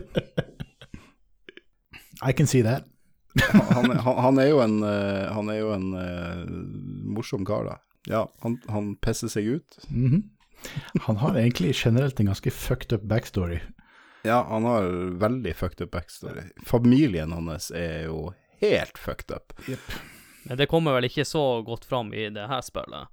[2.22, 2.86] I can see that.
[3.72, 6.42] Han, han, han er jo en, eh, han er jo en uh,
[7.16, 7.78] morsom kar, da.
[8.10, 9.82] Ja, han, han pisser seg ut.
[9.90, 10.30] Mhm.
[11.08, 13.58] Han har egentlig generelt en ganske fucked up backstory.
[14.22, 14.84] Ja, han har
[15.18, 16.44] veldig fucked up backstory.
[16.66, 19.56] Familien hans er jo helt fucked up.
[20.48, 23.08] Men det kommer vel ikke så godt fram i det her spillet.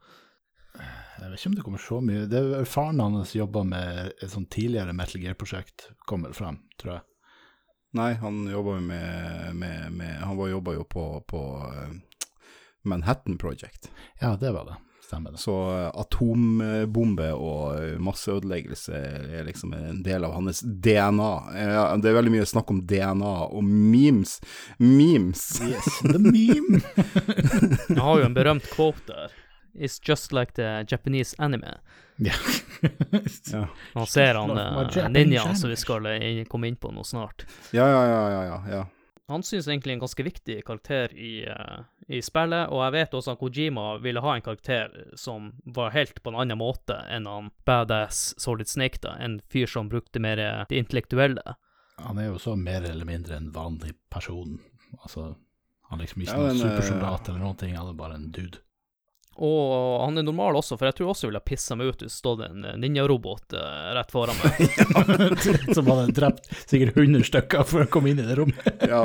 [1.18, 2.26] Jeg vet ikke om det kommer så mye.
[2.30, 7.04] Det er Faren hans jobba med et sånn tidligere Metal Gear-prosjekt, kommer frem, tror jeg.
[7.98, 11.40] Nei, han jobba jo med, med, med Han var- jobba jo på, på
[11.72, 11.94] eh,
[12.84, 13.90] Manhattan Project.
[14.20, 14.76] Ja, det var det.
[15.08, 15.38] Stemmer det.
[15.40, 18.98] Så eh, atombombe og eh, masseødeleggelse
[19.38, 21.30] er liksom en del av hans DNA.
[22.02, 24.34] Det er veldig mye snakk om DNA og memes.
[24.76, 25.46] Memes!
[25.64, 26.82] Yes, the meme!
[27.88, 29.32] Jeg har jo en berømt quote der.
[29.72, 31.78] It's just like the Japanese anime.
[32.18, 32.36] ja.
[33.52, 37.46] Ja, Han ser han uh, ninjaen som vi skal eh, komme inn på nå snart.
[37.72, 38.22] ja, ja, ja.
[38.30, 38.84] ja, ja, ja.
[39.28, 43.34] Han synes egentlig en ganske viktig karakter i, uh, i spillet, og jeg vet også
[43.34, 47.50] at Kojima ville ha en karakter som var helt på en annen måte enn han
[47.68, 49.18] badass Solid Snake, da.
[49.20, 51.58] En fyr som brukte mer eh, det intellektuelle.
[52.00, 54.56] Han er jo så mer eller mindre en vanlig person.
[55.02, 55.34] Altså,
[55.90, 58.16] han er liksom ikke Ja, noen men, eh, supersoldat eller noen ting, han er bare
[58.16, 58.62] en dude.
[59.38, 62.00] Og han er normal også, for jeg tror også jeg ville ha pissa meg ut
[62.02, 64.64] hvis det stod en ninjarobot eh, rett foran meg.
[65.76, 68.88] Som hadde drept sikkert 100 stykker for å komme inn i det rommet.
[68.88, 69.04] ja.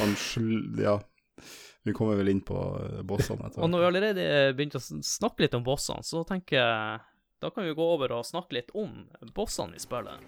[0.00, 0.16] Han.
[0.78, 0.98] Ja.
[1.82, 5.46] Vi kommer vel inn på eh, bossene etter Og når vi allerede begynte å snakke
[5.46, 7.00] litt om bossene, så tenker jeg
[7.40, 10.20] da kan vi gå over og snakke litt om bossene i spillet.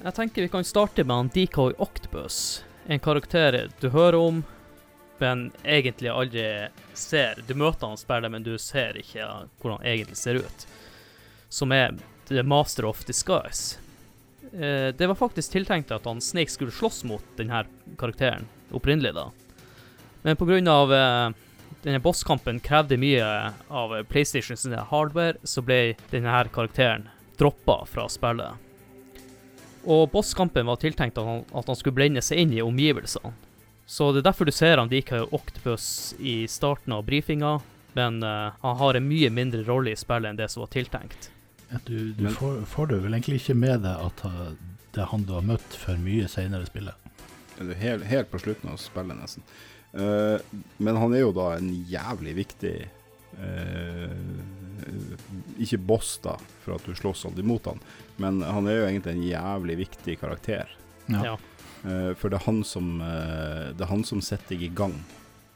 [0.00, 2.64] Jeg tenker vi kan starte med han Decoy Octopus.
[2.86, 4.38] En karakter du hører om,
[5.18, 6.44] men egentlig aldri
[6.96, 7.42] ser.
[7.44, 9.26] Du møter han spiller, men du ser ikke
[9.60, 10.64] hvordan han egentlig ser ut.
[11.52, 11.98] Som er
[12.30, 13.76] The Master of Disguise.
[14.54, 17.66] Eh, det var faktisk tiltenkt at han Snake skulle slåss mot denne
[18.00, 19.26] karakteren, opprinnelig da.
[20.22, 21.28] Men av eh,
[21.84, 28.69] denne bosskampen krevde mye av PlayStation sin hardware, så ble denne karakteren droppa fra spillet.
[29.84, 33.32] Og bosskampen var tiltenkt at han, at han skulle blende seg inn i omgivelsene.
[33.90, 37.56] Så det er derfor du ser han liker Octopus i starten av brifinga,
[37.98, 41.30] men uh, han har en mye mindre rolle i spillet enn det som var tiltenkt.
[41.86, 44.52] Du, du Men- får, får du vel egentlig ikke med deg at uh,
[44.94, 47.10] det er han du har møtt for mye senere i spillet.
[47.60, 49.42] Eller helt, helt på slutten av spillet, nesten.
[49.90, 50.38] Uh,
[50.78, 52.76] men han er jo da en jævlig viktig
[53.42, 54.14] eh,
[55.60, 57.80] Ikke boss, da, for at du slåss aldri mot han,
[58.20, 60.72] men han er jo egentlig en jævlig viktig karakter.
[61.10, 61.24] Ja.
[61.32, 61.36] Ja.
[61.84, 64.98] Eh, for det er han som eh, Det er han som setter deg i gang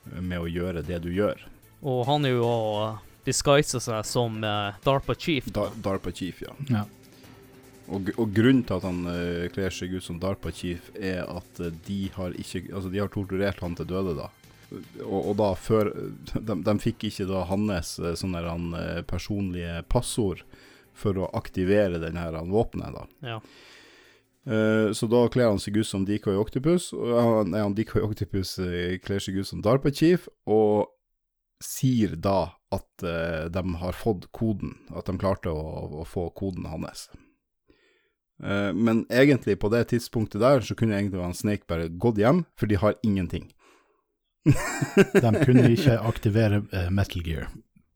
[0.04, 1.40] med å gjøre det du gjør.
[1.84, 2.88] Og han er jo å
[3.24, 5.48] disguise seg som eh, DARPA Chief.
[5.52, 6.54] Da, DARPA Chief, ja.
[6.72, 6.84] Ja.
[7.92, 11.60] Og, og grunnen til at han eh, kler seg ut som DARPA Chief, er at
[11.60, 14.30] eh, de har ikke Altså, de har torturert han til døde, da.
[14.72, 15.90] Og, og da før
[16.34, 20.44] de, de fikk ikke da hans eh, sånne han, eh, personlige passord
[20.94, 23.06] for å aktivere denne han, våpenet, da.
[23.34, 23.38] Ja.
[24.44, 28.04] Uh, så da kler han seg ut som Decoy Octopus, og han, nei, han Decoy
[28.04, 30.92] Octopus uh, kler seg ut som DARPA Chief, og
[31.64, 33.04] sier da at
[33.54, 37.06] de har fått koden, at de klarte å, å få koden hans.
[38.42, 42.68] Men egentlig, på det tidspunktet der, så kunne egentlig han Snake bare gått hjem, for
[42.68, 43.46] de har ingenting.
[45.24, 47.48] De kunne ikke aktivere eh, Metal Gear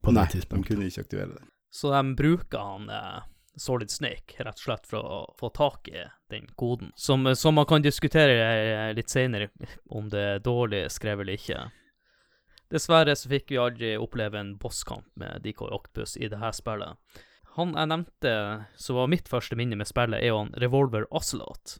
[0.04, 1.42] på Nei, det de kunne ikke aktivere det.
[1.70, 3.18] Så de bruker han eh,
[3.58, 6.92] Solid Snake rett og slett for å få tak i den koden.
[6.96, 9.50] Som, som man kan diskutere eh, litt senere
[9.90, 11.66] om det er dårlig skrevet eller ikke.
[12.72, 16.96] Dessverre så fikk vi aldri oppleve en bosskamp med Decoy Octopus i det her spillet.
[17.56, 18.32] Han jeg nevnte,
[18.78, 21.78] som var mitt første minne med spillet, er jo han Revolver Ocelot.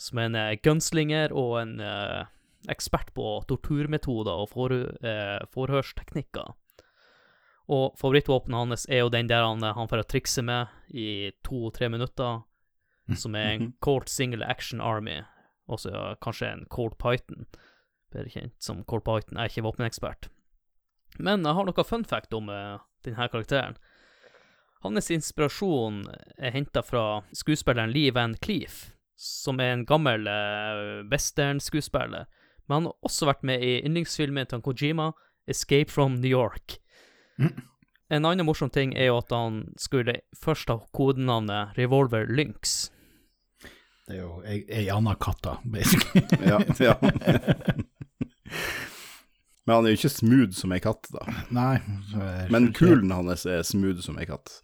[0.00, 2.22] Som er en eh, gunslinger og en eh,
[2.70, 6.52] ekspert på torturmetoder og for, eh, forhørsteknikker.
[7.72, 12.42] Og favorittvåpenet hans er jo den der han, han får trikse med i to-tre minutter,
[13.14, 13.74] som er en Mhm.
[13.80, 15.22] Colt Single Action Army,
[15.68, 17.46] også ja, kanskje en Colt Python,
[18.12, 19.38] bedre kjent som Colt Python.
[19.38, 20.28] Jeg er ikke våpenekspert.
[21.18, 23.76] Men jeg har noe fun fact om eh, denne karakteren.
[24.82, 26.06] Hans inspirasjon
[26.38, 32.26] er henta fra skuespilleren Lee Van Cleef, som er en gammel eh, westernskuespiller.
[32.72, 35.10] Men han har også vært med i yndlingsfilmen til Kojima,
[35.44, 36.78] 'Escape from New York'.
[38.08, 42.88] En annen morsom ting er jo at han skulle først ha kodenavnet Revolver Lynx.
[44.08, 46.24] Det er jo ei, ei anna katta, basically.
[46.48, 46.94] Ja, ja.
[49.66, 51.28] Men han er jo ikke smooth som ei katt, da.
[51.52, 51.76] Nei.
[52.48, 54.62] Men kulen hans er smooth som ei katt.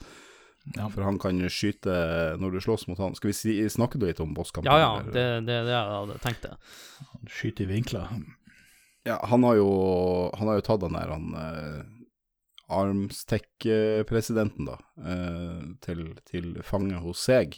[0.77, 0.89] Ja.
[0.93, 1.95] For han kan skyte
[2.41, 3.15] når du slåss mot han.
[3.17, 4.69] Skal vi si, snakke litt om bosskampen?
[4.69, 6.57] Ja, ja, det er det, det jeg hadde tenkt det.
[7.33, 8.11] Skyter i vinkler.
[9.09, 9.69] Ja, han har jo,
[10.37, 11.81] han har jo tatt den der han eh,
[13.39, 17.57] Armstech-presidenten, da, eh, til, til fange hos seg,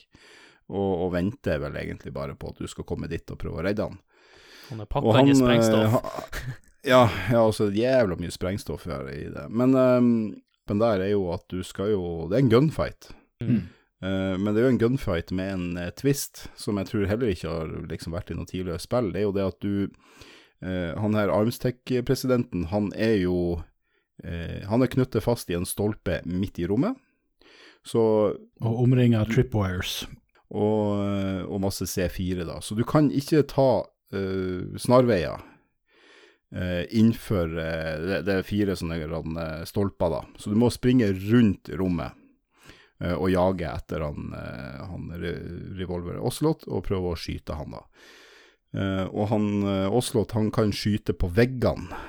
[0.71, 3.65] og, og venter vel egentlig bare på at du skal komme dit og prøve å
[3.67, 3.99] redde han.
[4.71, 5.97] Han er pakka inn i eh, sprengstoff.
[5.97, 6.23] ha-
[6.87, 7.03] ja,
[7.33, 9.49] ja, også jævla mye sprengstoff her i det.
[9.51, 10.01] Men, eh,
[10.71, 13.11] men der er jo at du skal jo Det er en gunfight.
[13.43, 13.67] Mm.
[14.01, 17.33] Uh, men det er jo en gunfight med en uh, twist, som jeg tror heller
[17.35, 19.11] ikke har liksom vært i noe tidligere spill.
[19.13, 19.75] Det er jo det at du
[20.63, 23.61] uh, Han her Armstech-presidenten, han er jo
[24.25, 26.97] eh, Han er knyttet fast i en stolpe midt i rommet.
[27.85, 28.01] Så
[28.61, 30.05] Og omringa tripwires.
[30.51, 32.59] og, og masse C4, da.
[32.61, 33.71] Så du kan ikke ta
[34.13, 35.41] eh, snarveier
[36.53, 40.23] innenfor eh, det, det er fire sånne eh, stolper, da.
[40.39, 42.17] Så du må springe rundt rommet
[42.99, 45.35] eh, og jage etter han, eh, han re
[45.79, 47.85] revolver Oslot og prøve å skyte han, da.
[48.75, 52.03] Eh, og han eh, Oslot, han kan skyte på veggene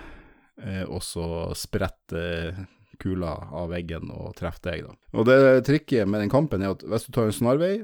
[0.61, 2.65] eh, og så sprette
[3.01, 4.97] kula av veggen og treffe deg, da.
[5.17, 5.39] Og det
[5.69, 7.75] trikket med den kampen er at hvis du tar en snarvei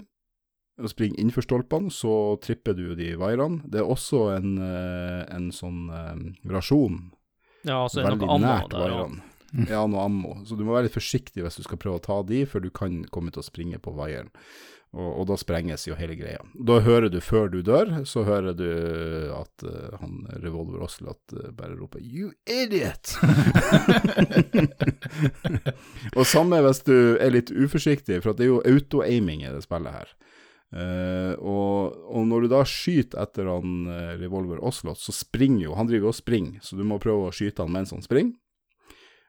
[0.78, 3.64] og springer innenfor stolpene, så tripper du de vaierne.
[3.66, 7.00] Det er også en, eh, en sånn eh, rasjon
[7.66, 8.86] Ja, altså veldig noe ammo nært der.
[8.86, 9.02] Ja.
[9.02, 9.34] vaierne.
[9.72, 10.34] Ja, noe ammo.
[10.46, 12.70] Så du må være litt forsiktig hvis du skal prøve å ta de, for du
[12.70, 14.30] kan komme til å springe på vaieren.
[14.96, 16.40] Og, og da sprenges jo hele greia.
[16.68, 18.70] Da hører du, før du dør, så hører du
[19.36, 23.18] at uh, han Revolver Oslot uh, bare roper 'You idiot!'
[26.18, 30.00] og samme hvis du er litt uforsiktig, for det er jo auto-aiming i det spillet
[30.00, 30.16] her.
[30.76, 35.78] Eh, og, og når du da skyter etter han uh, Revolver Oslot, så springer jo
[35.80, 38.36] Han driver jo og springer, så du må prøve å skyte han mens han springer.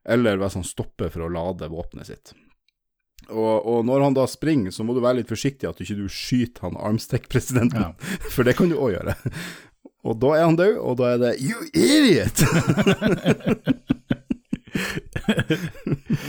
[0.09, 2.35] Eller hvis han stopper for å lade våpenet sitt.
[3.29, 5.99] Og, og når han da springer, så må du være litt forsiktig at du ikke
[5.99, 7.93] du skyter han Armstek-presidenten, Ja.
[8.33, 9.15] for det kan du òg gjøre.
[10.09, 12.41] Og da er han død, og da er det 'you idiot'!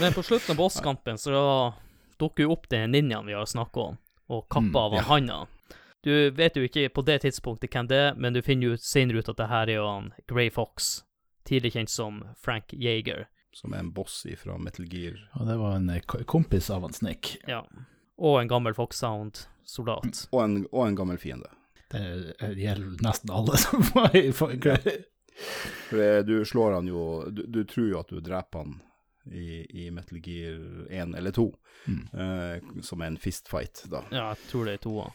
[0.00, 1.72] Men på slutten av bosskampen så
[2.20, 3.96] dukker jo opp den ninjaen vi har snakka om,
[4.30, 5.08] og kappa Mm, av han ja.
[5.10, 5.40] handa.
[6.02, 9.20] Du vet jo ikke på det tidspunktet hvem det er, men du finner jo senere
[9.20, 11.02] ut at det her er jo han Grey Fox,
[11.44, 13.26] tidlig kjent som Frank Jager.
[13.52, 15.18] Som er en boss fra Metal Gear.
[15.40, 17.40] Og det var en eh, kompis av han Snake.
[17.50, 17.64] Ja.
[18.16, 20.28] Og en gammel Fox Sound-soldat.
[20.32, 21.50] Og en, og en gammel fiende.
[21.90, 22.02] Det
[22.38, 24.30] eh, gjelder nesten alle som var i
[24.62, 25.00] Grey.
[25.90, 28.80] For du slår han jo du, du tror jo at du dreper han
[29.28, 31.48] i, i Metal Gear 1 eller 2,
[31.88, 32.00] Mm.
[32.12, 34.02] eh, som er en fistfight, da.
[34.12, 35.06] Ja, jeg tror det er toa.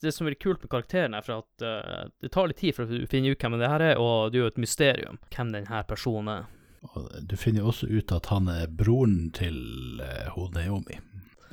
[0.00, 2.84] Det som er kult med karakteren, er for at uh, det tar litt tid for
[2.84, 5.52] at du finner ut hvem det her er, og det er jo et mysterium hvem
[5.52, 6.46] denne personen er.
[6.94, 9.56] Og du finner jo også ut at han er broren til
[10.00, 10.66] uh, Hodeomi.
[10.68, 10.98] Naomi.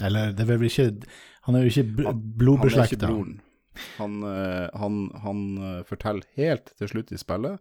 [0.03, 0.87] Eller det er vel ikke
[1.45, 2.21] Han er jo ikke bl Han-
[3.07, 3.41] Han.
[3.97, 7.59] Han, eh, han, han eh, forteller helt til slutt i spillet,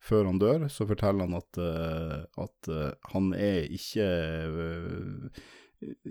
[0.00, 5.46] før han dør, så forteller han at, eh, at eh, han er ikke eh,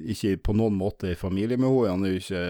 [0.08, 1.92] ikke på noen måte i familie med henne.
[1.92, 2.44] Han er ikke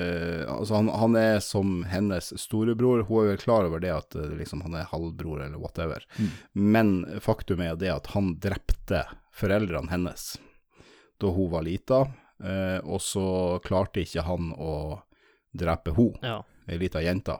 [0.54, 3.08] Altså, han, han er som hennes storebror.
[3.08, 6.06] Hun er vel klar over det at liksom, han er halvbror eller whatever.
[6.20, 6.30] Mm.
[6.54, 6.92] Men
[7.26, 9.02] faktum er det at han drepte
[9.34, 10.36] foreldrene hennes
[11.18, 12.04] da hun var lita,
[12.86, 15.00] og så klarte ikke han å
[15.58, 16.36] drepe henne Ja.
[16.70, 17.40] ei lita jente.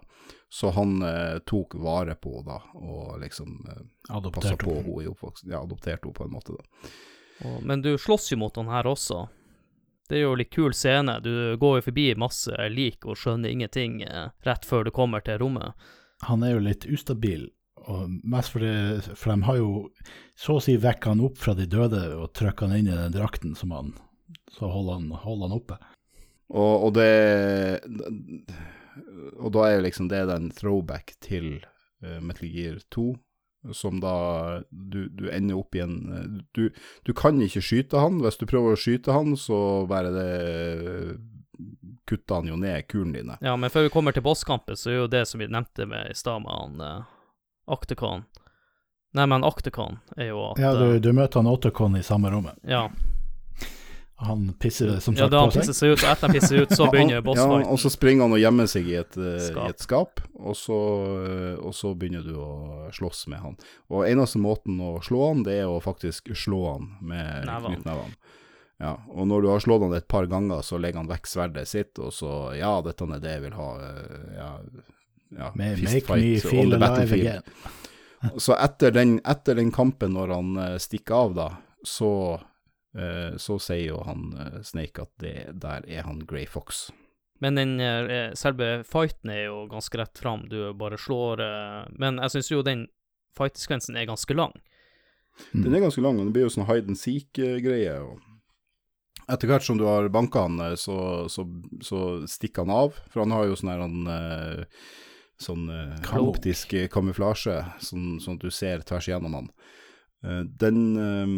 [0.50, 5.04] Så han eh, tok vare på henne da, og liksom eh, passa på henne.
[5.04, 5.52] i oppvoksen.
[5.52, 6.92] Ja, adopterte henne på en måte, da.
[7.46, 9.28] Og, men du slåss jo mot han her også.
[10.08, 11.20] Det er jo litt kul scene.
[11.20, 15.42] Du går jo forbi masse lik og skjønner ingenting eh, rett før du kommer til
[15.44, 15.76] rommet.
[16.26, 17.50] Han er jo litt ustabil,
[17.88, 18.72] og mest fordi
[19.14, 19.68] For de har jo
[20.40, 23.14] så å si vekka han opp fra de døde og trykka han inn i den
[23.14, 23.94] drakten som han
[24.52, 25.78] Så holder han, holder han oppe.
[26.48, 27.12] Og, og det
[29.38, 31.58] Og da er jo liksom det en throwback til
[32.04, 33.08] uh, Metal Gear 2,
[33.74, 34.18] som da
[34.70, 36.70] du, du ender opp i en eh, du,
[37.04, 38.22] du kan ikke skyte han.
[38.24, 39.58] Hvis du prøver å skyte han, så
[39.90, 40.30] bare det
[42.08, 43.38] kutter han jo ned kulene dine.
[43.42, 46.12] Ja, men før vi kommer til bosskampen, så er jo det som vi nevnte med
[46.12, 47.14] i stad med han uh,
[47.68, 48.24] Octacon.
[49.18, 52.32] Nei, men Octacon er jo at Ja, du, eh, du møter han Octacon i samme
[52.32, 52.60] rommet.
[52.68, 52.88] ja,
[54.20, 55.92] Han pisser som ja, da han pisser seg.
[55.94, 58.70] ut, og etter han pisser ut, så begynner Ja, og så springer han og gjemmer
[58.72, 59.68] seg i et, eh, Skap.
[59.68, 60.80] i et skap, og så,
[61.28, 63.60] eh, og så begynner du å slåss med han.
[63.94, 67.76] Og eneste måten å slå han, det er å faktisk slå han med Nevene.
[67.78, 68.18] knyttnevene.
[68.82, 71.68] Ja, og når du har slått han et par ganger, så legger han vekk sverdet
[71.70, 73.70] sitt, og så Ja, dette er det jeg vil ha.
[73.78, 74.52] eh, Ja,
[75.38, 77.44] ja fistfight on the battlefield.
[78.42, 81.48] Så etter den, etter den kampen, når han eh, stikker av, da,
[81.86, 82.46] så, eh,
[83.38, 86.88] så sier jo han eh, Snake at det, der er han Grey Fox.
[87.40, 92.18] Men den eh, selve fighten er jo ganske rett fram, du bare slår eh, Men
[92.24, 92.88] jeg syns jo den
[93.38, 94.56] fight-sekvensen er ganske lang.
[95.54, 95.68] Mm.
[95.68, 97.94] Den er ganske lang, og det blir jo sånn hide and seek-greie.
[98.02, 98.24] og
[99.28, 101.46] Etter hvert som du har banka han, eh, så, så,
[101.86, 104.64] så stikker han av, for han har jo sånn her han eh,
[105.38, 109.50] Sånn eh, optisk eh, kamuflasje, sånn, sånn at du ser tvers igjennom han.
[110.26, 111.36] Eh, Den eh,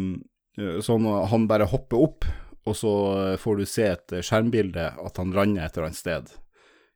[0.84, 2.28] Sånn at han bare hopper opp,
[2.68, 6.00] og så eh, får du se et eh, skjermbilde at han lander et eller annet
[6.00, 6.32] sted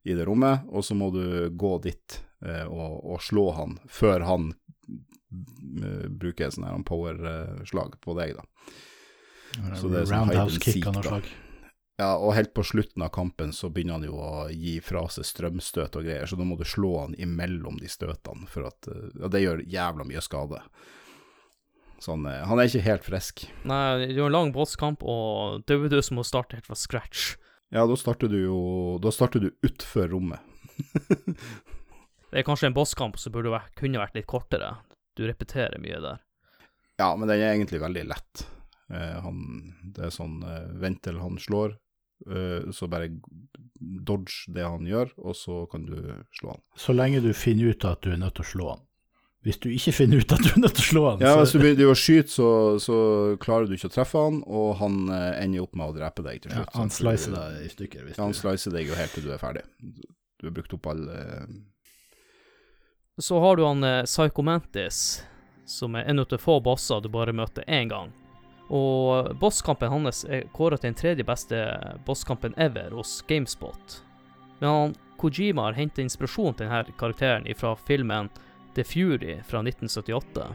[0.04, 4.26] i det rommet, og så må du gå dit eh, og, og slå han før
[4.28, 4.50] han
[4.84, 8.44] eh, bruker sånn her power-slag på deg, da.
[9.78, 11.02] Så det er sånn hide and seek, da.
[11.06, 11.32] slag.
[11.94, 15.28] Ja, og helt på slutten av kampen så begynner han jo å gi fra seg
[15.28, 19.08] strømstøt og greier, så da må du slå han imellom de støtene, for at eh,
[19.22, 20.60] Ja, det gjør jævla mye skade.
[22.04, 23.46] Så han, er- ikke helt frisk.
[23.64, 26.76] Nei, det var en lang bosskamp, og det er du som må starte helt fra
[26.76, 27.30] scratch.
[27.72, 28.58] Ja, da starter du jo
[29.02, 30.44] Da starter du utfor rommet.
[32.34, 34.72] Det er kanskje en bosskamp som burde vært, kunne vært litt kortere.
[35.14, 36.16] Du repeterer mye der.
[36.98, 38.42] Ja, men den er egentlig veldig lett.
[38.90, 39.38] Eh, han,
[39.94, 41.76] det er sånn eh, vent til han slår,
[42.26, 43.12] eh, så bare
[43.78, 45.94] dodge det han gjør, og så kan du
[46.34, 46.64] slå han.
[46.74, 48.82] Så lenge du finner ut at du er nødt til å slå han.
[49.44, 51.52] Hvis du ikke finner ut at du er nødt til å slå han, Ja, Hvis
[51.52, 52.46] du begynner å skyte, så,
[52.80, 52.96] så
[53.42, 56.40] klarer du ikke å treffe han, og han eh, ender opp med å drepe deg
[56.46, 56.78] til ja, slutt.
[56.78, 58.06] han slicer deg i stykker.
[58.08, 58.38] Hvis Ja, han du...
[58.40, 59.66] slicer deg jo helt til du er ferdig.
[60.40, 61.18] Du har brukt opp alle
[63.20, 65.22] Så har du han eh, Psycho Mantis,
[65.66, 68.10] som er en av de få bosser du bare møter én gang.
[68.72, 71.60] Og bosskampen hans er kåra til den tredje beste
[72.06, 74.00] bosskampen ever hos Gamespot.
[74.60, 78.32] Men han, Kojima har henta inspirasjon til denne karakteren fra filmen
[78.74, 80.46] The Fury fra 1978.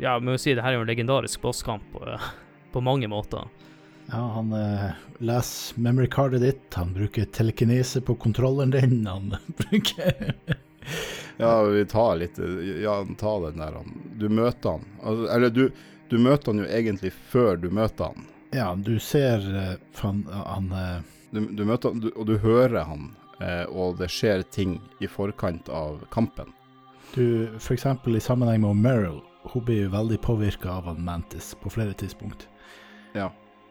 [0.00, 2.04] Ja, må jo si det her er jo en legendarisk bosskamp på,
[2.72, 3.48] på mange måter.
[4.10, 10.34] Ja, han eh, leser memory cardet ditt, han bruker telekinese på kontrolleren din, han bruker
[11.36, 12.38] Ja, vi tar litt
[12.82, 14.86] Ja, ta den der han Du møter han.
[15.02, 15.68] Altså, eller du,
[16.08, 18.24] du møter han jo egentlig før du møter han.
[18.56, 22.88] Ja, du ser eh, han, han eh, Du, du møter han, du, og du hører
[22.88, 23.10] han,
[23.44, 26.54] eh, og det skjer ting i forkant av kampen.
[27.14, 29.20] Du, eksempel i sammenheng med Meryl,
[29.52, 32.48] hun blir jo veldig påvirka av Mantis på flere tidspunkt.
[33.14, 33.30] Ja.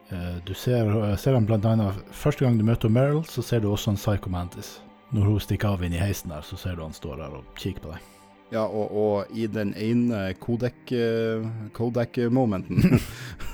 [0.10, 3.70] Eh, Du ser, ser han blant annet Første gang du møter Meryl, så ser du
[3.72, 4.80] også en Psycho Mantis.
[5.14, 7.46] Når hun stikker av inn i heisen der, så ser du han står der og
[7.56, 8.14] kikker på deg.
[8.52, 11.44] Ja, og, og i den ene Kodek, eh,
[11.76, 13.00] Kodek-momenten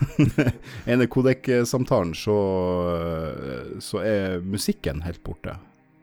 [0.94, 2.36] ene Kodek-samtalen, så,
[2.94, 5.56] eh, så er musikken helt borte.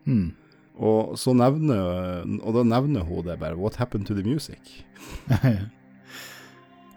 [0.09, 0.33] Hmm.
[0.81, 4.85] Og så nevner Og da nevner hun det bare 'What happened to the music?'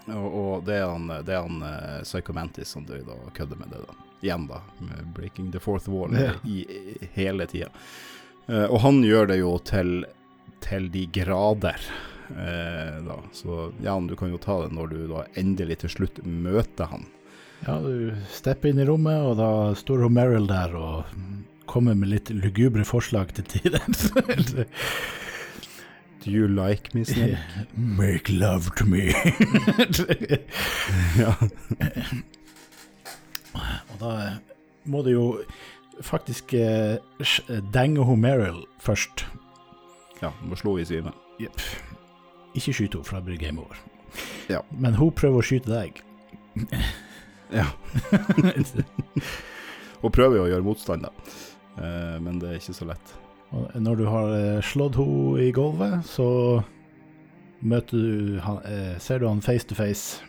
[0.08, 3.56] Og, og det er han, det er han uh, Psycho Mantis som du da kødder
[3.56, 3.94] med det, da.
[4.20, 4.60] Igjen, da.
[4.84, 6.34] Med 'Breaking the Fourth Wall' Ja.
[6.44, 7.70] i, i hele tida.
[8.50, 10.04] Uh, og han gjør det jo til,
[10.60, 11.80] til de grader.
[12.36, 13.18] Uh, da.
[13.32, 17.08] Så Jan, du kan jo ta det når du da endelig til slutt møter han.
[17.64, 21.16] Ja, du stepper inn i rommet, og da står hun Meryl der og
[21.74, 23.82] kommer med litt lugubre forslag til tider.
[26.24, 27.38] Do you like me, Snake?
[27.76, 29.08] Make love to me.
[31.18, 31.34] ja.
[33.92, 34.12] og da
[34.86, 35.26] må du jo
[36.02, 36.96] faktisk eh,
[37.74, 39.26] denge hun Meryl først.
[40.22, 41.12] ja, må slå i svime.
[41.42, 41.60] Jepp.
[42.56, 43.76] Ikke skyte henne, for da blir det game over.
[44.50, 44.62] Ja.
[44.72, 46.00] Men hun prøver å skyte deg.
[47.52, 47.66] Ja.
[50.02, 51.12] hun prøver jo å gjøre motstand, da.
[51.78, 53.16] Eh, men det er ikke så lett.
[53.54, 56.28] Når du har eh, slått henne i gulvet, så
[57.64, 60.22] møter du han, eh, ser du han face to face,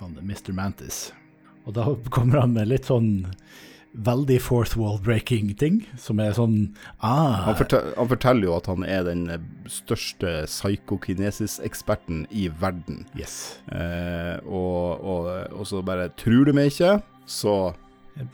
[0.00, 0.52] han Mr.
[0.56, 1.10] Mantis.
[1.68, 3.26] Og da kommer han med litt sånn
[3.90, 8.84] veldig fourth wall breaking-ting, som er sånn ah, Han, fortel, han forteller jo at han
[8.86, 9.24] er den
[9.66, 13.02] største psykokinesis-eksperten i verden.
[13.18, 13.58] Yes.
[13.66, 17.72] Eh, og, og, og så bare Tror du meg ikke, så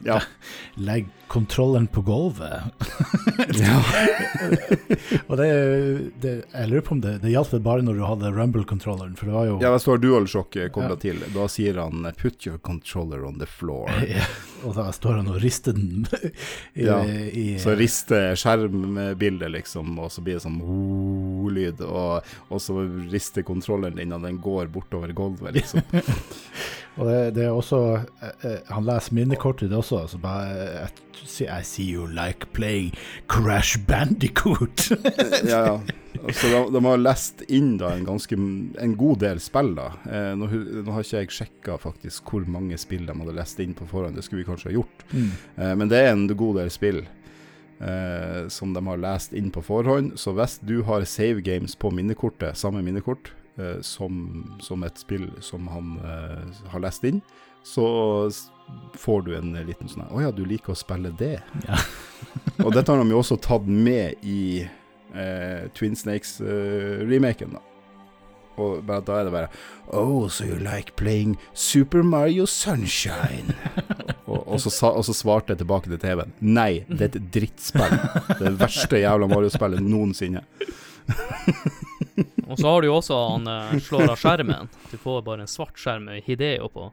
[0.04, 0.20] Ja.
[0.88, 2.62] Legg kontrolleren på gulvet.
[5.26, 5.46] Og det,
[6.22, 9.26] det Jeg lurer på om det, det hjalp vel bare når du hadde Rumble-kontrolleren, for
[9.30, 11.00] det var jo Ja, det står DualShock kobla Ja.
[11.02, 11.18] til.
[11.34, 13.90] Da sier han 'put your controller on the floor'.
[14.16, 14.24] Ja,
[14.64, 16.06] Og da står han og rister den
[16.74, 22.60] i, Ja, i Så rister skjermbildet, liksom, og så blir det sånn «Ho-lyd, og, og
[22.62, 22.78] så
[23.12, 25.82] rister kontrolleren din, og den går bortover gulvet, liksom.
[26.96, 31.02] Og det, det er også eh, eh, Han leser minnekortet det også, så bare eh,
[31.44, 32.94] I see you like playing
[33.28, 34.88] Crash Bandicoot.
[35.44, 35.78] ja, ja.
[36.32, 39.90] Så de, de har lest inn da en ganske En god del spill, da.
[40.08, 40.48] Eh, nå,
[40.86, 44.16] nå har ikke jeg sjekka faktisk hvor mange spill de hadde lest inn på forhånd,
[44.16, 45.06] det skulle vi kanskje ha gjort.
[45.12, 45.30] Mm.
[45.56, 49.64] Eh, men det er en god del spill eh, som de har lest inn på
[49.64, 50.14] forhånd.
[50.20, 53.34] Så hvis du har save games på minnekortet, samme minnekort,
[53.80, 54.18] som,
[54.60, 57.22] som et spill som han eh, har lest inn,
[57.66, 57.86] så
[58.94, 61.38] får du en liten sånn Å ja, du liker å spille det?
[61.66, 61.78] Ja.
[62.64, 67.64] Og dette har de jo også tatt med i eh, Twin Snakes-remaken, da.
[68.56, 69.48] Og bare, da er det bare
[69.92, 73.54] Oh, so you like playing Super Mario Sunshine?
[74.30, 76.32] og, og, så sa, og så svarte jeg tilbake til TV-en.
[76.40, 77.98] Nei, det er et drittspill.
[78.32, 80.42] Det det verste jævla Mario-spillet noensinne.
[82.46, 84.68] Og så har du jo også han eh, slår av skjermen.
[84.90, 86.90] Du får bare en svart skjerm med Hideo på.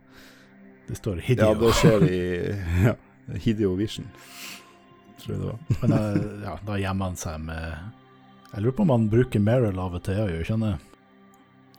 [0.88, 1.52] Det står Hideo.
[1.52, 2.22] Ja, da det skjer i
[2.88, 2.96] ja,
[3.46, 4.08] Hideo Vision,
[5.22, 5.60] tror jeg det var.
[5.82, 6.02] Men da,
[6.48, 7.68] ja, da gjemmer han seg med
[8.54, 10.74] Jeg lurer på om han bruker Meryl av og til, gjør ikke han det?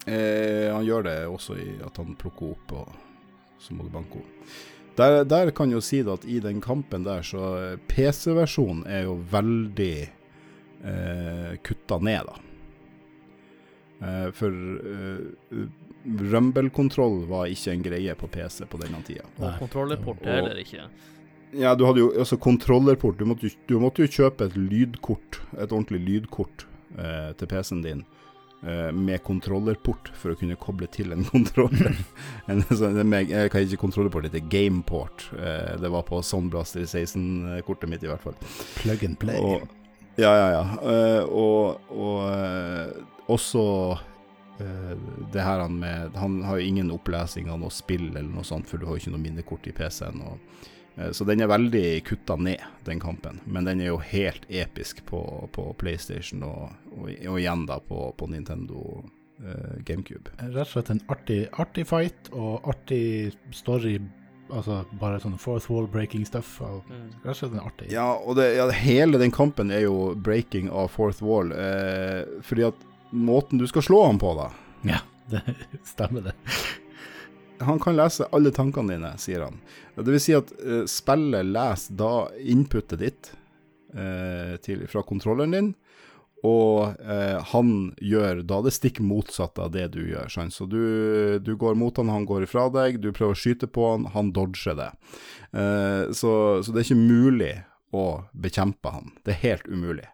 [0.05, 4.21] Eh, han gjør det også i at han plukker opp, og så må du banke
[4.21, 4.55] henne.
[4.95, 9.09] Der, der kan jo si det at i den kampen der, så eh, PC-versjonen er
[9.09, 9.97] jo veldig
[10.85, 12.37] eh, kutta ned, da.
[14.05, 15.67] Eh, for eh,
[16.35, 19.25] Rumble-kontroll var ikke en greie på PC på denne tida.
[19.41, 20.89] Og kontrollerport heller ikke.
[21.55, 23.17] Ja, du hadde jo altså kontrollerport.
[23.21, 26.67] Du måtte, du måtte jo kjøpe et lydkort, et ordentlig lydkort
[26.99, 28.03] eh, til PC-en din.
[28.67, 31.95] eh, Med kontrollerport for å kunne koble til en kontroller.
[32.51, 35.29] en, sånn, med, jeg kan ikke kontrollerport, det heter gameport.
[35.39, 38.37] Eh, det var på Soundblaster 16-kortet mitt, i hvert fall.
[38.83, 39.41] Plug and play.
[39.41, 39.65] Og,
[40.17, 40.65] ja, ja, ja.
[40.93, 42.93] Eh, og og eh,
[43.33, 43.65] også
[44.61, 44.93] eh,
[45.33, 48.69] det her han med Han har jo ingen opplesing av noe spill eller noe sånt,
[48.69, 50.23] for du har jo ikke noe minnekort i PC-en.
[50.23, 50.63] og
[51.11, 53.41] så den er veldig kutta ned, den kampen.
[53.51, 58.13] Men den er jo helt episk på, på PlayStation og, og, og igjen da på,
[58.15, 59.03] på Nintendo
[59.83, 60.31] GameCube.
[60.39, 63.97] Rett og slett en artig, artig fight og artig story.
[64.55, 66.57] Altså bare sånn fourth wall breaking stuff.
[66.63, 67.07] Og mm.
[67.25, 70.93] Kanskje den er artig Ja, og det, ja, hele den kampen er jo breaking av
[70.95, 71.51] fourth wall.
[71.53, 74.49] Eh, fordi at måten du skal slå han på, da
[74.87, 75.03] Ja,
[75.33, 75.43] det
[75.87, 76.37] stemmer det.
[77.65, 79.61] Han kan lese alle tankene dine, sier han.
[79.97, 82.13] Det vil si at eh, spillet leser da
[82.43, 83.31] inputet ditt
[83.95, 85.73] eh, til, fra kontrolleren din,
[86.45, 87.71] og eh, han
[88.05, 90.29] gjør da det stikk motsatte av det du gjør.
[90.33, 90.53] Sant?
[90.53, 90.81] Så du,
[91.41, 94.35] du går mot han, han går ifra deg, du prøver å skyte på han, han
[94.37, 94.91] dodger det.
[95.57, 97.55] Eh, så, så det er ikke mulig
[97.95, 98.05] å
[98.37, 99.15] bekjempe han.
[99.25, 100.11] Det er helt umulig.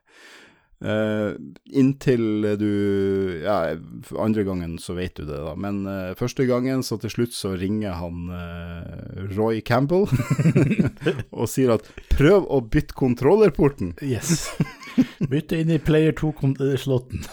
[0.80, 1.34] Eh,
[1.76, 3.76] inntil du Ja,
[4.16, 5.52] andre gangen så vet du det, da.
[5.58, 10.06] Men eh, første gangen, så til slutt så ringer han eh, Roy Campbell
[11.40, 13.98] og sier at 'prøv å bytte kontrollerporten'.
[14.00, 14.48] Yes.
[15.30, 17.24] Bytte inn i player 2-slåtten.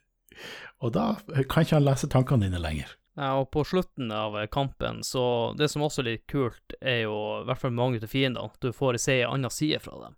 [0.82, 1.12] og da
[1.50, 2.96] kan ikke han lese tankene dine lenger.
[3.18, 7.02] Ja, og på slutten av eh, kampen, så Det som også er litt kult, er
[7.04, 9.98] jo i hvert fall mange av fiendene, at du får se en annen side fra
[10.06, 10.16] dem.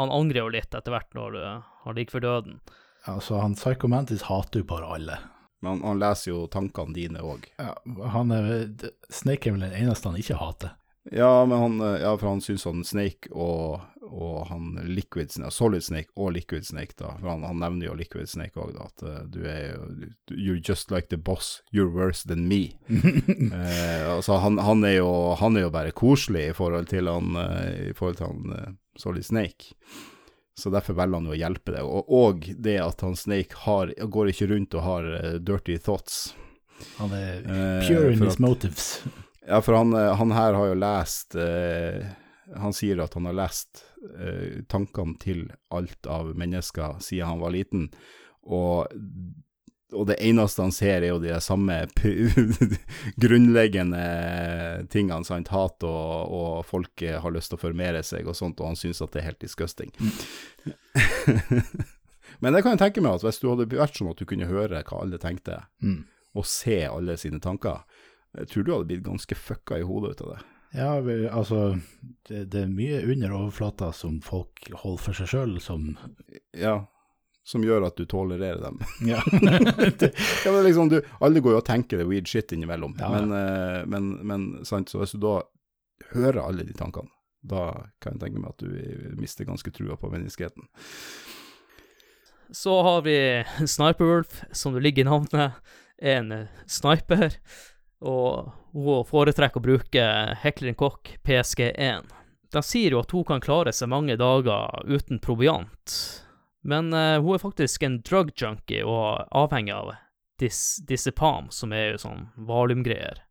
[0.00, 1.42] Han angrer jo litt etter hvert når du
[1.84, 2.62] har ligget for døden.
[3.06, 5.18] Altså, han Psycho Mantis hater jo bare alle.
[5.62, 7.44] Men han, han leser jo tankene dine òg.
[7.60, 7.74] Ja,
[8.14, 8.48] han er,
[9.12, 10.72] Snake er vel den eneste han ikke hater.
[11.10, 15.50] Ja, men han, eh, ja, for han syns han Snake og, og han Liquid Snake,
[15.50, 17.16] Solid Snake og Liquid Snake, da.
[17.18, 18.86] For han, han nevner jo Liquid Snake òg, da.
[18.86, 19.88] At eh, du er jo
[20.30, 21.62] You're just like the boss.
[21.72, 22.78] You're worse than me.
[22.88, 25.10] eh, altså, han, han, er jo,
[25.40, 27.34] han er jo bare koselig i forhold til han,
[27.90, 29.74] i forhold til han Solid Snake.
[30.54, 31.82] Så derfor velger han jo å hjelpe deg.
[31.82, 35.10] Og, og det at han Snake har, går ikke rundt og har
[35.42, 36.36] dirty thoughts.
[37.00, 37.42] Han er
[37.88, 39.00] pure in his motives.
[39.46, 42.04] Ja, for han, eh, han her har jo lest eh,
[42.56, 43.84] Han sier at han har lest
[44.18, 47.86] eh, tankene til alt av mennesker siden han var liten,
[48.42, 48.90] og,
[49.92, 51.78] og det eneste han ser, er jo de samme
[53.22, 54.02] grunnleggende
[54.92, 55.48] tingene, sant.
[55.54, 59.02] Hat og, og folk har lyst til å formere seg og sånt, og han syns
[59.04, 59.92] at det er helt disgusting.
[62.42, 64.48] Men det kan jeg tenke meg at hvis du hadde vært sånn at du kunne
[64.50, 66.04] høre hva alle tenkte, Mm.
[66.34, 67.82] og se alle sine tanker,
[68.38, 70.40] jeg tror du hadde blitt ganske fucka i hodet ut av det.
[70.74, 71.58] Ja, vi- altså
[72.28, 75.90] det, det er mye under overflata som folk holder for seg sjøl, som
[76.56, 76.86] Ja,
[77.44, 78.78] som gjør at du tolererer dem.
[79.12, 79.20] Ja.
[80.00, 80.12] det,
[80.46, 83.10] Ja, men liksom, du, alle går jo og tenker det weird shit innimellom, Ja.
[83.12, 85.42] men, eh, men, men sant, så hvis du da
[86.14, 87.10] hører alle de tankene,
[87.42, 87.66] da
[88.00, 90.64] kan jeg tenke meg at du mister ganske trua på menneskeheten.
[92.52, 93.16] Så har vi
[93.66, 95.52] Sniperwolf, som det ligger i navnet,
[96.02, 97.36] er en eh, sniper,
[98.02, 100.04] og hun foretrekker å bruke
[100.42, 102.10] Heckler Kokk PSG1.
[102.52, 105.96] De sier jo at hun kan klare seg mange dager uten proviant,
[106.62, 109.94] men eh, hun er faktisk en drug junkie og avhengig av
[110.42, 113.22] dis Dissipam, som er jo sånn valiumgreier.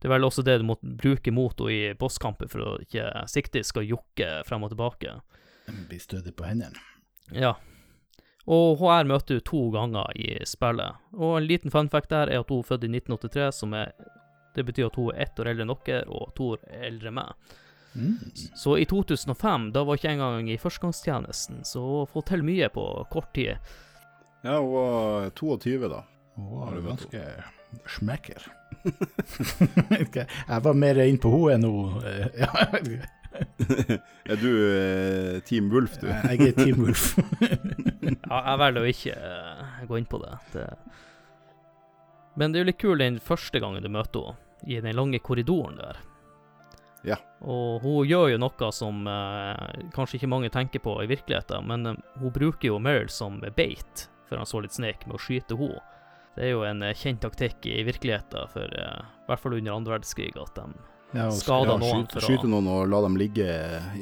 [0.00, 3.06] Det er vel også det du må bruke mot henne i bosskamper for å ikke
[3.30, 5.14] sikte skal jokke frem og tilbake.
[5.88, 6.76] Bli stødig på hendene.
[7.32, 7.54] Ja.
[8.44, 11.00] Og HR møter hun to ganger i spillet.
[11.16, 13.94] Og en liten funfact der er at hun er født i 1983, som er
[14.54, 17.16] Det betyr at hun er ett år eldre enn dere, og to år eldre enn
[17.16, 17.54] meg.
[17.94, 18.18] Mm.
[18.54, 22.44] Så i 2005, da var jeg ikke engang i førstegangstjenesten, så hun har fått til
[22.46, 23.56] mye på kort tid.
[24.44, 26.04] Ja, hun var 22 da.
[26.36, 27.24] Hun var ganske
[27.96, 28.46] smekker.
[30.14, 31.98] jeg var mer inn på henne enn hun.
[32.42, 32.50] Ja,
[34.30, 36.08] er du eh, Team Wolf, du?
[36.08, 37.12] jeg er Team Wolf.
[38.24, 40.32] Ja, jeg velger å ikke uh, gå inn på det.
[40.52, 40.64] det.
[42.40, 45.18] Men det er jo litt kult den første gangen du møter henne, i den lange
[45.20, 45.98] korridoren der.
[47.04, 47.18] Ja.
[47.44, 49.52] Og hun gjør jo noe som uh,
[49.92, 54.08] kanskje ikke mange tenker på i virkeligheten, men uh, hun bruker jo Meryl som beit
[54.28, 55.82] for han så litt snek med å skyte henne.
[56.34, 59.76] Det er jo en eh, kjent taktikk i virkeligheten, for eh, i hvert fall under
[59.76, 60.64] andre verdenskrig, at de
[61.12, 63.46] Ja, og Skada Ja, noen skyte, skyte noen og la dem ligge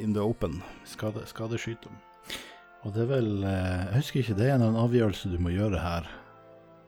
[0.01, 0.61] in the open.
[0.85, 1.99] skade, skadeskyte dem.
[2.83, 5.79] Og det er vel eh, Jeg husker ikke, det er en avgjørelse du må gjøre
[5.79, 6.07] her.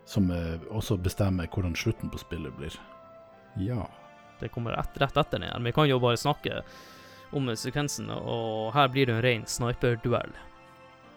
[0.06, 2.74] som eh, også bestemmer hvordan slutten på spillet blir.
[3.58, 3.88] Ja.
[4.40, 5.60] Det kommer rett, rett etter den her.
[5.60, 6.62] Vi kan jo bare snakke
[7.34, 10.32] om sekvensen, og her blir det en ren sniperduell.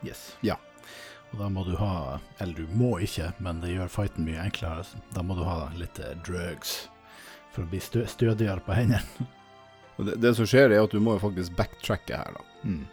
[0.07, 0.37] Yes.
[0.41, 0.57] Ja.
[1.33, 4.85] Og da må du ha Eller du må ikke, men det gjør fighten mye enklere.
[5.13, 6.89] Da må du ha litt eh, drugs
[7.59, 9.29] for å bli stø stødigere på hendene.
[9.99, 12.45] Og det, det som skjer, er at du må jo faktisk backtracke her, da.
[12.63, 12.85] Mm.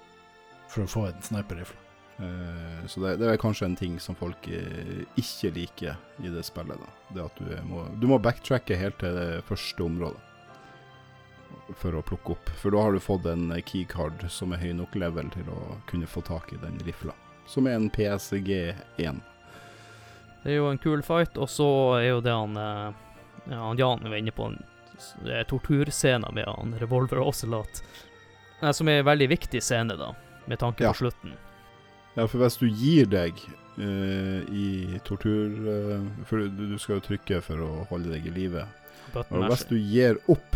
[0.73, 1.77] For å få en sniperrifle.
[2.15, 6.41] Uh, så det, det er kanskje en ting som folk uh, ikke liker i det
[6.47, 6.81] spillet.
[6.81, 6.95] da.
[7.13, 10.23] Det at du må, du må backtracke helt til det første området
[11.77, 12.49] for å plukke opp.
[12.57, 16.09] For da har du fått en keycard som er høy nok level til å kunne
[16.09, 17.13] få tak i den rifla.
[17.49, 19.21] Som er en PSG1.
[20.43, 21.67] Det er jo en kul fight, og så
[21.97, 23.04] er jo det han, eh,
[23.53, 24.63] han Jan var inne på, en
[25.29, 27.83] er torturscener med han Revolver Ocelot.
[28.61, 30.13] Eh, Som er en veldig viktig scene, da,
[30.45, 30.93] med tanke Ja.
[30.93, 31.33] på slutten.
[32.15, 33.35] Ja, for hvis du gir deg
[33.77, 38.31] uh, i tortur uh, For du, du skal jo trykke for å holde deg i
[38.31, 38.63] live.
[39.15, 40.55] Og hvis du gir opp,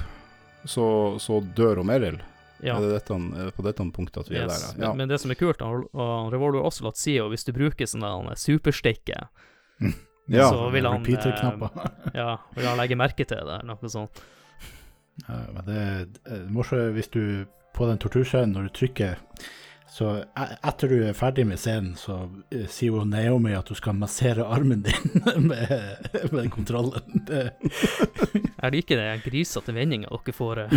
[0.63, 2.21] så, så dør Merrill.
[2.63, 2.77] Ja.
[2.77, 4.51] Er, det dette, er det på dette punktet at vi Yes.
[4.55, 4.83] er der?
[4.87, 4.93] Ja.
[4.93, 8.03] men det som er kult, han, han Revolver Ocelot sier jo hvis du bruker sånn
[8.35, 9.29] superstikker,
[10.29, 10.49] Ja.
[10.49, 11.69] så vil han, Repeater-knapper.
[12.13, 14.21] ja, vil han legge merke til det, eller noe sånt.
[15.25, 17.23] Ja, men det er eh, morsomt hvis du
[17.75, 19.17] på den torturscenen, når du trykker
[19.89, 23.73] Så e- etter du er ferdig med scenen, så eh, sier jo Naomi at du
[23.75, 25.71] skal massere armen din med,
[26.31, 27.25] med kontrollen.
[28.59, 30.61] Jeg liker det grisete vendinga dere får.
[30.67, 30.73] eh,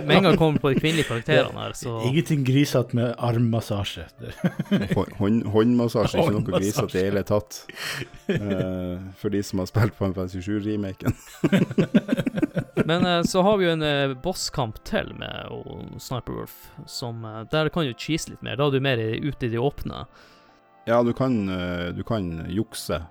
[0.06, 4.06] Med en gang kommer på de kvinnelige karakterene her, så Ingenting grisete med armmassasje.
[5.18, 7.60] Hånd, håndmassasje, ikke noe grisete i det hele tatt.
[8.30, 11.16] Eh, for de som har spilt på en 7-remaken.
[12.86, 17.24] Men eh, så har vi jo en eh, bosskamp til med og Sniper Wolf, som
[17.24, 18.56] eh, Der kan du cheese litt mer.
[18.60, 20.04] Da er du mer ute i det åpne.
[20.88, 21.34] Ja, du kan,
[21.94, 23.02] du kan jukse.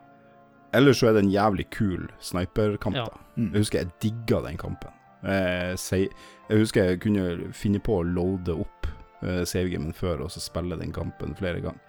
[0.73, 3.05] Eller så er det en jævlig kul sniperkamp, Ja.
[3.05, 3.19] da.
[3.37, 4.91] Jeg husker jeg digga den kampen.
[5.23, 6.09] Jeg
[6.49, 8.87] husker jeg kunne finne på å loade opp
[9.21, 11.79] savegamen før, og så spille den kampen flere ganger.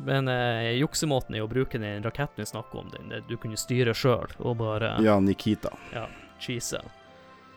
[0.00, 3.92] Men eh, juksemåten er å bruke den raketten vi snakker om, den du kunne styre
[3.94, 5.72] sjøl og bare Ja, Nikita.
[5.92, 6.06] cheese.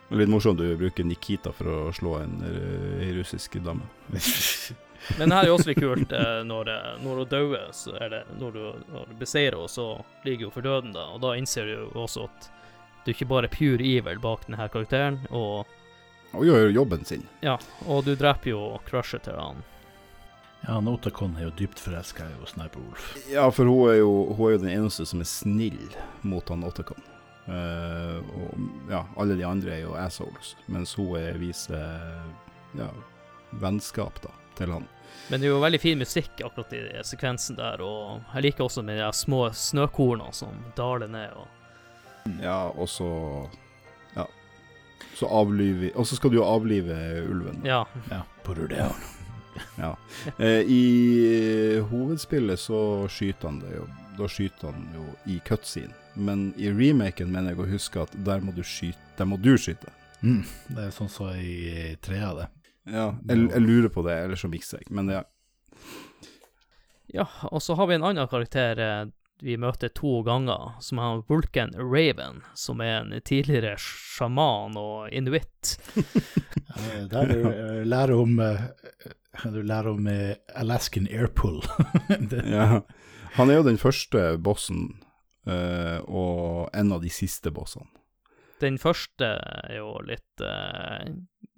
[0.05, 3.87] Det er Litt morsomt du bruker Nikita for å slå en eh, russisk dame.
[5.17, 6.11] Men det her er jo også litt kult.
[6.13, 8.61] Eh, når, eh, når hun dør, så er det Når du,
[8.93, 9.87] når du beseirer henne, så
[10.25, 11.07] ligger hun for døden, da.
[11.13, 12.49] Og da innser du jo også at
[13.05, 15.65] du ikke bare er pure evil bak denne karakteren, og,
[16.33, 17.25] Og gjør jobben sin.
[17.45, 19.61] ja, og du dreper jo crushet til han.
[20.65, 23.11] Ja, Notakon er jo dypt forelska i jo Sniper Wolf.
[23.29, 25.77] Ja, for hun er, jo, hun er jo den eneste som er snill
[26.25, 26.97] mot han Otacon.
[27.47, 31.77] Eh, og ja, alle de andre er jo assholes, mens hun er viser
[32.77, 32.89] ja,
[33.61, 34.87] vennskap da, til han.
[35.29, 38.83] Men det er jo veldig fin musikk akkurat i sekvensen der, og jeg liker også
[38.85, 41.31] med de små snøkornene som daler ned.
[41.37, 43.49] og Ja, og så
[44.15, 44.25] Ja.
[45.15, 46.95] Så avliver Og så skal du jo avlive
[47.29, 47.61] ulven.
[47.61, 47.67] da.
[47.67, 48.95] Ja, Ja, put her down.
[49.77, 49.95] Ja.
[50.39, 53.85] Eh, I hovedspillet så skyter han det jo
[54.17, 55.93] Da skyter han jo i cutscene.
[56.15, 59.53] Men i remaken mener jeg å huske at der må du skyte Der må du
[59.59, 59.91] skyte.
[60.21, 60.43] Mm.
[60.71, 62.47] Det er sånn som i trea, det.
[62.85, 64.91] Ja, jeg, jeg lurer på det, eller så mikser jeg.
[64.93, 65.21] Men ja.
[67.13, 69.05] ja og så har vi en annen karakter eh,
[69.43, 75.75] vi møter to ganger, som er Vulcan Raven, som er en tidligere sjaman og inuitt.
[75.95, 78.65] Eh, Der du eh, lærer om eh,
[79.47, 81.61] Du lærer om eh, Alaskan Airpool.
[82.55, 82.81] Ja.
[83.35, 84.93] Han er jo den første bossen,
[85.45, 87.89] eh, og en av de siste bossene.
[88.63, 91.03] Den første er jo litt uh,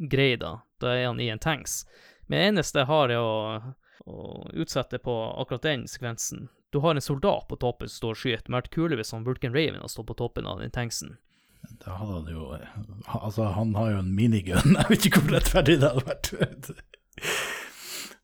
[0.09, 0.55] grei, da.
[0.81, 1.83] Da er han i en tanks.
[2.25, 3.75] Men det eneste jeg har, er å,
[4.09, 4.17] å
[4.57, 6.47] utsette på akkurat den sekvensen.
[6.73, 8.41] Du har en soldat på toppen som står og skyter.
[8.41, 11.15] Det hadde vært kulere hvis han Vulcan Raven hadde stått på toppen av den tanksen.
[11.83, 12.67] Da hadde han jo eh,
[13.15, 14.75] Altså, han har jo en minigun.
[14.81, 16.33] Jeg vet ikke hvor rettferdig det hadde vært.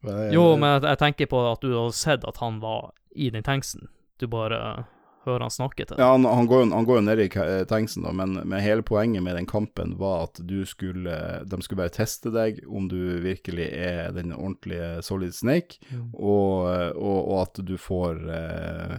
[0.04, 3.30] Men, jeg, Jo, men jeg, tenker på at du hadde sett at han var i
[3.32, 3.86] den tanksen.
[4.20, 4.84] Du bare
[5.26, 5.98] hører han snakke til.
[6.00, 8.84] Ja, han, han, går, han går jo ned i eh, tanksen, da, men, men hele
[8.84, 11.16] poenget med den kampen var at du skulle
[11.48, 16.10] De skulle bare teste deg om du virkelig er den ordentlige Solid Snake, Mm.
[16.14, 18.96] og, og, og at du får eh,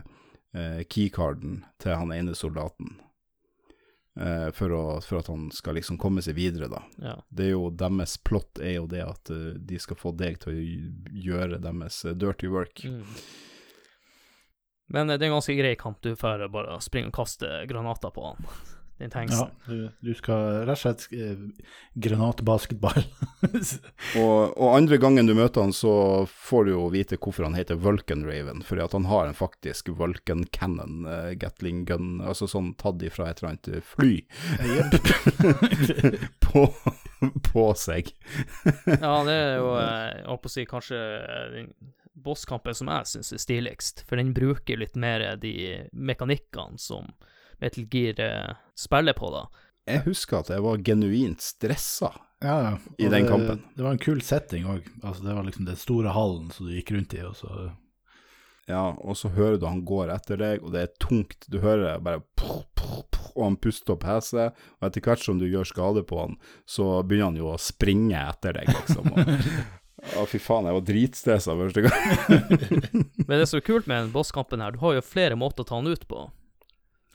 [0.54, 2.96] eh, keycarden til han ene soldaten.
[4.20, 6.84] Eh, for, å, for at han skal liksom komme seg videre, da.
[7.02, 7.14] Ja.
[7.34, 10.52] Det er jo Deres plott er jo det at eh, de skal få deg til
[10.54, 10.66] å
[11.24, 12.84] gjøre deres dirty work.
[12.86, 13.02] Mm.
[14.92, 16.02] Men det er en ganske grei kamp.
[16.04, 18.48] Du får bare springe og kaste granater på han.
[18.98, 21.40] den Ja, du, du skal rett og slett eh,
[21.98, 23.02] granatbasketball.
[24.14, 27.76] Og, og andre gangen du møter han, så får du jo vite hvorfor han heter
[27.82, 28.62] Vulcan Raven.
[28.64, 33.28] Fordi at han har en faktisk Vulcan Cannon, eh, Gatling gun, altså sånn tatt ifra
[33.28, 34.22] et eller annet fly,
[36.46, 36.64] på,
[37.50, 38.14] på seg.
[38.86, 41.68] Ja, det er jo, eh, jeg holdt på å si, kanskje eh,
[42.24, 45.54] bosskampen som jeg syns er stiligst, for den bruker litt mer de
[45.92, 47.12] mekanikkene som
[47.60, 49.46] Metal Gear eh, spiller på, da.
[49.84, 52.10] Jeg husker at jeg var genuint stressa.
[52.44, 52.74] Ja, ja.
[52.98, 53.62] I den det, kampen.
[53.76, 54.84] Det var en kul setting òg.
[55.02, 57.72] Altså, det var liksom den store hallen som du gikk rundt i, og så
[58.64, 61.44] Ja, og så hører du han går etter deg, og det er tungt.
[61.52, 65.40] Du hører bare poff, poff, poff, og han puster og peser, og etter hvert som
[65.40, 69.10] du gjør skade på han, så begynner han jo å springe etter deg, liksom.
[69.12, 69.34] Og,
[70.12, 72.06] ja, fy faen, jeg var dritstressa første gang.
[73.28, 75.70] Men det som er kult med den bosskampen her, du har jo flere måter å
[75.70, 76.28] ta den ut på.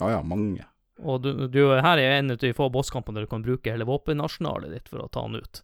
[0.02, 0.66] Ja ja, mange.
[0.99, 3.88] Og du, du her er en av de få bosskampene der du kan bruke hele
[3.88, 5.61] våpenarsenalet ditt for å ta den ut.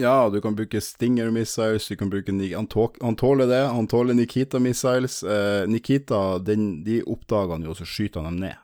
[0.00, 3.62] Ja, du kan bruke Stinger missiles, du kan bruke han tåler det.
[3.68, 5.22] Han tåler Nikita missiles.
[5.22, 8.56] Eh, Nikita, den, de oppdager han jo, så skyter han dem ned.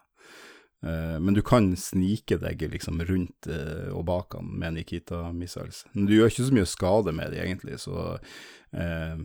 [0.86, 5.84] Eh, men du kan snike deg liksom rundt eh, og bak han med Nikita missiles.
[5.92, 8.18] Men du gjør ikke så mye skade med de egentlig, så
[8.70, 9.16] eh,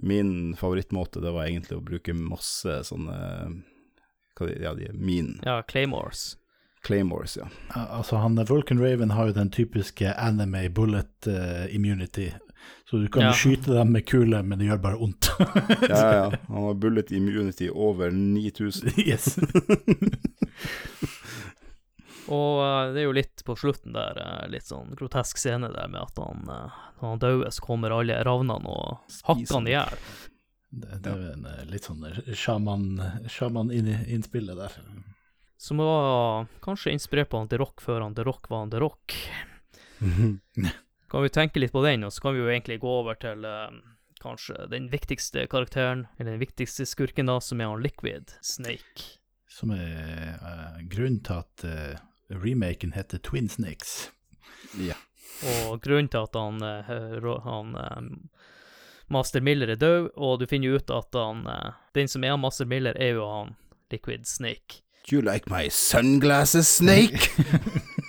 [0.00, 3.18] min favorittmåte det var egentlig å bruke masse sånne
[4.38, 6.38] hva de, Ja, de er min Ja, Claymores.
[6.86, 7.50] claymores, ja.
[7.74, 12.30] Ja, Altså, han Vulcan Raven har jo den typiske anime bullet uh, immunity.
[12.90, 13.32] Så du kan Ja.
[13.32, 15.30] skyte dem med kule, men det gjør bare vondt.
[15.88, 16.24] Ja, ja.
[16.48, 18.92] Han har bullet immunity over 9000.
[19.06, 19.36] yes.
[22.30, 25.88] Og eh, det er jo litt på slutten der, eh, litt sånn grotesk scene der
[25.90, 29.74] med at han, eh, når han dauer, så kommer alle ravnene og hakker han i
[29.74, 29.96] hjel.
[30.70, 32.04] Det, det er jo en litt sånn
[32.38, 34.76] sjaman- sjaman-innspillet der.
[35.60, 38.78] Som var kanskje inspirert på han The Rock før han The Rock var han The
[38.84, 39.16] Rock.
[41.10, 43.42] Kan vi tenke litt på den, og så kan vi jo egentlig gå over til
[43.42, 43.72] uh,
[44.22, 49.18] kanskje den viktigste karakteren, eller den viktigste skurken da, som er han Liquid Snake.
[49.50, 51.98] Som er uh, grunnen til at uh,
[52.30, 54.12] remaken heter Twin Snakes.
[54.78, 54.94] Ja.
[55.66, 58.00] Og grunnen til at han, eh, han eh,
[59.08, 61.46] Master Miller er død, og du finner jo ut at han
[61.94, 63.56] Den som er han Master Miller, er jo han
[63.90, 64.82] Liquid Snake.
[65.08, 67.30] Do you like my sunglasses, Snake?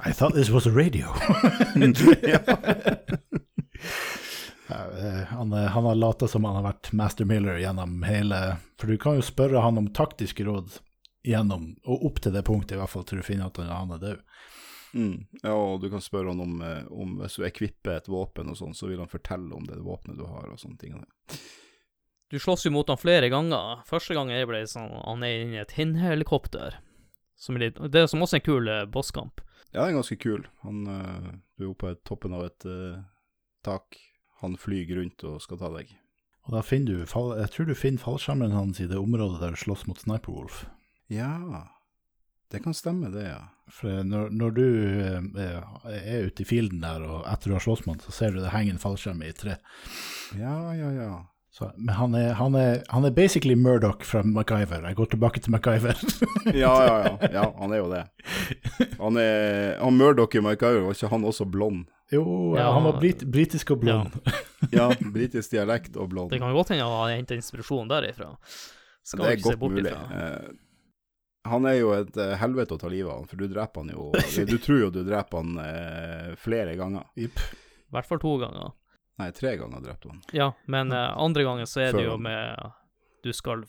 [0.00, 1.06] I thought this was a radio.
[4.72, 8.88] Eh, han, eh, han har lata som han har vært Master Miller gjennom hele For
[8.88, 10.78] du kan jo spørre han om taktiske råd
[11.28, 13.98] gjennom, og opp til det punktet, i hvert fall, til du finner at han- er
[14.00, 14.22] død.
[14.94, 15.26] Mm.
[15.42, 18.56] Ja, og du kan spørre han om, eh, om hvis du ekvipper et våpen og
[18.56, 20.96] sånn, så vil han fortelle om det våpenet du har og sånne ting.
[22.30, 23.84] Du slåss jo mot han flere ganger.
[23.86, 26.78] Første gangen jeg ble sånn Han er inne i et Hinn-helikopter.
[27.42, 29.42] Som er litt, det er som også en kul eh, bosskamp.
[29.72, 30.44] Ja, den er ganske kul.
[30.62, 33.00] Han, uh, du er oppe på toppen av et uh,
[33.66, 33.98] tak.
[34.42, 35.90] Han flyr rundt og skal ta deg.
[36.46, 39.54] Og da finner du fall, Jeg tror du finner fallskjermen hans i det området der
[39.54, 40.64] du slåss mot Sniper Wolf.
[41.12, 41.38] Ja,
[42.52, 43.42] det kan stemme det, ja.
[43.72, 44.66] For når, når du
[45.40, 48.34] eh, er ute i fielden der, og etter du har slåss mot han, så ser
[48.34, 49.56] du det henger en fallskjerm i et tre.
[50.36, 51.12] Ja, ja, ja.
[51.52, 54.86] Så, men han er, han, er, han er basically Murdoch fra MacGyver.
[54.88, 55.98] Jeg går tilbake til MacGyver.
[56.62, 57.28] Ja, ja, ja.
[57.34, 58.00] ja han er jo det.
[58.98, 61.84] Han er Han Murdoch i MacGyver, var ikke han også blond?
[62.12, 62.22] jo,
[62.56, 62.70] Ja.
[62.72, 64.16] han var brit, britisk og blond.
[64.72, 66.30] Ja, britisk dialekt og blond.
[66.32, 68.32] Det kan godt hende han har henta inspirasjon derifra.
[69.04, 69.92] Skal Det er godt mulig.
[69.92, 70.24] ifra.
[70.24, 70.52] Eh,
[71.52, 74.10] han er jo et eh, helvete å ta livet av, for du dreper han jo
[74.52, 77.08] Du tror jo du dreper han eh, flere ganger.
[77.16, 77.28] I
[77.92, 78.72] hvert fall to ganger.
[79.20, 80.22] Nei, tre ganger drepte han.
[80.32, 82.70] Ja, men uh, andre gangen så er det jo med
[83.22, 83.64] Du skal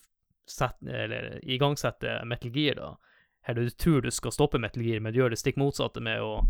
[0.50, 2.98] sette, eller igangsette Metal Gear, da.
[3.48, 6.22] Eller du tror du skal stoppe Metal Gear, men du gjør det stikk motsatte med
[6.24, 6.42] å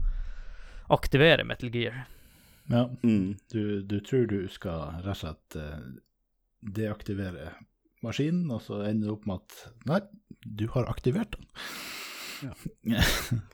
[0.93, 2.03] aktivere Metal Gear.
[2.69, 3.35] Ja, Mm.
[3.51, 5.79] du, du tror du skal rett og slett eh,
[6.63, 7.49] deaktivere
[8.03, 9.99] maskinen, og så ender det opp med at nei,
[10.45, 11.45] du har aktivert den.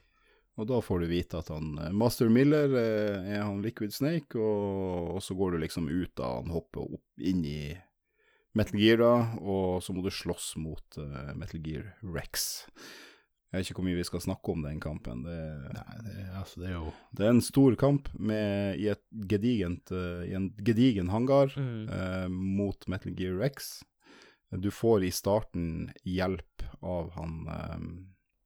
[0.60, 4.36] Og da får du vite at han eh, Master Miller eh, er han Liquid Snake,
[4.36, 7.62] og, og så går du liksom ut da han hopper opp inn i
[8.58, 12.66] Metal Gear, da, og så må du slåss mot uh, Metal Gear Rex.
[13.50, 15.22] Jeg vet ikke hvor mye vi skal snakke om den kampen.
[15.26, 15.38] Det,
[15.78, 19.94] Nei, det, altså, det er jo det er en stor kamp med, i, et gedigent,
[19.94, 21.86] uh, i en gedigen hangar Mm.
[21.94, 23.84] uh, mot Metal Gear Rex.
[24.50, 27.90] Du får i starten hjelp av han um,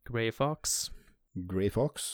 [0.10, 0.92] Grey Fox.
[1.34, 2.14] Grey Fox.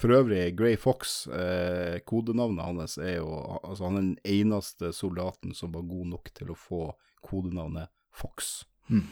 [0.00, 3.28] For øvrig, Grey Fox, eh, kodenavnet hans er jo
[3.62, 6.84] Altså, han er den eneste soldaten som var god nok til å få
[7.20, 8.64] kodenavnet Fox.
[8.88, 9.04] Mm.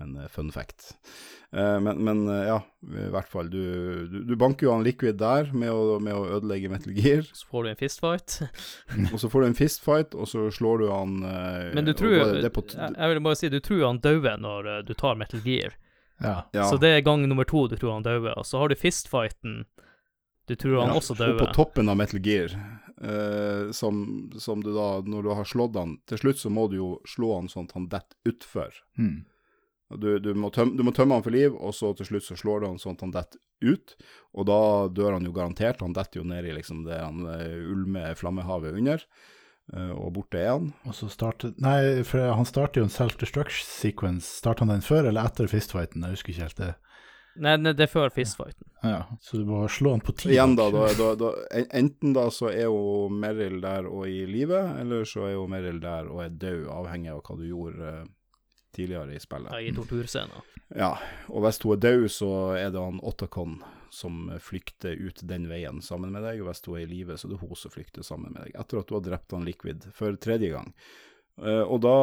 [0.00, 0.96] en eh, fun fact.
[1.52, 3.50] Eh, men, men eh, ja, i hvert fall.
[3.50, 3.60] Du,
[4.08, 7.28] du, du banker jo han Liquid der med å, med å ødelegge Metal Gear.
[7.32, 8.36] Så får du en fistfight.
[9.12, 12.12] Og så får du en fistfight, og så slår du han eh, Men du tror
[12.16, 14.92] jo det på jeg, jeg vil bare si, du tror han dauer når eh, du
[14.96, 15.76] tar Metal Gear.
[16.22, 16.48] Ja.
[16.52, 16.64] ja.
[16.70, 18.32] Så det er gang nummer to du tror han dauer.
[18.38, 19.64] Og så har du fistfighten.
[20.46, 21.38] Du tror han Ja, også dauer.
[21.38, 22.52] på toppen av Metal Gear,
[23.02, 26.76] eh, som, som du da, når du har slått han Til slutt så må du
[26.78, 28.78] jo slå han sånn at han detter utfor.
[28.98, 29.24] Mm.
[29.98, 32.36] Du, du, må tømme, du må tømme han for liv, og så til slutt så
[32.38, 33.96] slår du han sånn at han detter ut.
[34.34, 34.60] Og da
[34.90, 35.82] dør han jo garantert.
[35.82, 39.02] Han detter jo ned i liksom det han eh, ulme flammehavet under,
[39.74, 40.72] og borte er han.
[40.86, 44.28] Og så starter Nei, for han starter jo en self-destruction sequence.
[44.38, 46.04] Starter han den før eller etter fistfighten?
[46.06, 46.74] Jeg husker ikke helt det.
[47.36, 48.64] Nei, nei, det er før fistfighten.
[48.86, 50.30] Ja, Så du må slå han på ti.
[50.32, 54.22] Igjen da, da, da, da, en- enten da så er jo Meryl der og i
[54.30, 57.90] live, eller så er jo Meryl der og er død, avhengig av hva du gjorde
[57.90, 58.04] eh,
[58.72, 59.52] tidligere i spillet.
[59.52, 60.46] Ja, I torturscenen.
[60.76, 60.94] Ja,
[61.28, 63.58] og hvis hun er død, så er det han Otacon
[63.94, 67.28] som flykter ut den veien sammen med deg, og hvis hun er i live, så
[67.28, 69.88] er det hun som flykter sammen med deg, etter at du har drept han Liquid
[69.96, 70.72] for tredje gang.
[71.36, 71.96] Uh, og da,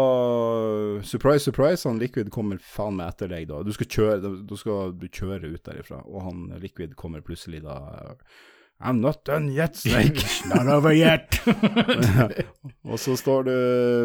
[1.10, 3.64] surprise, surprise, han Liquid kommer faen meg etter deg da.
[3.66, 7.80] Du skal kjøre, da skal kjøre ut derifra, og han Liquid kommer plutselig da
[8.84, 10.26] I'm not done yet, Snake.
[10.52, 11.40] Not over yet.
[12.92, 13.56] og så står du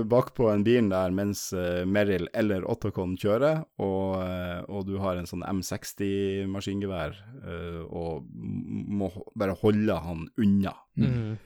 [0.08, 5.18] bakpå en bil der mens uh, Merrill eller Otacon kjører, og, eh, og du har
[5.18, 10.74] en sånn M60 maskingevær, eh, og må bare holde han unna.
[10.98, 11.38] Mm.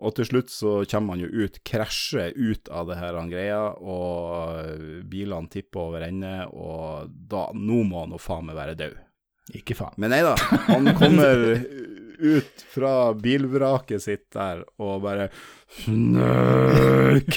[0.00, 3.60] Og til slutt så kommer han jo ut, krasjer ut av det her han greia,
[3.78, 8.78] og eh, bilene tipper over ende, og da, nå må han jo faen meg være
[8.80, 8.98] død.
[9.58, 9.96] Ikke faen.
[10.00, 10.36] Men nei da,
[10.68, 11.42] han kommer
[12.20, 15.30] ut fra bilvraket sitt der og bare
[15.70, 17.36] Snøk!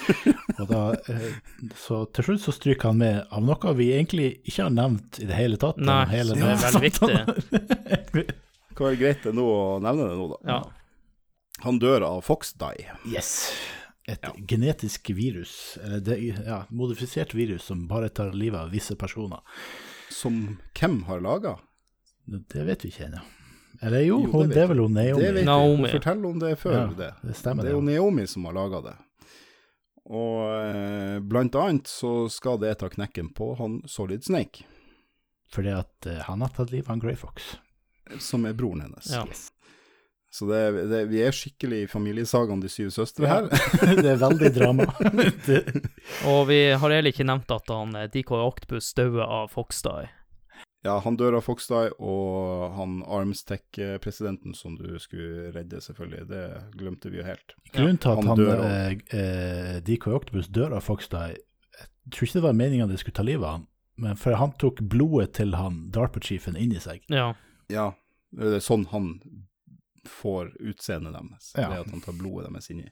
[0.60, 0.82] Og da,
[1.12, 1.34] eh,
[1.76, 5.28] så til slutt så stryker han med av noe vi egentlig ikke har nevnt i
[5.28, 5.80] det hele tatt.
[5.84, 8.24] Nei, hele det er veldig viktig.
[8.74, 10.40] Kan være greit det nå å nevne det nå, da.
[10.48, 10.58] Ja.
[11.66, 12.96] Han dør av foxdye.
[13.10, 13.52] Yes.
[14.08, 19.44] Et genetisk virus, eller det, ja, modifisert virus som bare tar livet av visse personer.
[20.12, 21.58] Som hvem har laga?
[22.24, 23.22] Det vet vi ikke ennå.
[23.82, 25.22] Eller jo, Jo, det hun, det er vel hun Naomi.
[25.22, 25.44] Det vet.
[25.48, 25.88] Naomi.
[25.88, 27.10] Hun forteller om det før Ja, det.
[27.22, 27.80] det stemmer Det er jo.
[27.80, 28.94] Naomi som har laga det.
[30.04, 34.66] Og eh, blant annet så skal det ta knekken på han Solid Snake,
[35.52, 37.56] Fordi at eh, han har tatt livet av en Grey Fox.
[38.20, 39.08] som er broren hennes.
[39.10, 39.24] Ja.
[40.34, 40.60] Så det,
[40.90, 43.46] det, vi er skikkelig i familiesagaen De syv søstre her.
[44.02, 44.88] det er veldig drama.
[46.32, 50.10] Og vi har heller ikke nevnt at han eh, DK Octopus dauer av Foxdie.
[50.84, 56.26] Ja, han dør av Foxdie, og han Armstech-presidenten som du skulle redde, selvfølgelig.
[56.28, 56.42] Det
[56.76, 57.54] glemte vi jo helt.
[57.72, 59.14] grunnen til at Han han, dør av...
[59.16, 61.38] eh, DK Octopus dør av Foxdie,
[61.74, 63.66] jeg tror ikke det var meningen de skulle ta livet av han,
[63.96, 67.00] men for han tok blodet til han DARPA-sjefen inn i seg.
[67.08, 67.30] Ja.
[67.72, 67.88] Ja,
[68.36, 69.14] det er sånn han
[70.04, 71.52] får utseendet deres.
[71.56, 71.70] Ja.
[71.70, 72.90] Det at han tar blodet deres inni.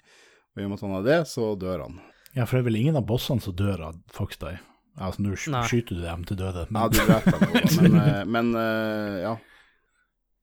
[0.57, 2.01] Og i og med at han har det, så dør han.
[2.33, 4.57] Ja, for det er vel ingen av bossene som dør av Foxdie.
[5.01, 5.63] Altså, nå sk- Nei.
[5.71, 6.67] skyter du dem til døde.
[6.69, 7.53] Ja, du dreper dem,
[7.83, 9.37] men, eh, men eh, ja.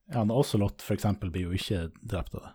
[0.10, 2.54] Ja, en Ocelot eksempel blir jo ikke drept av det.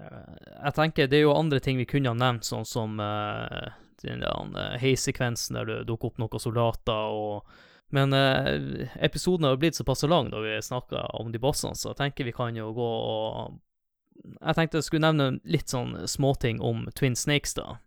[0.00, 0.34] Eh,
[0.64, 3.68] Jeg tenker det er jo andre ting vi kunne ha nevnt, sånn som uh,
[4.02, 7.48] den der uh, heisekvensen der det dukker opp noen soldater og
[7.90, 11.90] Men uh, episoden har jo blitt såpass lang da vi snakka om de bossene, så
[11.94, 13.58] jeg tenker vi kan jo gå og
[14.42, 17.78] Jeg tenkte jeg skulle nevne litt sånn småting om Twin Snakes, da.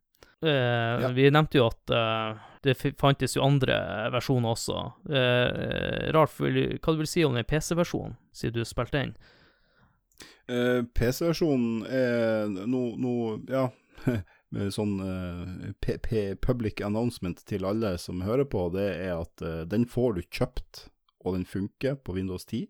[0.41, 3.75] Eh, Vi nevnte jo at eh, det fantes jo andre
[4.13, 4.77] versjoner også.
[5.09, 9.13] Eh, Ralf, vil- hva du vil si om den PC-versjonen, siden du spilte den?
[10.51, 13.13] Eh, PC-versjonen er noe no,
[13.49, 13.69] ja,
[14.75, 19.61] sånn uh, P P public announcement til alle som hører på, det er at uh,
[19.69, 20.88] den får du kjøpt,
[21.23, 22.67] og den funker på Windows 10.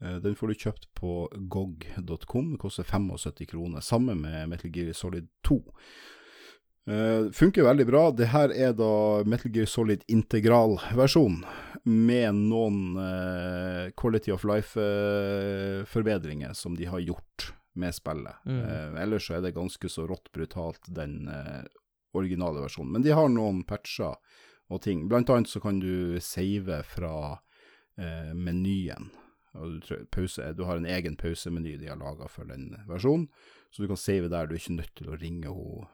[0.00, 4.92] Eh, den får du kjøpt på gog.com, det koster 75 kroner, sammen med Metal Gear
[4.96, 5.58] Solid 2.
[6.88, 8.10] Eh, funker veldig bra.
[8.16, 11.42] Det her er da Metal Gear Solid integral-versjon
[11.88, 18.34] med noen uh, quality of life-forbedringer som de har gjort med spillet.
[18.46, 18.64] Mm.
[18.64, 21.64] Eh, ellers så er det ganske så rått brutalt, den eh,
[22.18, 22.92] originale versjonen.
[22.92, 24.18] Men de har noen patcher
[24.68, 25.06] og ting.
[25.08, 27.14] Blant annet så kan du save fra
[27.98, 29.12] eh, menyen.
[29.58, 33.26] Du, pause, du har en egen pausemeny de har laga for den versjonen,
[33.70, 34.46] så du kan save der.
[34.46, 35.88] Du er ikke nødt til å ringe henne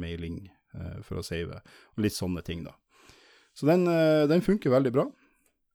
[0.00, 1.60] mailing eh, for å save,
[1.94, 2.74] og litt sånne ting, da.
[3.56, 5.06] Så den, eh, den funker veldig bra.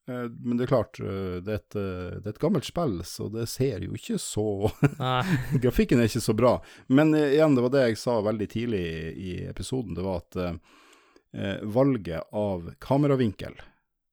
[0.07, 1.77] Eh, men det er klart, eh, det, er et,
[2.21, 4.69] det er et gammelt spill, så det ser jo ikke så
[5.63, 6.55] Grafikken er ikke så bra.
[6.93, 8.83] Men igjen, det var det jeg sa veldig tidlig
[9.17, 9.97] i episoden.
[9.97, 13.57] Det var at eh, valget av kameravinkel,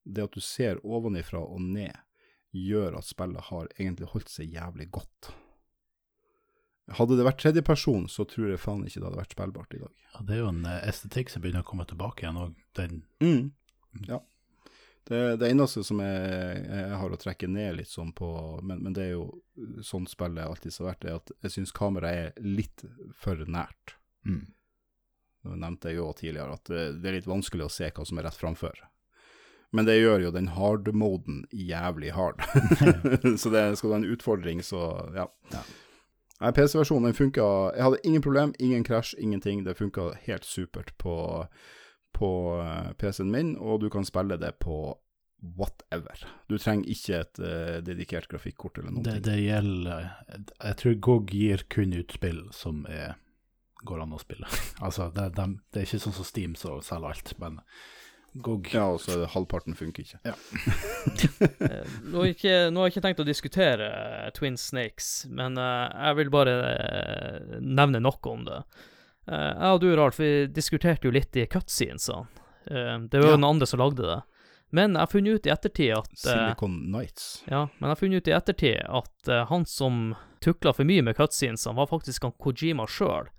[0.08, 1.92] det at du ser ovenifra og ned,
[2.56, 5.32] gjør at spillet har egentlig holdt seg jævlig godt.
[6.96, 9.92] Hadde det vært tredjeperson, så tror jeg faen ikke det hadde vært spillbart i dag.
[10.14, 12.58] Ja, det er jo en eh, estetikk som begynner å komme tilbake igjen òg.
[12.78, 13.50] Den Mm.
[14.08, 14.22] Ja.
[15.08, 18.28] Det, det eneste som jeg, jeg har å trekke ned litt sånn på,
[18.60, 19.40] men, men det er jo
[19.84, 22.84] sånn spillet alltid har vært, er at jeg syns kameraet er litt
[23.16, 23.96] for nært.
[24.28, 24.46] mm.
[25.48, 28.18] Det nevnte jeg jo tidligere, at det, det er litt vanskelig å se hva som
[28.20, 28.80] er rett framfor.
[29.72, 32.42] Men det gjør jo den hard-moden jævlig hard.
[33.40, 34.82] så det skal være en utfordring, så
[35.16, 35.28] ja.
[35.54, 35.62] Ja.
[36.38, 37.44] Nei, PC-versjonen funka
[37.74, 39.64] Jeg hadde ingen problem, ingen krasj, ingenting.
[39.66, 41.16] Det funka helt supert på,
[42.14, 42.30] på
[42.62, 44.98] eh, PC-en min, og du kan spille det på
[45.58, 46.22] whatever.
[46.50, 49.04] Du trenger ikke et uh, dedikert grafikkort eller noe.
[49.06, 53.14] det, det gjelder Jeg tror GOG gir kun ut spill som er,
[53.86, 54.50] går an å spille.
[54.86, 57.60] altså, det, de, det er ikke sånn som Steam som selger alt, men
[58.44, 60.20] GOG Ja, og så halvparten funker ikke.
[60.24, 60.34] Ja.
[62.08, 65.58] Nå har jeg ikke, nå har jeg ikke tenkt å diskutere eh, Twin Snakes, men
[65.60, 68.62] uh, jeg vil bare uh, nevne noe om det.
[69.28, 72.26] Uh, jeg og du, Ralf, vi diskuterte jo litt i cutscenesene.
[72.68, 73.38] Uh, det var jo Ja.
[73.40, 74.20] den andre som lagde det.
[74.70, 77.28] Men jeg har funnet ut i ettertid at eh, Silicon Nights.
[77.48, 80.10] Ja, men jeg har funnet ut i ettertid at eh, han som
[80.44, 83.30] tukla for mye med cutscenesene, var faktisk han Kojima sjøl,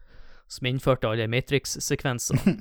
[0.49, 2.55] som innførte alle Matrix-sekvensene.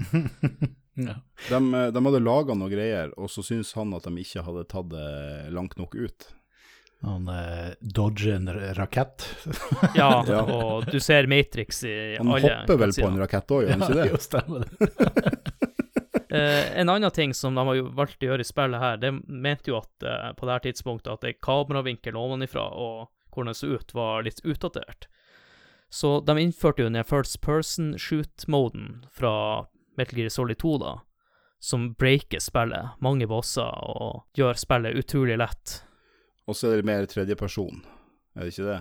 [0.98, 1.14] ja.
[1.48, 1.60] De,
[1.94, 5.08] de hadde laga noe greier, og så syntes han at de ikke hadde tatt det
[5.54, 6.28] langt nok ut.
[7.00, 9.36] Han eh, dodger en rakett.
[9.94, 10.42] Ja, Ja.
[10.42, 13.84] og du ser Matrix i Han alle hopper vel på en rakett òg, gjør han
[13.86, 14.08] ikke det?
[14.10, 14.88] jo, stemmer det.
[16.28, 19.12] Uh, en annen ting som de har jo valgt å gjøre i spillet her, de
[19.28, 23.60] mente jo at uh, på det her tidspunktet at kameravinkelen kameravinkel ovenifra og hvordan det
[23.60, 25.06] så ut, var litt utdatert.
[25.90, 29.66] Så de innførte jo den first person shoot-moden fra
[29.98, 30.94] Metal Gear Solid 2, da,
[31.58, 35.80] som breaker spillet, mange bosser, og gjør spillet utrolig lett.
[36.48, 37.82] Og så er det mer tredjeperson,
[38.38, 38.78] er det ikke det?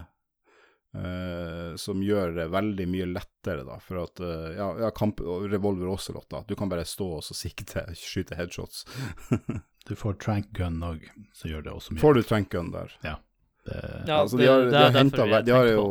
[0.97, 3.75] Uh, som gjør det veldig mye lettere, da.
[3.83, 6.39] For at uh, ja, ja, kamp og Revolver også, da.
[6.47, 8.85] Du kan bare stå og så sikte, skyte headshots.
[9.87, 12.01] Du får trank gun òg, så gjør det også mye.
[12.01, 12.89] Får du trank gun der?
[12.99, 15.85] Det, Ja, altså, det- de har, det de er har derfor vi de har jo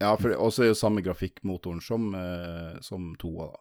[0.00, 3.60] Ja, for også er jo samme grafikkmotoren som, uh, som toa, da.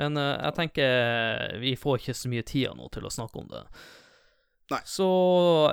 [0.00, 3.50] Men uh, jeg tenker vi får ikke så mye tid nå til å snakke om
[3.52, 3.64] det.
[4.72, 4.80] Nei.
[4.88, 5.08] Så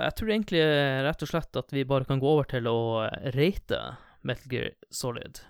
[0.01, 0.63] jeg tror egentlig
[1.05, 2.79] rett og slett at vi bare kan gå over til å
[3.37, 3.81] rate
[4.27, 5.43] Metal Gear Solid.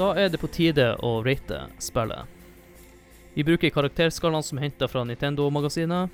[0.00, 2.24] Da er det på tide å rate spillet.
[3.34, 6.08] Vi bruker karakterskalaen som er henta fra Nintendo-magasinet,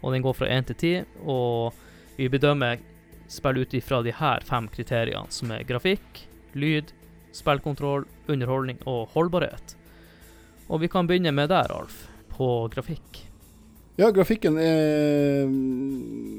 [0.00, 1.76] og den går fra 1 til 10, og
[2.16, 2.80] vi bedømmer
[3.28, 6.24] spill ut ifra de her fem kriteriene, som er grafikk,
[6.56, 6.94] lyd,
[7.36, 9.76] spillkontroll, underholdning og holdbarhet.
[10.72, 13.26] Og vi kan begynne med der, Alf, på grafikk.
[14.00, 15.48] Ja, grafikken er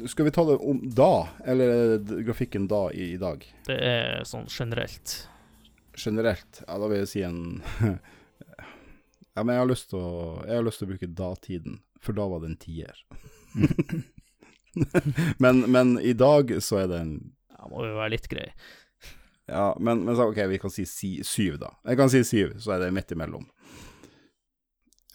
[0.09, 3.45] Skal vi ta det om da, eller er grafikken da i, i dag?
[3.67, 5.19] Det er sånn generelt.
[5.99, 7.39] Generelt, ja, da vil jeg si en
[9.35, 10.11] Ja, men jeg har lyst til å
[10.47, 12.95] Jeg har lyst til å bruke datiden, for da var det en tier.
[15.43, 17.13] men, men i dag så er det en
[17.57, 18.47] Ja, må jo være litt grei.
[19.49, 21.71] Ja, men, men så, OK, vi kan si, si syv, da.
[21.89, 23.47] Jeg kan si syv, så er det midt imellom.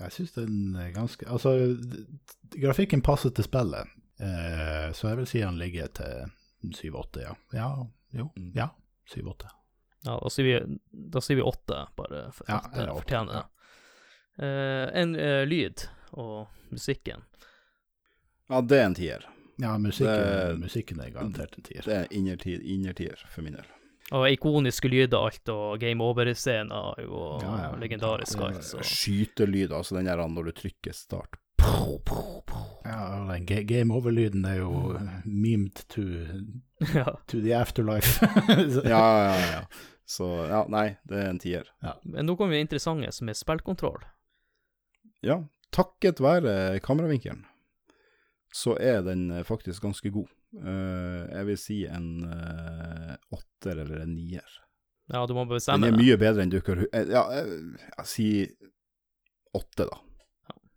[0.00, 1.52] Jeg syns den er ganske Altså,
[2.58, 6.32] grafikken passer til spillet, eh, så jeg vil si han ligger til
[6.74, 7.34] 7-8, ja.
[7.54, 7.68] Ja,
[8.18, 8.50] jo, Mm.
[8.58, 8.68] ja.
[9.14, 9.46] 7-8.
[10.04, 10.78] Ja, da sier vi,
[11.14, 13.44] da sier vi åtte, bare for Ja, at det fortjener det.
[14.34, 17.22] Uh, en uh, lyd og musikken.
[18.50, 19.24] Ja, det er en tier.
[19.62, 21.82] Ja, musikken, Det- musikken er garantert en tier.
[21.86, 23.64] Det er innertier, innertier for min del.
[24.12, 27.70] Og ikoniske lyder alt, og game over-scenen er jo Ja, ja.
[27.80, 31.38] legendarisk alt, så Skytelyder, altså den der når du trykker start.
[32.84, 36.02] Ja, den game over-lyden er jo memed to,
[37.28, 38.20] to the afterlife.
[38.84, 39.62] Ja, ja, ja.
[40.04, 41.70] Så ja, nei, det er en tier.
[42.02, 44.02] Men nå kommer vi interessante, som er spillkontroll.
[45.24, 45.38] Ja,
[45.72, 47.46] takket være kameravinkelen,
[48.54, 50.28] så er den eh, faktisk ganske god.
[50.54, 54.60] Eh, jeg vil si en eh, åtter eller en nier.
[55.10, 58.52] Ja, du må Den er mye bedre enn du kan Ja, jeg sier
[59.52, 59.98] åtte, da.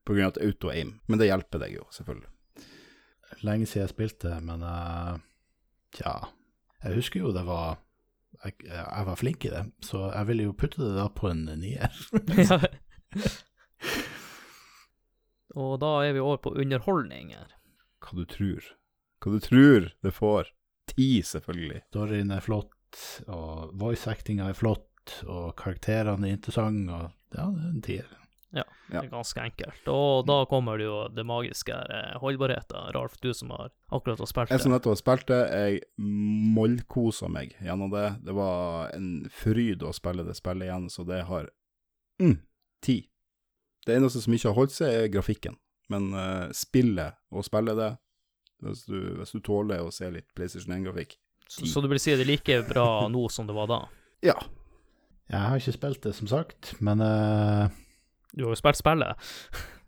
[0.04, 0.98] På grunn av at auto-aim.
[1.08, 2.32] Men det hjelper deg jo, selvfølgelig.
[3.48, 5.20] lenge siden jeg spilte, men uh,
[5.96, 6.14] tja
[6.84, 7.80] Jeg husker jo det var
[8.44, 11.46] jeg, jeg, var flink i det, så jeg ville jo putte det da på en
[11.60, 11.94] nier.
[12.38, 12.60] Ja.
[15.58, 17.56] Og da er vi over på underholdning her.
[18.04, 18.66] Hva du tror.
[19.24, 20.52] Hva du tror det får.
[20.92, 21.82] Ti, selvfølgelig.
[21.90, 27.64] Storyen er flott, og voice actinga er flott, og karakterene er interessante, og ja, det
[27.64, 28.17] er en tier.
[28.56, 29.90] Ja, det er ganske enkelt.
[29.92, 32.94] Og da kommer det jo det magiske her, eh, holdbarheten.
[32.96, 35.82] Ralf, du som har akkurat har spilt Jeg som nettopp har spilt det, jeg
[36.56, 38.08] mollkosa meg gjennom det.
[38.24, 41.50] Det var en fryd å spille det spillet igjen, så det har
[42.24, 42.38] mm,
[42.86, 43.02] ti.
[43.86, 45.60] Det eneste som ikke har holdt seg, er grafikken.
[45.92, 47.94] Men uh, spillet og spille det,
[48.64, 51.12] hvis du, hvis du tåler å se litt PlayStation 1-grafikk
[51.46, 53.78] Så, så du vil si det er like bra nå som det var da?
[54.26, 54.36] Ja.
[55.28, 57.68] Jeg har ikke spilt det, som sagt, men uh,
[58.38, 59.28] Du har jo spilt spillet.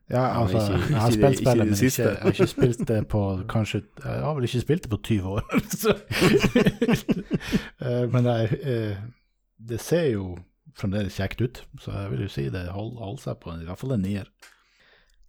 [0.09, 2.87] Ja, altså, ikke- jeg har spilt ikke spillet, det men ikke, jeg har ikke spilt
[2.89, 3.19] det på
[3.51, 5.43] kanskje Jeg har vel ikke spilt det på 20 år.
[5.83, 5.93] så.
[7.79, 8.97] Eh, men jeg, eh,
[9.69, 10.37] det ser jo
[10.79, 13.79] fremdeles kjekt ut, så jeg vil jo si det holder hold seg på i hvert
[13.81, 14.29] fall en nier.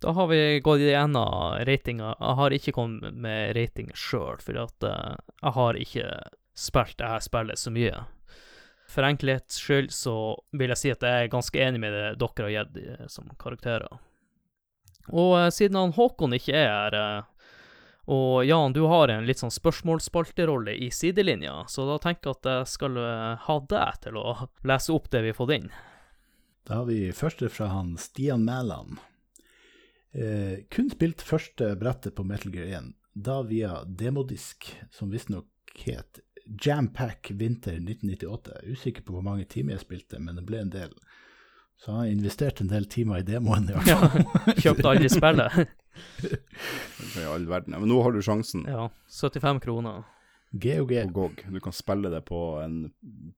[0.00, 2.14] Da har vi gått igjennom ratinga.
[2.16, 6.06] Jeg har ikke kommet med rating sjøl, for at eh, jeg har ikke
[6.56, 8.06] spilt det her spillet så mye.
[8.90, 10.14] For enkelhets skyld så
[10.58, 13.28] vil jeg si at jeg er ganske enig med det dere har gitt eh, som
[13.38, 14.00] karakterer.
[15.14, 17.40] Og eh, siden han Håkon ikke er her, eh,
[18.10, 22.48] og Jan, du har en litt sånn spørsmålsspalterolle i sidelinja, så da tenker jeg at
[22.50, 24.24] jeg skal eh, ha deg til å
[24.66, 25.68] lese opp det vi har fått inn.
[26.66, 28.98] Da har vi første fra han Stian Mæland.
[30.10, 35.46] Eh, kun spilt første brettet på Metal Gear 1, da via demodisk, som visstnok
[35.84, 36.18] het
[36.64, 38.52] Jampack Vinter 1998.
[38.54, 40.94] Jeg er usikker på hvor mange timer jeg spilte, men det ble en del.
[41.80, 44.54] Så han har investert en del timer i demoen, i hvert Ja, fall.
[44.64, 45.60] kjøpte aldri spillet.
[47.16, 47.76] I all verden.
[47.80, 50.02] Men nå har du sjansen Ja, 75 kroner.
[50.52, 50.92] GOG.
[51.06, 51.44] på GOG.
[51.54, 52.90] Du kan spille det på en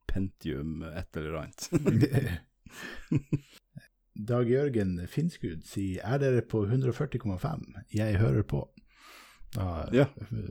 [0.08, 2.40] Pentium et eller annet.
[4.28, 7.62] Dag Jørgen Finnskud sier er dere på 140,5?
[7.96, 8.64] Jeg hører på.
[9.56, 10.06] Ja.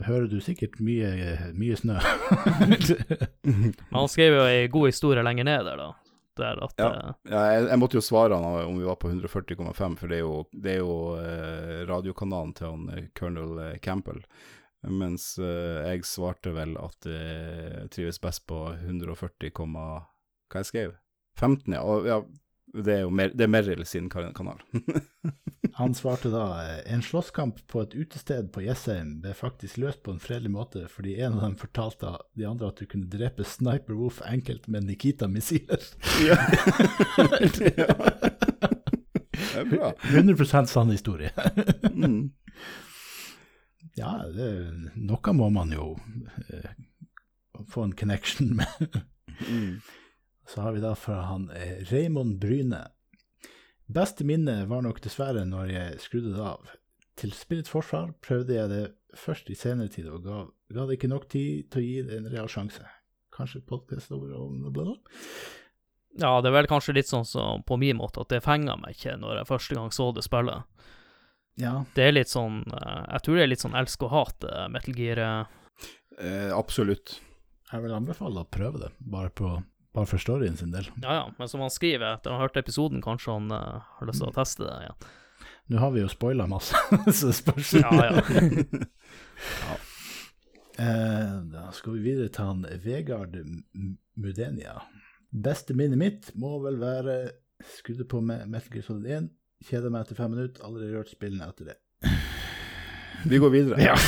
[0.06, 1.10] hører du sikkert mye,
[1.58, 1.96] mye snø.
[3.96, 5.90] Han skrev jo ei god historie lenger ned der, da.
[6.40, 6.90] Der at Ja.
[6.92, 10.18] eh, Ja, jeg, jeg måtte jo svare han om vi var på 140,5, for det
[10.22, 14.22] er jo, det er jo eh, radiokanalen til han eh, Colonel eh, Campbell.
[14.88, 20.96] Mens eh, jeg svarte vel at jeg trives best på 140, hva jeg skrev?
[21.38, 21.82] 15, ja.
[21.84, 22.22] Og, ja
[22.74, 24.62] det er jo mer, det er Merrill sin kanal.
[25.80, 26.46] Han svarte da
[26.86, 31.18] en slåsskamp på et utested på Jessheim ble faktisk løst på en fredelig måte, fordi
[31.22, 35.88] en av dem fortalte de andre at du kunne drepe Sniper Wolf enkelt med Nikita-missiler.
[36.28, 36.38] ja.
[37.56, 37.74] det
[39.64, 39.94] er bra.
[40.12, 41.32] 100% sann historie.
[41.92, 42.32] Mm.
[44.00, 44.52] Ja, det,
[44.96, 45.96] noe må man jo
[46.48, 46.72] eh,
[47.72, 49.02] få en connection med.
[49.48, 49.82] Mm.
[50.52, 52.82] Så har vi da fra han eh, Raymond Bryne.
[53.88, 56.74] Beste minne var nok dessverre når jeg skrudde det av.
[57.20, 58.82] Til spillets forsvar prøvde jeg det
[59.16, 60.42] først i senere tid, og ga,
[60.76, 62.84] ga det ikke nok tid til å gi det en real sjanse.
[63.36, 64.96] Kanskje podkast over og bla, bla.
[66.20, 68.98] Ja, det er vel kanskje litt sånn som på min måte, at det fenga meg
[68.98, 70.68] ikke når jeg første gang så det spillet.
[71.60, 74.46] Ja, Det er litt sånn eh, Jeg tror det er litt sånn elsk og hat,
[74.48, 75.20] eh, Metal Gear.
[75.20, 75.88] eh.
[76.20, 77.20] Eh, absolutt.
[77.72, 79.52] jeg vil anbefale å prøve det, bare, på,
[79.96, 80.88] bare for storyen sin del.
[81.04, 84.10] Ja ja, men som han skriver etter å ha hørt episoden, kanskje han uh, har
[84.10, 85.00] lyst til å teste det igjen.
[85.72, 86.76] Nå har vi jo spoila masse,
[87.18, 87.70] så det spørs.
[87.80, 88.10] Ja ja.
[90.82, 93.34] Eh, da skal vi videre til han Vegard
[94.16, 94.76] Mudenia.
[95.32, 97.16] Beste minnet mitt må vel være
[97.78, 99.30] skuddet på med Metal Gear Solid 1.
[99.68, 101.78] Kjeda meg etter fem minutter, aldri rørt spillene etter det.
[103.30, 103.78] Vi går videre.
[103.84, 103.96] Ja.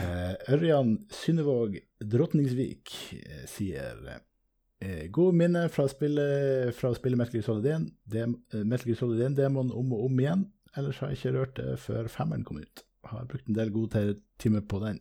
[0.00, 4.00] Eh, Ørjan Synnevåg Drotningsvik eh, sier
[4.82, 8.90] eh, God minne fra spillet fra å spille Metal Gear Solid 1, dem, eh, Metal
[8.90, 10.46] Gear Solid 1-demoen om og om igjen.
[10.74, 12.82] Ellers har jeg ikke rørt det før femmeren kom ut.
[13.10, 14.02] Har brukt en del gode
[14.42, 14.98] timer på den.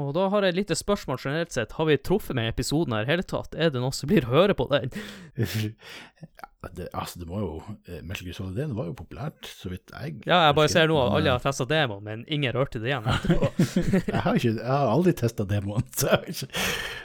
[0.00, 1.74] Og da har jeg et lite spørsmål generelt sett.
[1.76, 3.52] Har vi truffet med episoden her i hele tatt?
[3.54, 4.88] Er det noen som blir å høre på den?
[5.42, 7.50] ja, det, altså, det må jo
[7.90, 10.88] eh, Metal Gear Solid 1 var jo populært, så vidt jeg Ja, jeg bare ser
[10.88, 13.50] nå at alle eh, har testa demoen, men ingen rørte det igjen etterpå.
[14.14, 16.50] jeg, har ikke, jeg har aldri testa demoen, så jeg har ikke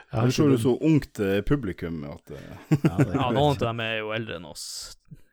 [0.07, 2.53] jeg har ikke så du så ungt eh, publikum at, eh,
[2.85, 4.67] Ja, Ja, noen av dem er jo eldre enn oss.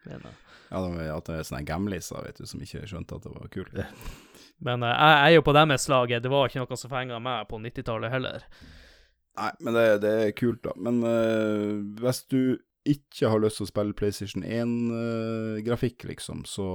[0.08, 0.40] mener jeg.
[0.72, 3.52] ja, de- at det er sånne gamliser vet du, som ikke skjønte at det var
[3.54, 3.76] kult.
[4.60, 6.08] Men eh, jeg er jo på deres lag.
[6.22, 8.44] Det var ikke noe som fenga meg på 90-tallet heller.
[9.34, 10.70] Nei, men det, det er kult, da.
[10.78, 16.66] Men uh, hvis du ikke har lyst til å spille PlayStation 1-grafikk, liksom, så,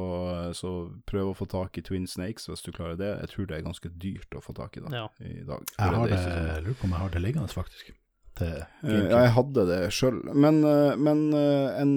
[0.58, 0.72] så
[1.08, 3.12] prøv å få tak i Twin Snakes hvis du klarer det.
[3.22, 5.06] Jeg tror det er ganske dyrt å få tak i da, Ja.
[5.22, 5.64] i dag.
[5.78, 7.94] Jeg har det, sånn- lurer på om jeg har det liggende, faktisk.
[8.40, 8.52] Det,
[8.84, 11.94] Eh, ja, jeg hadde det sjøl, men, eh, men eh, en,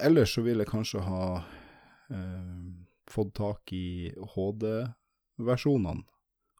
[0.00, 1.24] ellers så ville jeg kanskje ha
[2.10, 2.62] eh,
[3.12, 4.12] fått tak i
[5.38, 6.04] HD-versjonene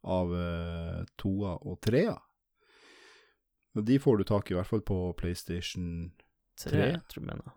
[0.04, 2.16] av eh, toa og trea.
[3.74, 6.12] Og De får du tak i i hvert fall på PlayStation
[6.58, 6.88] Tre, Tre?
[7.10, 7.54] tror jeg mener.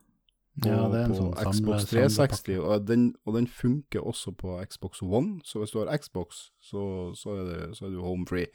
[0.66, 1.90] Ja, det er en på sånn Xbox samlepakke.
[1.92, 6.48] 360, og den, og den funker også på Xbox One, så hvis du har Xbox,
[6.58, 8.48] så, så, er, det, så er du home free.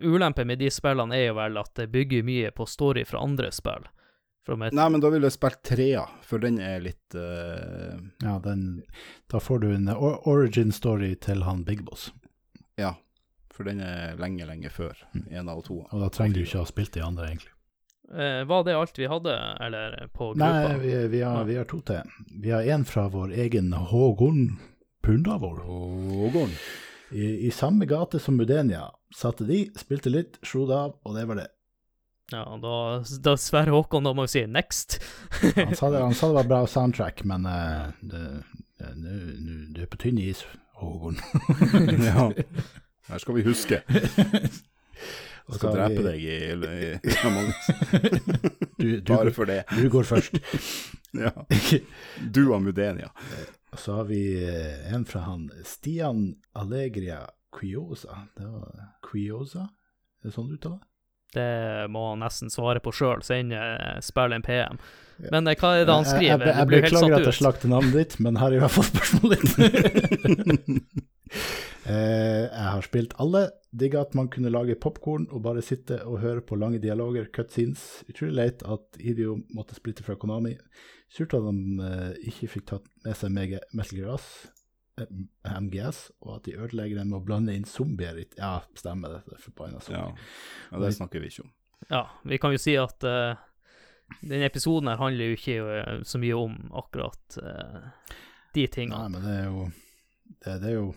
[0.00, 3.52] Ulempen med de spillene er jo vel at det bygger mye på story fra andre
[3.52, 3.84] spill.
[4.46, 7.96] Nei, men da ville jeg spilt trea, for den er litt uh...
[8.22, 8.82] Ja, den,
[9.32, 12.12] da får du en origin story til han Big Boss,
[12.78, 12.94] Ja,
[13.50, 15.80] for den er lenge, lenge før en av to.
[15.90, 17.50] og da trenger du ikke ha spilt de andre, egentlig.
[18.14, 19.34] eh, var det alt vi hadde,
[19.66, 20.44] eller på gruppa?
[20.44, 22.14] Nei, vi, vi, har, vi har to til.
[22.42, 24.60] Vi har en fra vår egen Hågon
[25.02, 25.64] Pundavor.
[25.66, 26.54] Hågon.
[27.10, 31.26] I, I samme gate som Mudenia satte de, spilte litt, slo det av, og det
[31.30, 31.48] var det.
[32.32, 34.96] Ja, da, da Sverre Håkon, da må vi si next.
[35.54, 38.22] Han sa det, han sa det var bra soundtrack, men uh, det,
[38.78, 40.42] det, nu- nu- du er på tynn is,
[40.80, 41.20] Håkon.
[42.08, 42.30] ja.
[43.06, 43.82] Her skal vi huske.
[45.46, 47.68] Jeg skal drepe deg i, i, i Magnus.
[48.80, 49.60] Du, du, Bare for det.
[49.70, 50.40] du går først.
[51.14, 51.30] Ja.
[52.34, 53.12] Du og Mudenia.
[53.70, 57.20] Og så har vi eh, en fra han Stian Allegria
[57.54, 58.24] Quiosa.
[58.34, 59.68] Det var Quiosa?
[60.18, 60.82] Er det sånn du uttaler
[61.34, 61.90] det?
[61.92, 64.78] Må han nesten svare på sjøl, send uh, spill en PM.
[65.32, 66.44] Men eh, hva er det han skriver?
[66.44, 68.88] Jeg, jeg, jeg beklager at jeg slakter navnet ditt, men her er i hvert fall
[68.92, 70.82] spørsmålet ditt.
[71.86, 73.44] Eh, jeg har spilt alle.
[73.70, 77.84] Digga at man kunne lage popkorn og bare sitte og høre på lange dialoger, cutscenes.
[78.10, 80.56] Utrolig leit at Idio måtte splitte fra Konami.
[81.12, 84.26] Surt at de eh, ikke fikk tatt med seg meg Metal Gear eh,
[85.44, 89.22] MGS, og at de ødelegger dem med å blande inn zombier i Ja, stemmer det.
[89.26, 89.80] det er forbanna Ja.
[89.80, 90.30] zombier.
[90.72, 91.52] ja, det snakker vi ikke om.
[91.90, 93.36] Ja, vi kan jo si at uh,
[94.22, 97.90] denne episoden her handler jo ikke eh, så mye om akkurat uh,
[98.54, 99.66] de Nei, men det er jo
[100.40, 100.94] det, det er jo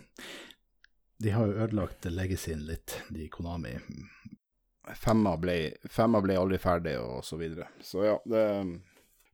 [1.19, 3.75] De har jo ødelagt legacyen litt, de Konami.
[4.95, 7.67] Femma ble, femma ble aldri ferdig, og så videre.
[7.83, 8.43] Så ja, det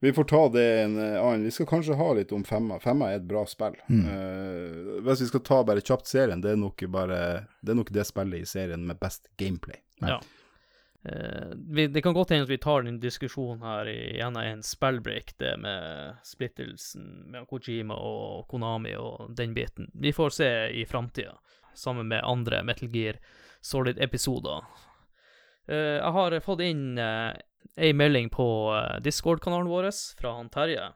[0.06, 2.78] Vi får ta det en eh, annen Vi skal kanskje ha litt om femma.
[2.80, 3.74] Femma er et bra spill.
[3.90, 4.04] Mm.
[4.06, 7.18] Uh, hvis vi skal ta bare kjapt serien, det er nok bare
[7.66, 9.80] Det er nok det spillet i serien med best gameplay.
[10.06, 10.20] Ja.
[11.10, 14.46] Uh, vi, det kan godt hende at vi tar den diskusjonen her i en av
[14.46, 19.90] en spillbreak, det med splittelsen med Kojima og Konami og den biten.
[19.94, 21.34] Vi får se i framtida,
[21.74, 23.18] sammen med andre Metal Gear
[23.66, 24.70] Solid-episoder.
[25.66, 27.34] Uh, jeg har fått inn uh,
[27.78, 29.90] ei melding på eh, Discord-kanalen vår
[30.20, 30.92] fra han Terje.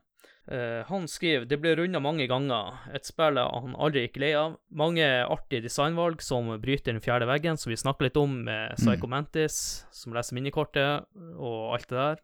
[0.50, 4.56] Eh, han skriver det ble runda mange ganger, et spill han aldri gikk lei av.
[4.74, 9.10] Mange artige designvalg som bryter den fjerde veggen, som vi snakker litt om med Psycho
[9.12, 9.60] Mantis,
[9.94, 11.06] som leser minikortet,
[11.38, 12.24] og alt det der.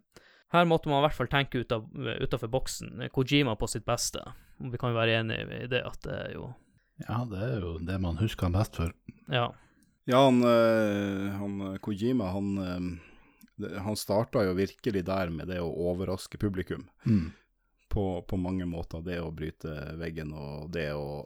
[0.55, 3.05] Her måtte man i hvert fall tenke utafor boksen.
[3.13, 4.23] Kojima på sitt beste.
[4.57, 6.53] Vi kan jo være enige i det at det er jo
[7.03, 8.93] Ja, det er jo det man husker han best for.
[9.27, 9.49] Ja.
[10.07, 13.01] Ja, han, eh, han Kojima, han,
[13.57, 16.87] han starta jo virkelig der med det å overraske publikum.
[17.05, 17.31] Mm.
[17.89, 19.01] På, på mange måter.
[19.05, 19.71] Det å bryte
[20.01, 21.21] veggen og det å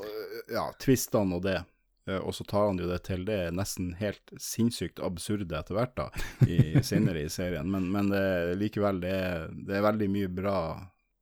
[0.52, 1.64] Ja, tvistene og det.
[2.06, 5.96] Eh, Og så tar han jo det til det nesten helt sinnssykt absurde etter hvert,
[5.98, 6.10] da,
[6.46, 7.70] i, senere i serien.
[7.72, 8.24] Men, men det,
[8.60, 10.58] likevel, det er, det er veldig mye bra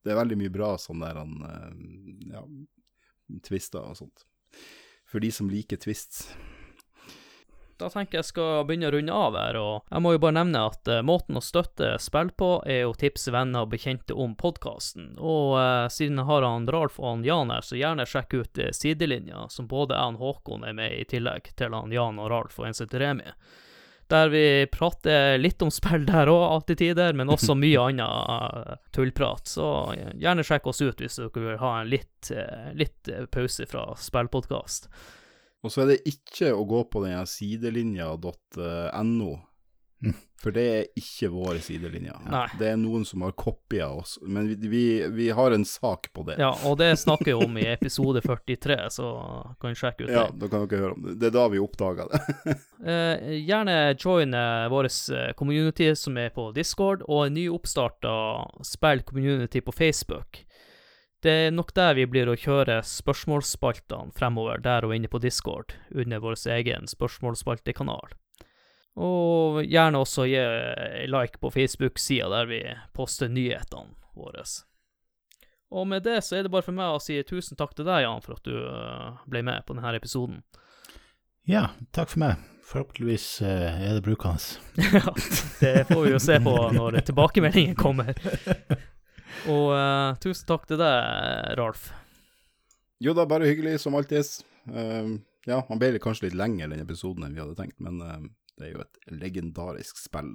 [0.04, 1.72] Det er veldig mye bra sånn der han eh,
[2.34, 2.44] Ja,
[3.44, 4.24] tvister og sånt.
[5.08, 6.26] For de som liker twists.
[7.78, 10.64] Da tenker jeg skal begynne å runde av her, og jeg må jo bare nevne
[10.66, 15.12] at uh, måten å støtte spill på, er å tipse venner og bekjente om podkasten.
[15.18, 18.58] Og uh, siden jeg har han Ralf og han Jan her, så gjerne sjekk ut
[18.58, 22.30] uh, sidelinja, som både jeg og Håkon er med i tillegg til han Jan og
[22.32, 23.30] Ralf og en Remi.
[24.08, 24.42] Der vi
[24.72, 29.46] prater litt om spill der òg, alltid til tider, men også mye annet tullprat.
[29.46, 29.68] Så
[30.18, 32.32] gjerne sjekk oss ut hvis dere vil ha en litt,
[32.74, 34.88] litt pause fra spillpodkast.
[35.64, 39.36] Og så er det ikke å gå på den sidelinja.no,
[39.98, 40.12] Mm.
[40.38, 42.12] for det er ikke vår sidelinje.
[42.30, 42.44] Nei.
[42.60, 46.22] Det er noen som har kopia oss, men vi, vi, vi har en sak på
[46.28, 46.36] det.
[46.38, 49.08] Ja, og det snakker vi om i episode 43, så
[49.58, 50.14] kan du sjekke ut det.
[50.14, 51.16] Ja, da kan dere høre om det.
[51.18, 52.20] Det er da vi oppdaga det.
[52.78, 58.12] Eh, gjerne join eh, vår eh, community som er på Discord, og en nyoppstarta
[58.62, 60.44] spill community på Facebook.
[61.22, 65.74] Det er nok der vi blir å kjøre spørsmålsspaltene fremover, der og inne på Discord,
[65.90, 68.14] under vår egen spørsmålsspaltekanal.
[68.98, 70.42] Og gjerne også gi
[71.10, 72.60] like på Facebook-sida der vi
[72.94, 74.44] poster nyhetene våre.
[75.70, 78.02] Og med det så er det bare for meg å si tusen takk til deg,
[78.06, 80.40] Jan, for at du uh, ble med på denne episoden.
[81.48, 82.46] Ja, takk for meg.
[82.68, 84.58] Forhåpentligvis uh, er det brukende.
[84.96, 85.12] ja,
[85.60, 88.14] det får vi jo se på når tilbakemeldingen kommer.
[89.48, 91.88] Og uh, tusen takk til deg, Ralf.
[93.02, 94.26] Jo da, bare hyggelig som alltid.
[94.68, 95.18] Uh,
[95.48, 98.18] ja, han ble kanskje litt lenger den episoden enn vi hadde tenkt, men uh,
[98.58, 100.34] det er jo et legendarisk spill.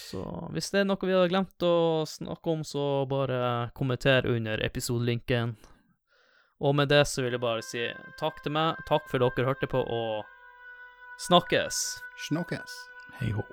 [0.00, 0.22] Så
[0.54, 5.56] hvis det er noe vi har glemt å snakke om, så bare kommenter under episodelinken.
[6.64, 7.84] Og med det så vil jeg bare si
[8.20, 10.24] takk til meg, takk for dere hørte på, og
[11.28, 11.84] snakkes.
[12.30, 12.80] Snakkes.
[13.20, 13.44] Hei hå.